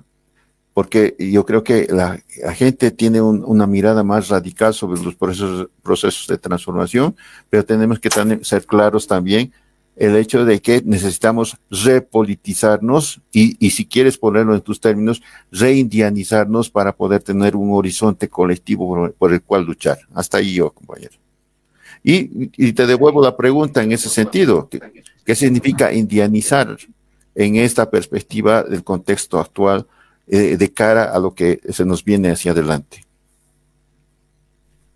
[0.75, 2.21] porque yo creo que la,
[2.53, 7.15] gente tiene una mirada más radical sobre los procesos, procesos de transformación,
[7.49, 8.11] pero tenemos que
[8.43, 9.51] ser claros también
[9.97, 15.21] el hecho de que necesitamos repolitizarnos y, y, si quieres ponerlo en tus términos,
[15.51, 19.97] reindianizarnos para poder tener un horizonte colectivo por, el cual luchar.
[20.13, 21.17] Hasta ahí yo, compañero.
[22.03, 24.69] Y, te devuelvo la pregunta en ese sentido.
[24.69, 24.79] ¿Qué,
[25.25, 26.77] ¿Qué significa indianizar
[27.35, 29.85] en esta perspectiva del contexto actual
[30.29, 33.05] eh, de cara a lo que se nos viene hacia adelante.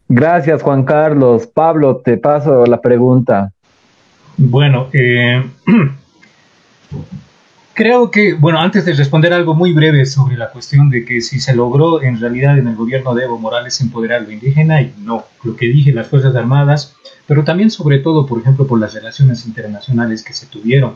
[0.10, 1.48] Gracias, Juan Carlos.
[1.48, 3.54] Pablo, te paso la pregunta.
[4.38, 5.44] Bueno, eh,
[7.74, 11.40] creo que, bueno, antes de responder algo muy breve sobre la cuestión de que si
[11.40, 15.26] se logró en realidad en el gobierno de Evo Morales empoderar lo indígena, y no,
[15.44, 16.96] lo que dije, las Fuerzas Armadas,
[17.28, 20.96] pero también sobre todo, por ejemplo, por las relaciones internacionales que se tuvieron.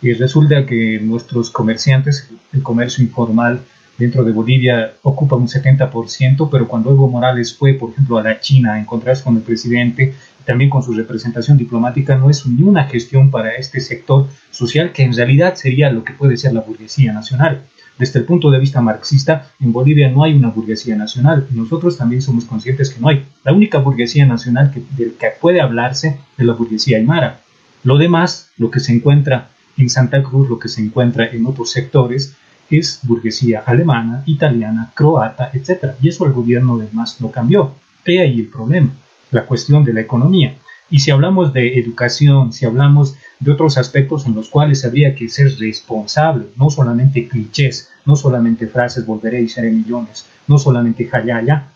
[0.00, 3.62] Y resulta que nuestros comerciantes, el comercio informal
[3.98, 8.40] dentro de Bolivia ocupa un 70%, pero cuando Evo Morales fue, por ejemplo, a la
[8.40, 12.84] China a encontrarse con el presidente, también con su representación diplomática, no es ni una
[12.84, 17.12] gestión para este sector social que en realidad sería lo que puede ser la burguesía
[17.12, 17.62] nacional.
[17.98, 22.22] Desde el punto de vista marxista, en Bolivia no hay una burguesía nacional nosotros también
[22.22, 23.24] somos conscientes que no hay.
[23.44, 27.40] La única burguesía nacional que, del que puede hablarse es la burguesía aymara.
[27.84, 31.70] Lo demás, lo que se encuentra en Santa Cruz lo que se encuentra en otros
[31.70, 32.36] sectores
[32.70, 35.94] es burguesía alemana, italiana, croata, etc.
[36.00, 37.74] Y eso el gobierno además no cambió.
[38.04, 38.90] He ahí el problema,
[39.32, 40.54] la cuestión de la economía.
[40.88, 45.28] Y si hablamos de educación, si hablamos de otros aspectos en los cuales habría que
[45.28, 51.68] ser responsable, no solamente clichés, no solamente frases volveré y seré millones, no solamente jayaya,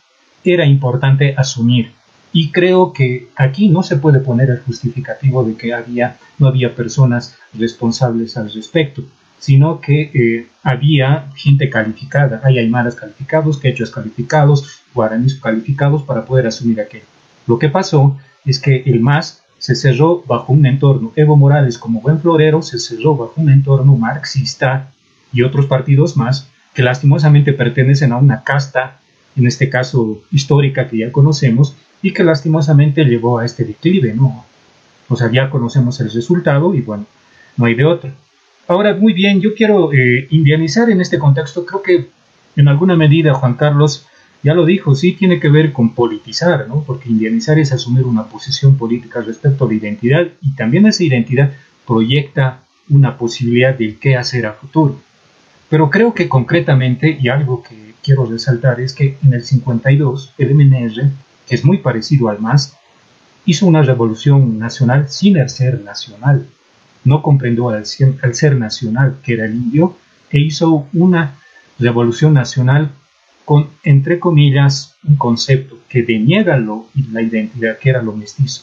[0.44, 1.90] era importante asumir
[2.32, 6.74] y creo que aquí no se puede poner el justificativo de que había, no había
[6.74, 9.02] personas responsables al respecto.
[9.38, 16.46] sino que eh, había gente calificada, hay aymaras calificados, quechuas calificados, guaraníes calificados para poder
[16.46, 17.04] asumir aquello.
[17.47, 22.01] Lo que pasó es que el MAS se cerró bajo un entorno, Evo Morales como
[22.01, 24.93] buen florero se cerró bajo un entorno marxista
[25.32, 28.98] y otros partidos más que lastimosamente pertenecen a una casta,
[29.35, 34.44] en este caso histórica que ya conocemos, y que lastimosamente llevó a este declive, ¿no?
[35.09, 37.06] O sea, ya conocemos el resultado y bueno,
[37.56, 38.10] no hay de otro.
[38.68, 42.10] Ahora, muy bien, yo quiero eh, indianizar en este contexto, creo que
[42.56, 44.06] en alguna medida Juan Carlos
[44.42, 46.84] ya lo dijo, sí tiene que ver con politizar, ¿no?
[46.84, 51.52] Porque indianizar es asumir una posición política respecto a la identidad y también esa identidad
[51.86, 55.00] proyecta una posibilidad del qué hacer a futuro.
[55.68, 60.54] Pero creo que concretamente, y algo que quiero resaltar, es que en el 52 el
[60.54, 61.10] MNR,
[61.48, 62.76] que es muy parecido al MAS,
[63.44, 66.46] hizo una revolución nacional sin el ser nacional.
[67.04, 69.96] No comprendió al ser nacional, que era el indio,
[70.30, 71.34] e hizo una
[71.78, 72.90] revolución nacional
[73.47, 78.62] con, entre comillas, un concepto que deniega lo, la identidad, que era lo mestizo.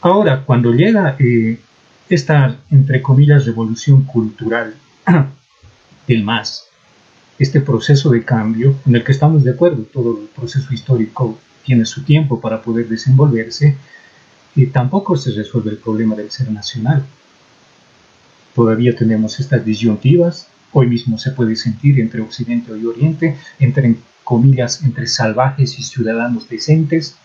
[0.00, 1.60] Ahora, cuando llega eh,
[2.08, 4.74] esta, entre comillas, revolución cultural
[6.08, 6.64] del MAS,
[7.38, 11.84] este proceso de cambio en el que estamos de acuerdo, todo el proceso histórico tiene
[11.84, 13.76] su tiempo para poder desenvolverse,
[14.56, 17.04] y tampoco se resuelve el problema del ser nacional.
[18.54, 24.82] Todavía tenemos estas disyuntivas hoy mismo se puede sentir entre Occidente y Oriente, entre comillas,
[24.82, 27.16] entre salvajes y ciudadanos decentes.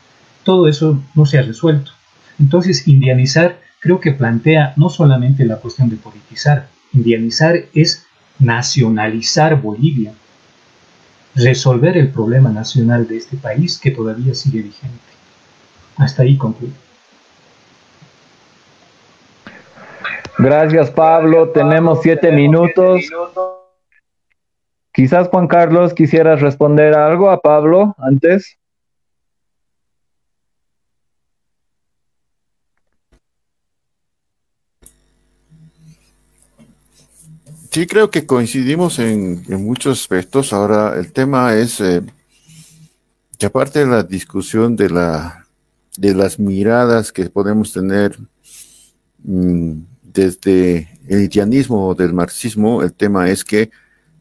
[0.43, 1.91] Todo eso no se ha resuelto.
[2.39, 8.05] Entonces, indianizar creo que plantea no solamente la cuestión de politizar, indianizar es
[8.39, 10.13] nacionalizar Bolivia,
[11.35, 14.99] resolver el problema nacional de este país que todavía sigue vigente.
[15.97, 16.84] Hasta ahí concluyo.
[20.37, 21.49] Gracias, Pablo.
[21.49, 23.09] Tenemos siete minutos.
[24.91, 28.57] Quizás Juan Carlos quisieras responder algo a Pablo antes.
[37.71, 40.53] Sí, creo que coincidimos en, muchos aspectos.
[40.53, 42.01] Ahora, el tema es eh,
[43.37, 45.45] que aparte de la discusión de, la,
[45.97, 48.17] de las miradas que podemos tener
[49.25, 49.81] mm,
[50.15, 53.69] desde el haitianismo o del marxismo, el tema es que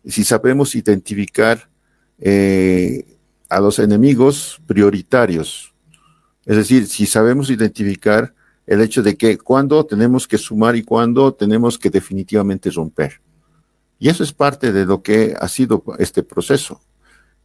[0.05, 1.71] si sabemos identificar
[2.19, 3.07] eh,
[3.49, 5.73] a los enemigos prioritarios,
[6.45, 8.35] es decir, si sabemos identificar
[8.67, 13.21] el hecho de que cuándo tenemos que sumar y cuándo tenemos que definitivamente romper.
[13.99, 16.81] Y eso es parte de lo que ha sido este proceso.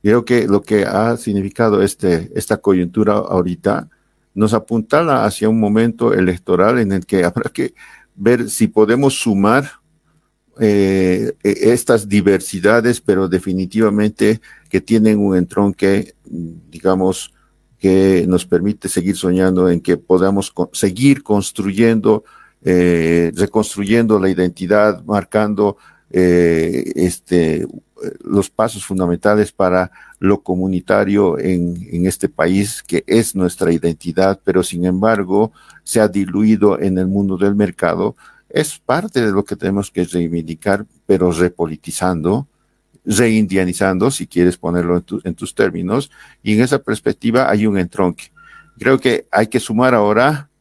[0.02, 3.90] Creo que lo que ha significado este, esta coyuntura ahorita
[4.34, 7.74] nos apuntala hacia un momento electoral en el que habrá que
[8.20, 9.72] ver si podemos sumar
[10.60, 17.34] eh, e, estas diversidades, pero definitivamente que tienen un entronque, digamos,
[17.80, 22.26] que nos permite seguir soñando en que podamos seguir construyendo,
[22.62, 25.78] eh, reconstruyendo la identidad, marcando
[26.12, 27.66] eh, este,
[28.22, 34.62] los pasos fundamentales para lo comunitario en, en, este país, que es nuestra identidad, pero
[34.62, 35.54] sin embargo
[35.90, 38.16] se ha diluido en el mundo del mercado,
[38.48, 42.48] es parte de lo que tenemos que reivindicar, pero repolitizando,
[43.04, 46.12] reindianizando, si quieres ponerlo en, tus términos,
[46.44, 48.26] y en esa perspectiva hay un entronque.
[48.78, 50.52] Creo que hay que sumar ahora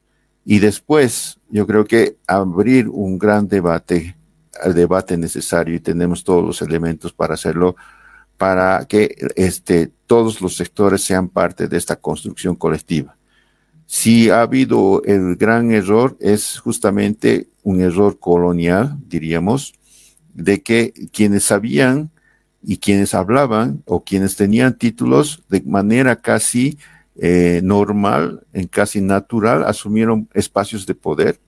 [0.46, 4.16] y después, yo creo que abrir un gran debate,
[4.64, 7.76] el debate necesario, y tenemos todos los elementos para hacerlo,
[8.38, 13.17] para que este, todos los sectores sean parte de esta construcción colectiva.
[13.90, 19.72] Si ha habido el gran error, es justamente un error colonial, diríamos,
[20.34, 22.10] de que quienes sabían
[22.62, 26.76] y quienes hablaban o quienes tenían títulos de manera casi
[27.16, 31.40] eh, normal, en casi natural, asumieron espacios de poder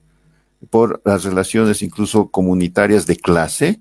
[0.71, 3.79] por las relaciones incluso comunitarias de clase,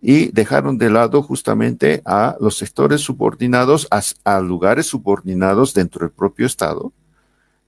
[0.00, 3.88] y dejaron de lado justamente a los sectores subordinados,
[4.24, 6.92] a, lugares subordinados dentro del propio Estado,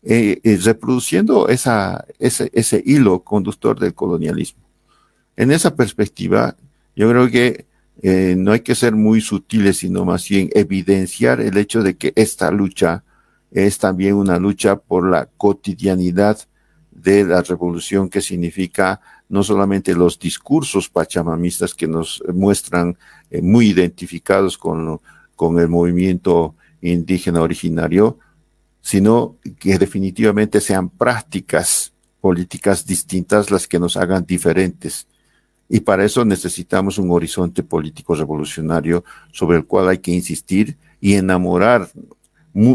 [0.03, 4.63] eh, eh, reproduciendo esa, ese, ese hilo conductor del colonialismo.
[5.37, 6.57] En esa perspectiva,
[6.97, 7.67] yo creo que
[8.03, 12.13] eh, no hay que ser muy sutiles, sino más bien evidenciar el hecho de que
[12.17, 13.05] esta lucha
[13.51, 16.39] es también una lucha por la cotidianidad
[16.91, 22.97] de la revolución que significa no solamente los discursos pachamamistas que nos muestran
[23.31, 25.01] eh, muy identificados con,
[25.37, 28.19] con el movimiento indígena originario,
[28.81, 35.07] sino que definitivamente sean prácticas políticas distintas las que nos hagan diferentes.
[35.69, 41.15] Y para eso necesitamos un horizonte político revolucionario sobre el cual hay que insistir y
[41.15, 41.89] enamorar,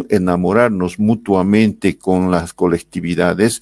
[0.09, 3.61] enamorarnos mutuamente con las colectividades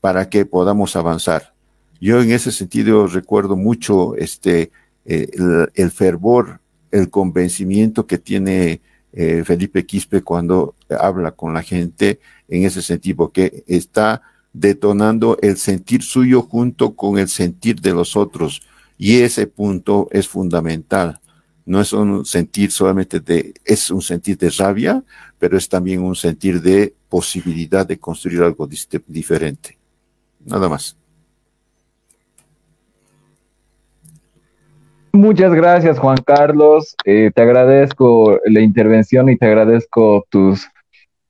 [0.00, 1.52] para que podamos avanzar.
[2.00, 4.70] Yo en ese sentido recuerdo mucho este,
[5.04, 5.28] eh,
[5.74, 6.60] el, fervor,
[6.90, 8.80] el convencimiento que tiene
[9.12, 14.22] eh, Felipe Quispe cuando habla con la gente en ese sentido, que está
[14.52, 18.62] detonando el sentir suyo junto con el sentir de los otros.
[18.96, 21.20] Y ese punto es fundamental.
[21.64, 25.04] No es un sentir solamente de, es un sentir de rabia,
[25.38, 28.68] pero es también un sentir de posibilidad de construir algo
[29.06, 29.78] diferente.
[30.44, 30.96] Nada más.
[35.18, 36.94] Muchas gracias, Juan Carlos.
[37.04, 40.68] Eh, te agradezco la intervención y te agradezco tus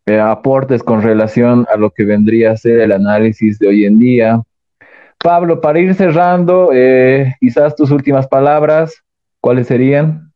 [0.05, 3.99] eh, aportes con relación a lo que vendría a ser el análisis de hoy en
[3.99, 4.43] día.
[5.17, 8.93] Pablo, para ir cerrando, eh, quizás tus últimas palabras,
[9.41, 10.33] ¿cuáles serían?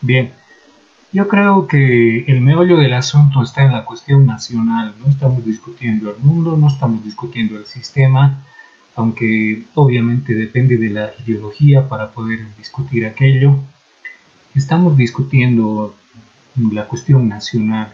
[0.00, 0.32] Bien,
[1.12, 4.96] yo creo que el meollo del asunto está en la cuestión nacional.
[4.98, 8.44] No estamos discutiendo el mundo, no estamos discutiendo el sistema,
[8.96, 13.56] aunque obviamente depende de la ideología para poder discutir aquello.
[14.54, 15.94] Estamos discutiendo
[16.72, 17.92] la cuestión nacional.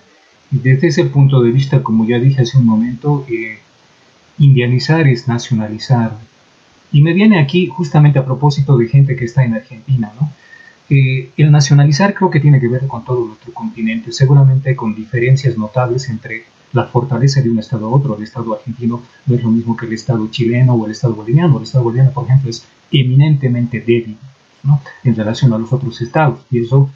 [0.51, 3.59] Desde ese punto de vista, como ya dije hace un momento, eh,
[4.39, 6.19] indianizar es nacionalizar.
[6.93, 10.31] Y me viene aquí justamente a propósito de gente que está en Argentina, ¿no?
[10.89, 15.59] Eh, el nacionalizar creo que tiene que ver con todo nuestro continente, seguramente con diferencias
[15.59, 18.17] notables entre la fortaleza de un Estado a otro.
[18.17, 21.57] El Estado argentino no es lo mismo que el Estado chileno o el Estado boliviano.
[21.57, 24.17] El Estado boliviano, por ejemplo, es eminentemente débil
[24.63, 24.81] ¿no?
[25.03, 26.41] en relación a los otros estados.
[26.51, 26.91] Y eso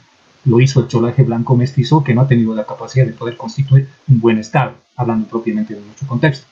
[0.45, 3.89] lo hizo el cholaje blanco mestizo que no ha tenido la capacidad de poder constituir
[4.07, 6.47] un buen Estado, hablando propiamente de nuestro contexto.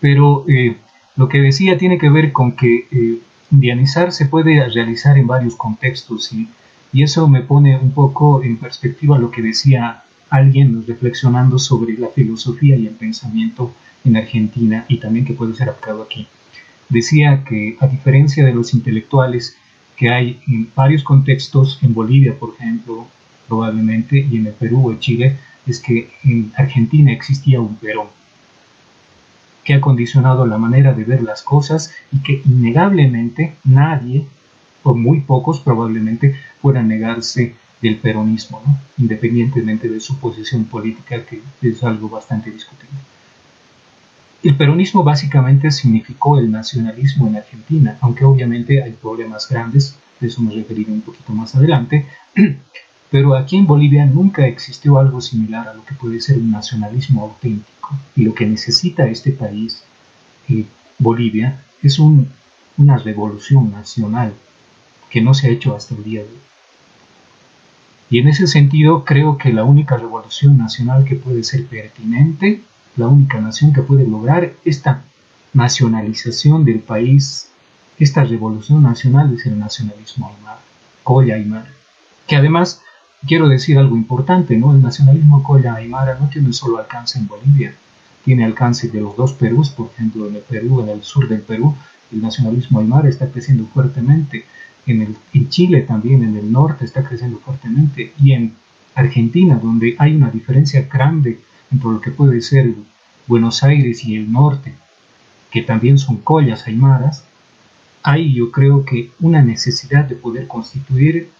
[0.00, 0.76] Pero eh,
[1.16, 3.18] lo que decía tiene que ver con que eh,
[3.50, 6.48] indianizar se puede realizar en varios contextos y,
[6.92, 12.08] y, eso me pone un poco en perspectiva lo que decía alguien reflexionando sobre la
[12.08, 13.72] filosofía y el pensamiento
[14.04, 16.26] en Argentina y también que puede ser aplicado aquí.
[16.88, 19.56] Decía que a diferencia de los intelectuales
[19.96, 23.06] que hay en varios contextos, en Bolivia, por ejemplo,
[23.48, 25.36] probablemente, y en el Perú o Chile,
[25.66, 28.06] es que en Argentina existía un Perón,
[29.64, 34.26] que ha condicionado la manera de ver las cosas y que innegablemente nadie,
[34.88, 38.62] o muy pocos probablemente, puedan negarse del peronismo,
[38.96, 42.98] independientemente de su posición política, que es algo bastante discutible.
[44.42, 50.40] El peronismo básicamente significó el nacionalismo en Argentina, aunque obviamente hay problemas grandes, de eso
[50.40, 52.06] me referiré un poquito más adelante,
[53.10, 57.24] pero aquí en Bolivia nunca existió algo similar a lo que puede ser un nacionalismo
[57.24, 57.94] auténtico.
[58.16, 59.82] Y lo que necesita este país,
[60.48, 60.64] eh,
[60.98, 64.32] Bolivia, es una revolución nacional
[65.10, 66.38] que no se ha hecho hasta el día de hoy.
[68.10, 72.62] Y en ese sentido creo que la única revolución nacional que puede ser pertinente,
[72.96, 75.02] la única nación que puede lograr esta
[75.52, 77.50] nacionalización del país,
[77.98, 80.60] esta revolución nacional es el nacionalismo aymara,
[81.02, 81.70] Colla Aymara,
[82.26, 82.82] que además
[83.26, 84.72] quiero decir algo importante, ¿no?
[84.72, 87.74] El nacionalismo Colla Aymara no tiene solo alcance en Bolivia,
[88.24, 91.42] tiene alcance de los dos Perús, por ejemplo, en el Perú, en el sur del
[91.42, 91.74] Perú,
[92.12, 94.44] el nacionalismo Aymara está creciendo fuertemente,
[94.92, 98.54] en, el, en Chile también, en el norte está creciendo fuertemente, y en
[98.94, 101.40] Argentina, donde hay una diferencia grande
[101.70, 102.74] entre lo que puede ser
[103.26, 104.74] Buenos Aires y el norte,
[105.50, 107.24] que también son collas aymaras,
[108.02, 111.30] hay yo creo que una necesidad de poder constituir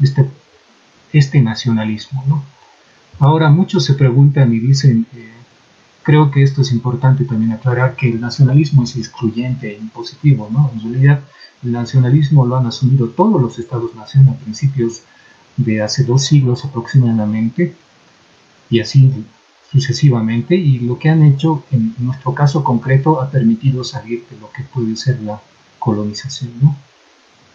[0.00, 0.28] este
[1.18, 2.24] este nacionalismo.
[2.26, 2.44] ¿no?
[3.18, 5.30] Ahora muchos se preguntan y dicen, eh,
[6.02, 10.48] creo que esto es importante también aclarar, que el nacionalismo es excluyente e impositivo.
[10.52, 10.70] ¿no?
[10.74, 11.20] En realidad
[11.64, 15.02] el nacionalismo lo han asumido todos los estados-nación a principios
[15.56, 17.74] de hace dos siglos aproximadamente,
[18.70, 19.10] y así
[19.70, 24.50] sucesivamente, y lo que han hecho en nuestro caso concreto ha permitido salir de lo
[24.50, 25.40] que puede ser la
[25.78, 26.52] colonización.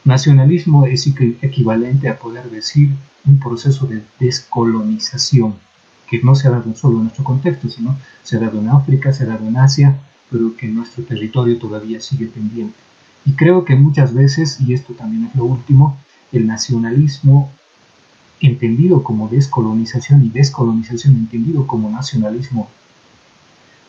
[0.06, 2.90] Nacionalismo es equivalente a poder decir
[3.26, 5.56] un proceso de descolonización
[6.10, 9.14] que no se ha dado solo en nuestro contexto, sino se ha dado en África,
[9.14, 10.00] se ha dado en Asia,
[10.32, 12.89] pero que nuestro territorio todavía sigue pendiente.
[13.30, 16.00] Y creo que muchas veces, y esto también es lo último,
[16.32, 17.52] el nacionalismo
[18.40, 22.68] entendido como descolonización y descolonización entendido como nacionalismo,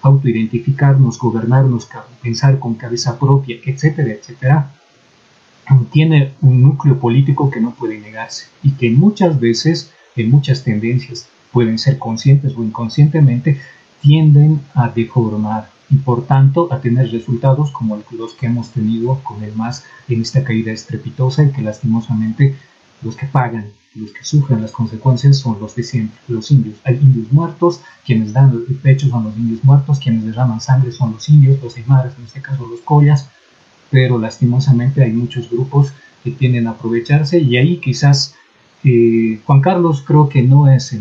[0.02, 1.88] autoidentificarnos, gobernarnos,
[2.20, 4.72] pensar con cabeza propia, etcétera, etcétera,
[5.90, 11.28] tiene un núcleo político que no puede negarse y que muchas veces, en muchas tendencias,
[11.50, 13.58] pueden ser conscientes o inconscientemente,
[14.02, 19.42] tienden a deformar y por tanto a tener resultados como los que hemos tenido con
[19.42, 22.56] el MAS en esta caída estrepitosa y que lastimosamente
[23.02, 26.76] los que pagan, los que sufren las consecuencias son los de siempre, los indios.
[26.84, 31.12] Hay indios muertos, quienes dan el pecho son los indios muertos, quienes derraman sangre son
[31.12, 33.28] los indios, los aymaras, en este caso los collas,
[33.90, 35.92] pero lastimosamente hay muchos grupos
[36.22, 38.36] que tienden a aprovecharse y ahí quizás
[38.84, 40.96] eh, Juan Carlos creo que no es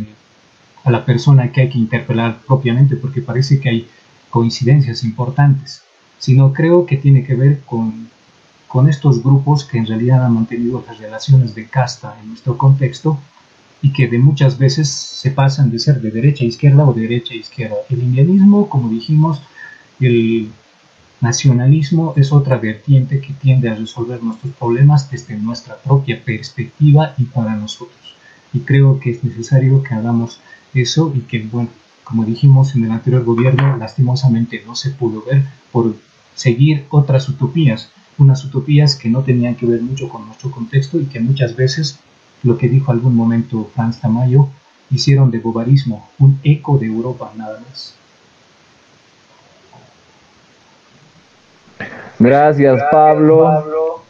[0.83, 3.87] a la persona que hay que interpelar propiamente porque parece que hay
[4.29, 5.81] coincidencias importantes,
[6.17, 8.09] sino creo que tiene que ver con,
[8.67, 13.19] con estos grupos que en realidad han mantenido las relaciones de casta en nuestro contexto
[13.81, 17.01] y que de muchas veces se pasan de ser de derecha a izquierda o de
[17.01, 17.77] derecha a izquierda.
[17.89, 19.41] El indianismo, como dijimos,
[19.99, 20.49] el
[21.21, 27.25] nacionalismo es otra vertiente que tiende a resolver nuestros problemas desde nuestra propia perspectiva y
[27.25, 28.15] para nosotros.
[28.53, 30.39] Y creo que es necesario que hagamos
[30.73, 31.69] eso y que, bueno,
[32.09, 35.93] como dijimos en el anterior gobierno, lastimosamente no se pudo ver por
[36.33, 41.05] seguir otras utopías, unas utopías que no tenían que ver mucho con nuestro contexto y
[41.05, 41.99] que muchas veces,
[42.41, 44.47] lo que dijo algún momento Franz Tamayo,
[44.89, 47.95] hicieron de bobarismo un eco de Europa nada más.
[52.17, 54.01] Gracias, Pablo.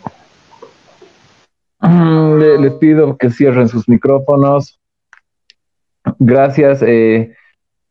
[2.60, 4.80] Les pido que cierren sus micrófonos.
[6.18, 6.82] Gracias.
[6.82, 7.36] Eh,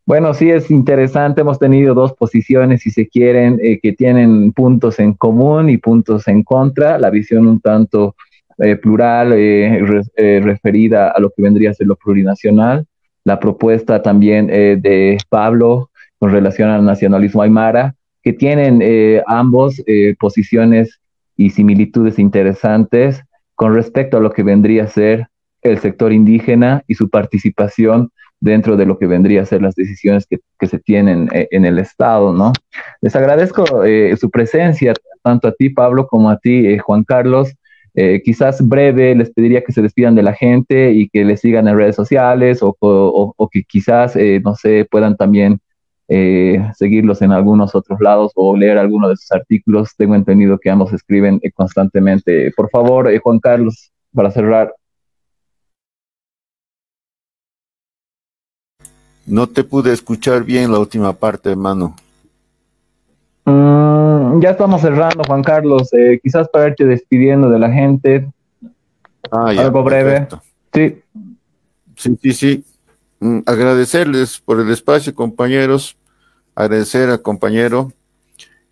[0.09, 1.43] bueno, sí es interesante.
[1.43, 6.27] Hemos tenido dos posiciones, si se quieren, eh, que tienen puntos en común y puntos
[6.29, 6.97] en contra.
[6.97, 8.17] La visión un tanto
[8.57, 12.87] eh, plural, eh, referida a lo que vendría a ser lo plurinacional.
[13.25, 18.83] La propuesta también de Pablo con relación al nacionalismo aymara, que tienen
[19.27, 19.83] ambos
[20.19, 21.01] posiciones
[21.37, 23.23] y similitudes interesantes
[23.55, 25.27] con respecto a lo que vendría a ser
[25.61, 30.27] el sector indígena y su participación dentro de lo que vendría a ser las decisiones
[30.27, 32.53] que, se tienen eh, en el Estado, ¿no?
[33.01, 34.93] Les agradezco eh, su presencia,
[35.23, 37.55] tanto a ti, Pablo, como a ti, eh, Juan Carlos.
[38.25, 41.77] quizás breve, les pediría que se despidan de la gente y que les sigan en
[41.77, 45.59] redes sociales o, o que quizás, no sé, puedan también
[46.77, 49.97] seguirlos en algunos otros lados o leer algunos de sus artículos.
[49.97, 52.53] Tengo entendido que ambos escriben constantemente.
[52.57, 54.73] Por favor, Juan Carlos, para cerrar.
[59.29, 61.95] No te pude escuchar bien la última parte, hermano.
[63.45, 65.93] Mm, ya estamos cerrando, Juan Carlos.
[65.93, 68.27] Eh, quizás para irte despidiendo de la gente.
[69.31, 70.29] Ah, Algo breve.
[70.73, 71.03] Sí.
[71.95, 72.65] Sí, sí, sí.
[73.21, 75.97] Mm, agradecerles por el espacio, compañeros.
[76.55, 77.93] Agradecer al compañero.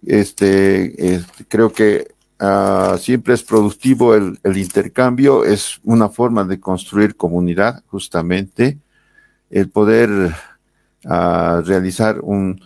[0.07, 2.09] Este, este creo que
[2.39, 5.45] ah, siempre es productivo el, el intercambio.
[5.45, 8.79] Es una forma de construir comunidad, justamente
[9.51, 10.11] el poder
[11.05, 12.61] uh, realizar un,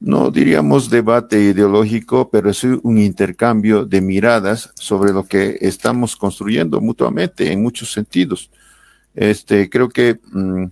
[0.00, 6.80] no diríamos debate ideológico, pero es un intercambio de miradas sobre lo que estamos construyendo
[6.80, 8.50] mutuamente en muchos sentidos.
[9.14, 10.64] Este, creo que mm,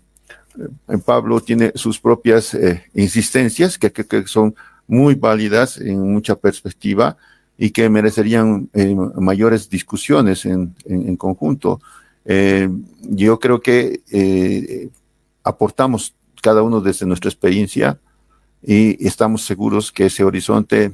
[1.05, 4.55] Pablo tiene sus propias eh, insistencias que, que, son
[4.87, 7.17] muy válidas en mucha perspectiva
[7.59, 11.81] y que merecerían eh, mayores discusiones en, en, en conjunto.
[12.25, 12.69] Eh,
[13.01, 14.91] yo creo que eh,
[15.49, 17.99] aportamos cada uno desde nuestra experiencia
[18.63, 20.93] y estamos seguros que ese horizonte,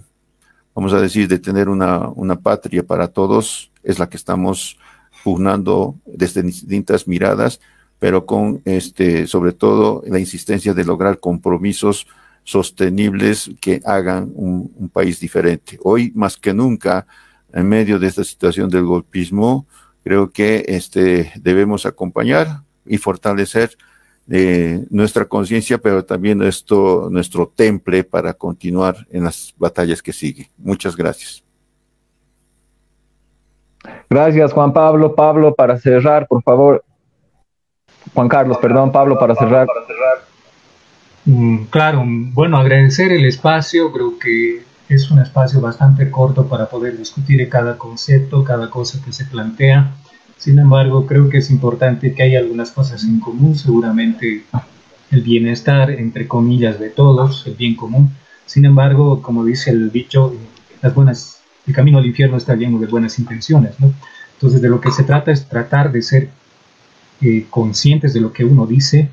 [0.75, 4.79] vamos a decir, de tener una, una patria para todos, es la que estamos
[5.25, 7.61] pugnando desde distintas miradas,
[7.99, 12.07] pero con este, sobre todo la insistencia de lograr compromisos
[12.45, 15.79] sostenibles que hagan un, un, país diferente.
[15.83, 17.07] Hoy, más que nunca,
[17.53, 19.67] en medio de esta situación del golpismo,
[20.05, 23.77] creo que este, debemos acompañar y fortalecer
[24.31, 30.47] eh, nuestra conciencia, pero también nuestro, nuestro temple para continuar en las batallas que siguen.
[30.57, 31.45] Muchas gracias.
[34.09, 35.15] Gracias, Juan Pablo.
[35.15, 36.85] Pablo, para cerrar, por favor.
[38.15, 39.67] Juan Carlos, perdón, Pablo, para cerrar.
[41.25, 46.99] Mm, claro, bueno, agradecer el espacio, creo que es un espacio bastante corto para poder
[46.99, 49.93] discutir cada concepto, cada cosa que se plantea.
[50.37, 54.45] Sin embargo, creo que es importante que haya algunas cosas en común, seguramente
[55.11, 58.11] el bienestar, entre comillas, de todos, el bien común.
[58.47, 60.35] Sin embargo, como dice el dicho,
[60.83, 63.95] las buenas, el camino al infierno está lleno de buenas intenciones, ¿no?
[64.35, 66.29] Entonces, de lo que se trata es tratar de ser
[67.21, 69.09] eh, conscientes de lo que uno dice,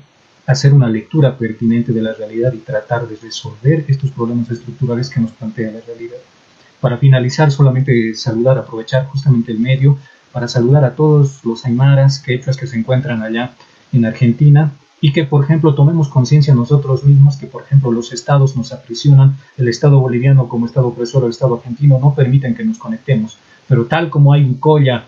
[0.46, 5.20] hacer una lectura pertinente de la realidad y tratar de resolver estos problemas estructurales que
[5.20, 6.18] nos plantea la realidad.
[6.80, 9.98] Para finalizar, solamente saludar, aprovechar justamente el medio
[10.32, 13.52] para saludar a todos los aymaras, que se encuentran allá
[13.92, 18.56] en Argentina y que, por ejemplo, tomemos conciencia nosotros mismos que, por ejemplo, los estados
[18.56, 22.78] nos aprisionan, el Estado boliviano como Estado opresor, el Estado argentino no permiten que nos
[22.78, 23.36] conectemos,
[23.68, 25.06] pero tal como hay un colla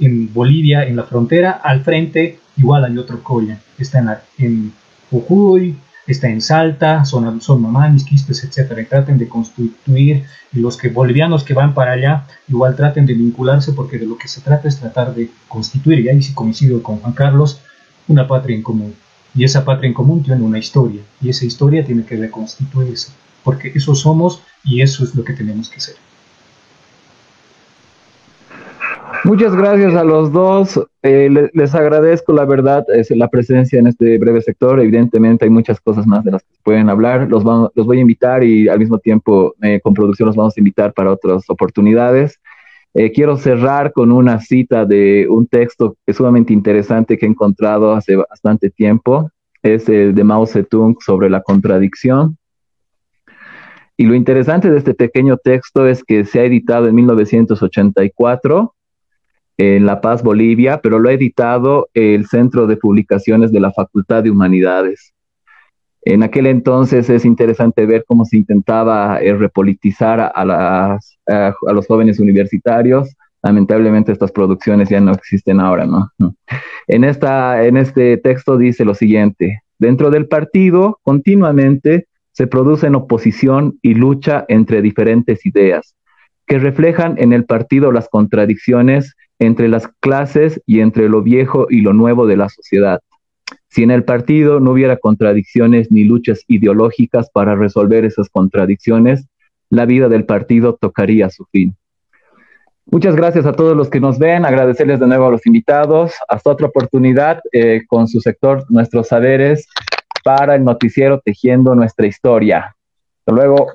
[0.00, 4.08] en Bolivia, en la frontera, al frente igual hay otro colla, está en,
[4.44, 4.72] en
[6.12, 11.44] está en Salta, son, son Mamanis, Quistes, etcétera, y traten de constituir, los que bolivianos
[11.44, 14.78] que van para allá, igual traten de vincularse, porque de lo que se trata es
[14.78, 17.60] tratar de constituir, y ahí sí coincido con Juan Carlos,
[18.08, 18.94] una patria en común.
[19.34, 23.12] Y esa patria en común tiene una historia, y esa historia tiene que reconstituirse,
[23.44, 26.09] porque eso somos y eso es lo que tenemos que hacer.
[29.24, 30.80] Muchas gracias a los dos.
[31.02, 34.80] Eh, les agradezco, la verdad, la presencia en este breve sector.
[34.80, 37.28] Evidentemente hay muchas cosas más de las que pueden hablar.
[37.28, 40.94] Los, voy a invitar y al mismo tiempo eh, con producción los vamos a invitar
[40.94, 42.40] para otras oportunidades.
[42.94, 48.16] Eh, quiero cerrar con una cita de un texto sumamente interesante que he encontrado hace
[48.16, 49.30] bastante tiempo.
[49.62, 52.38] Es el de Mao Zedong sobre la contradicción.
[53.98, 58.74] Y lo interesante de este pequeño texto es que se ha editado en 1984
[59.60, 64.22] en La Paz, Bolivia, pero lo ha editado el Centro de Publicaciones de la Facultad
[64.22, 65.12] de Humanidades.
[66.00, 70.98] En aquel entonces es interesante ver cómo se intentaba eh, repolitizar a,
[71.74, 73.14] los jóvenes universitarios.
[73.42, 76.10] Lamentablemente estas producciones ya no existen ahora, ¿no?
[76.86, 83.78] En, esta, en este texto dice lo siguiente, dentro del partido continuamente se producen oposición
[83.82, 85.94] y lucha entre diferentes ideas
[86.46, 91.80] que reflejan en el partido las contradicciones entre las clases y entre lo viejo y
[91.80, 93.00] lo nuevo de la sociedad.
[93.68, 99.26] Si en el partido no hubiera contradicciones ni luchas ideológicas para resolver esas contradicciones,
[99.70, 101.74] la vida del partido tocaría su fin.
[102.86, 106.12] Muchas gracias a todos los que nos ven, agradecerles de nuevo a los invitados.
[106.28, 109.68] Hasta otra oportunidad eh, con su sector, nuestros saberes,
[110.24, 112.76] para el noticiero Tejiendo nuestra historia.
[113.20, 113.68] Hasta luego.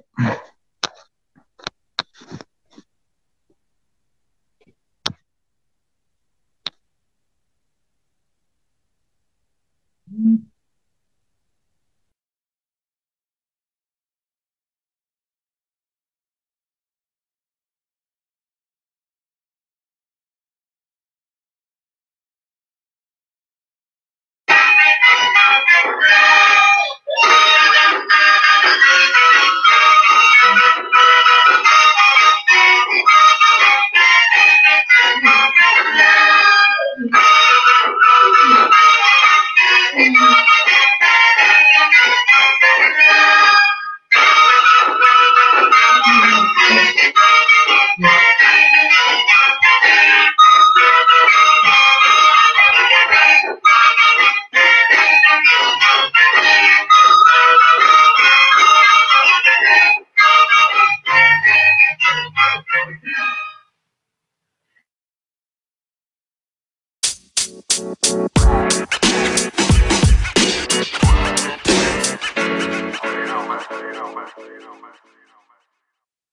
[10.15, 10.54] Mm-hmm.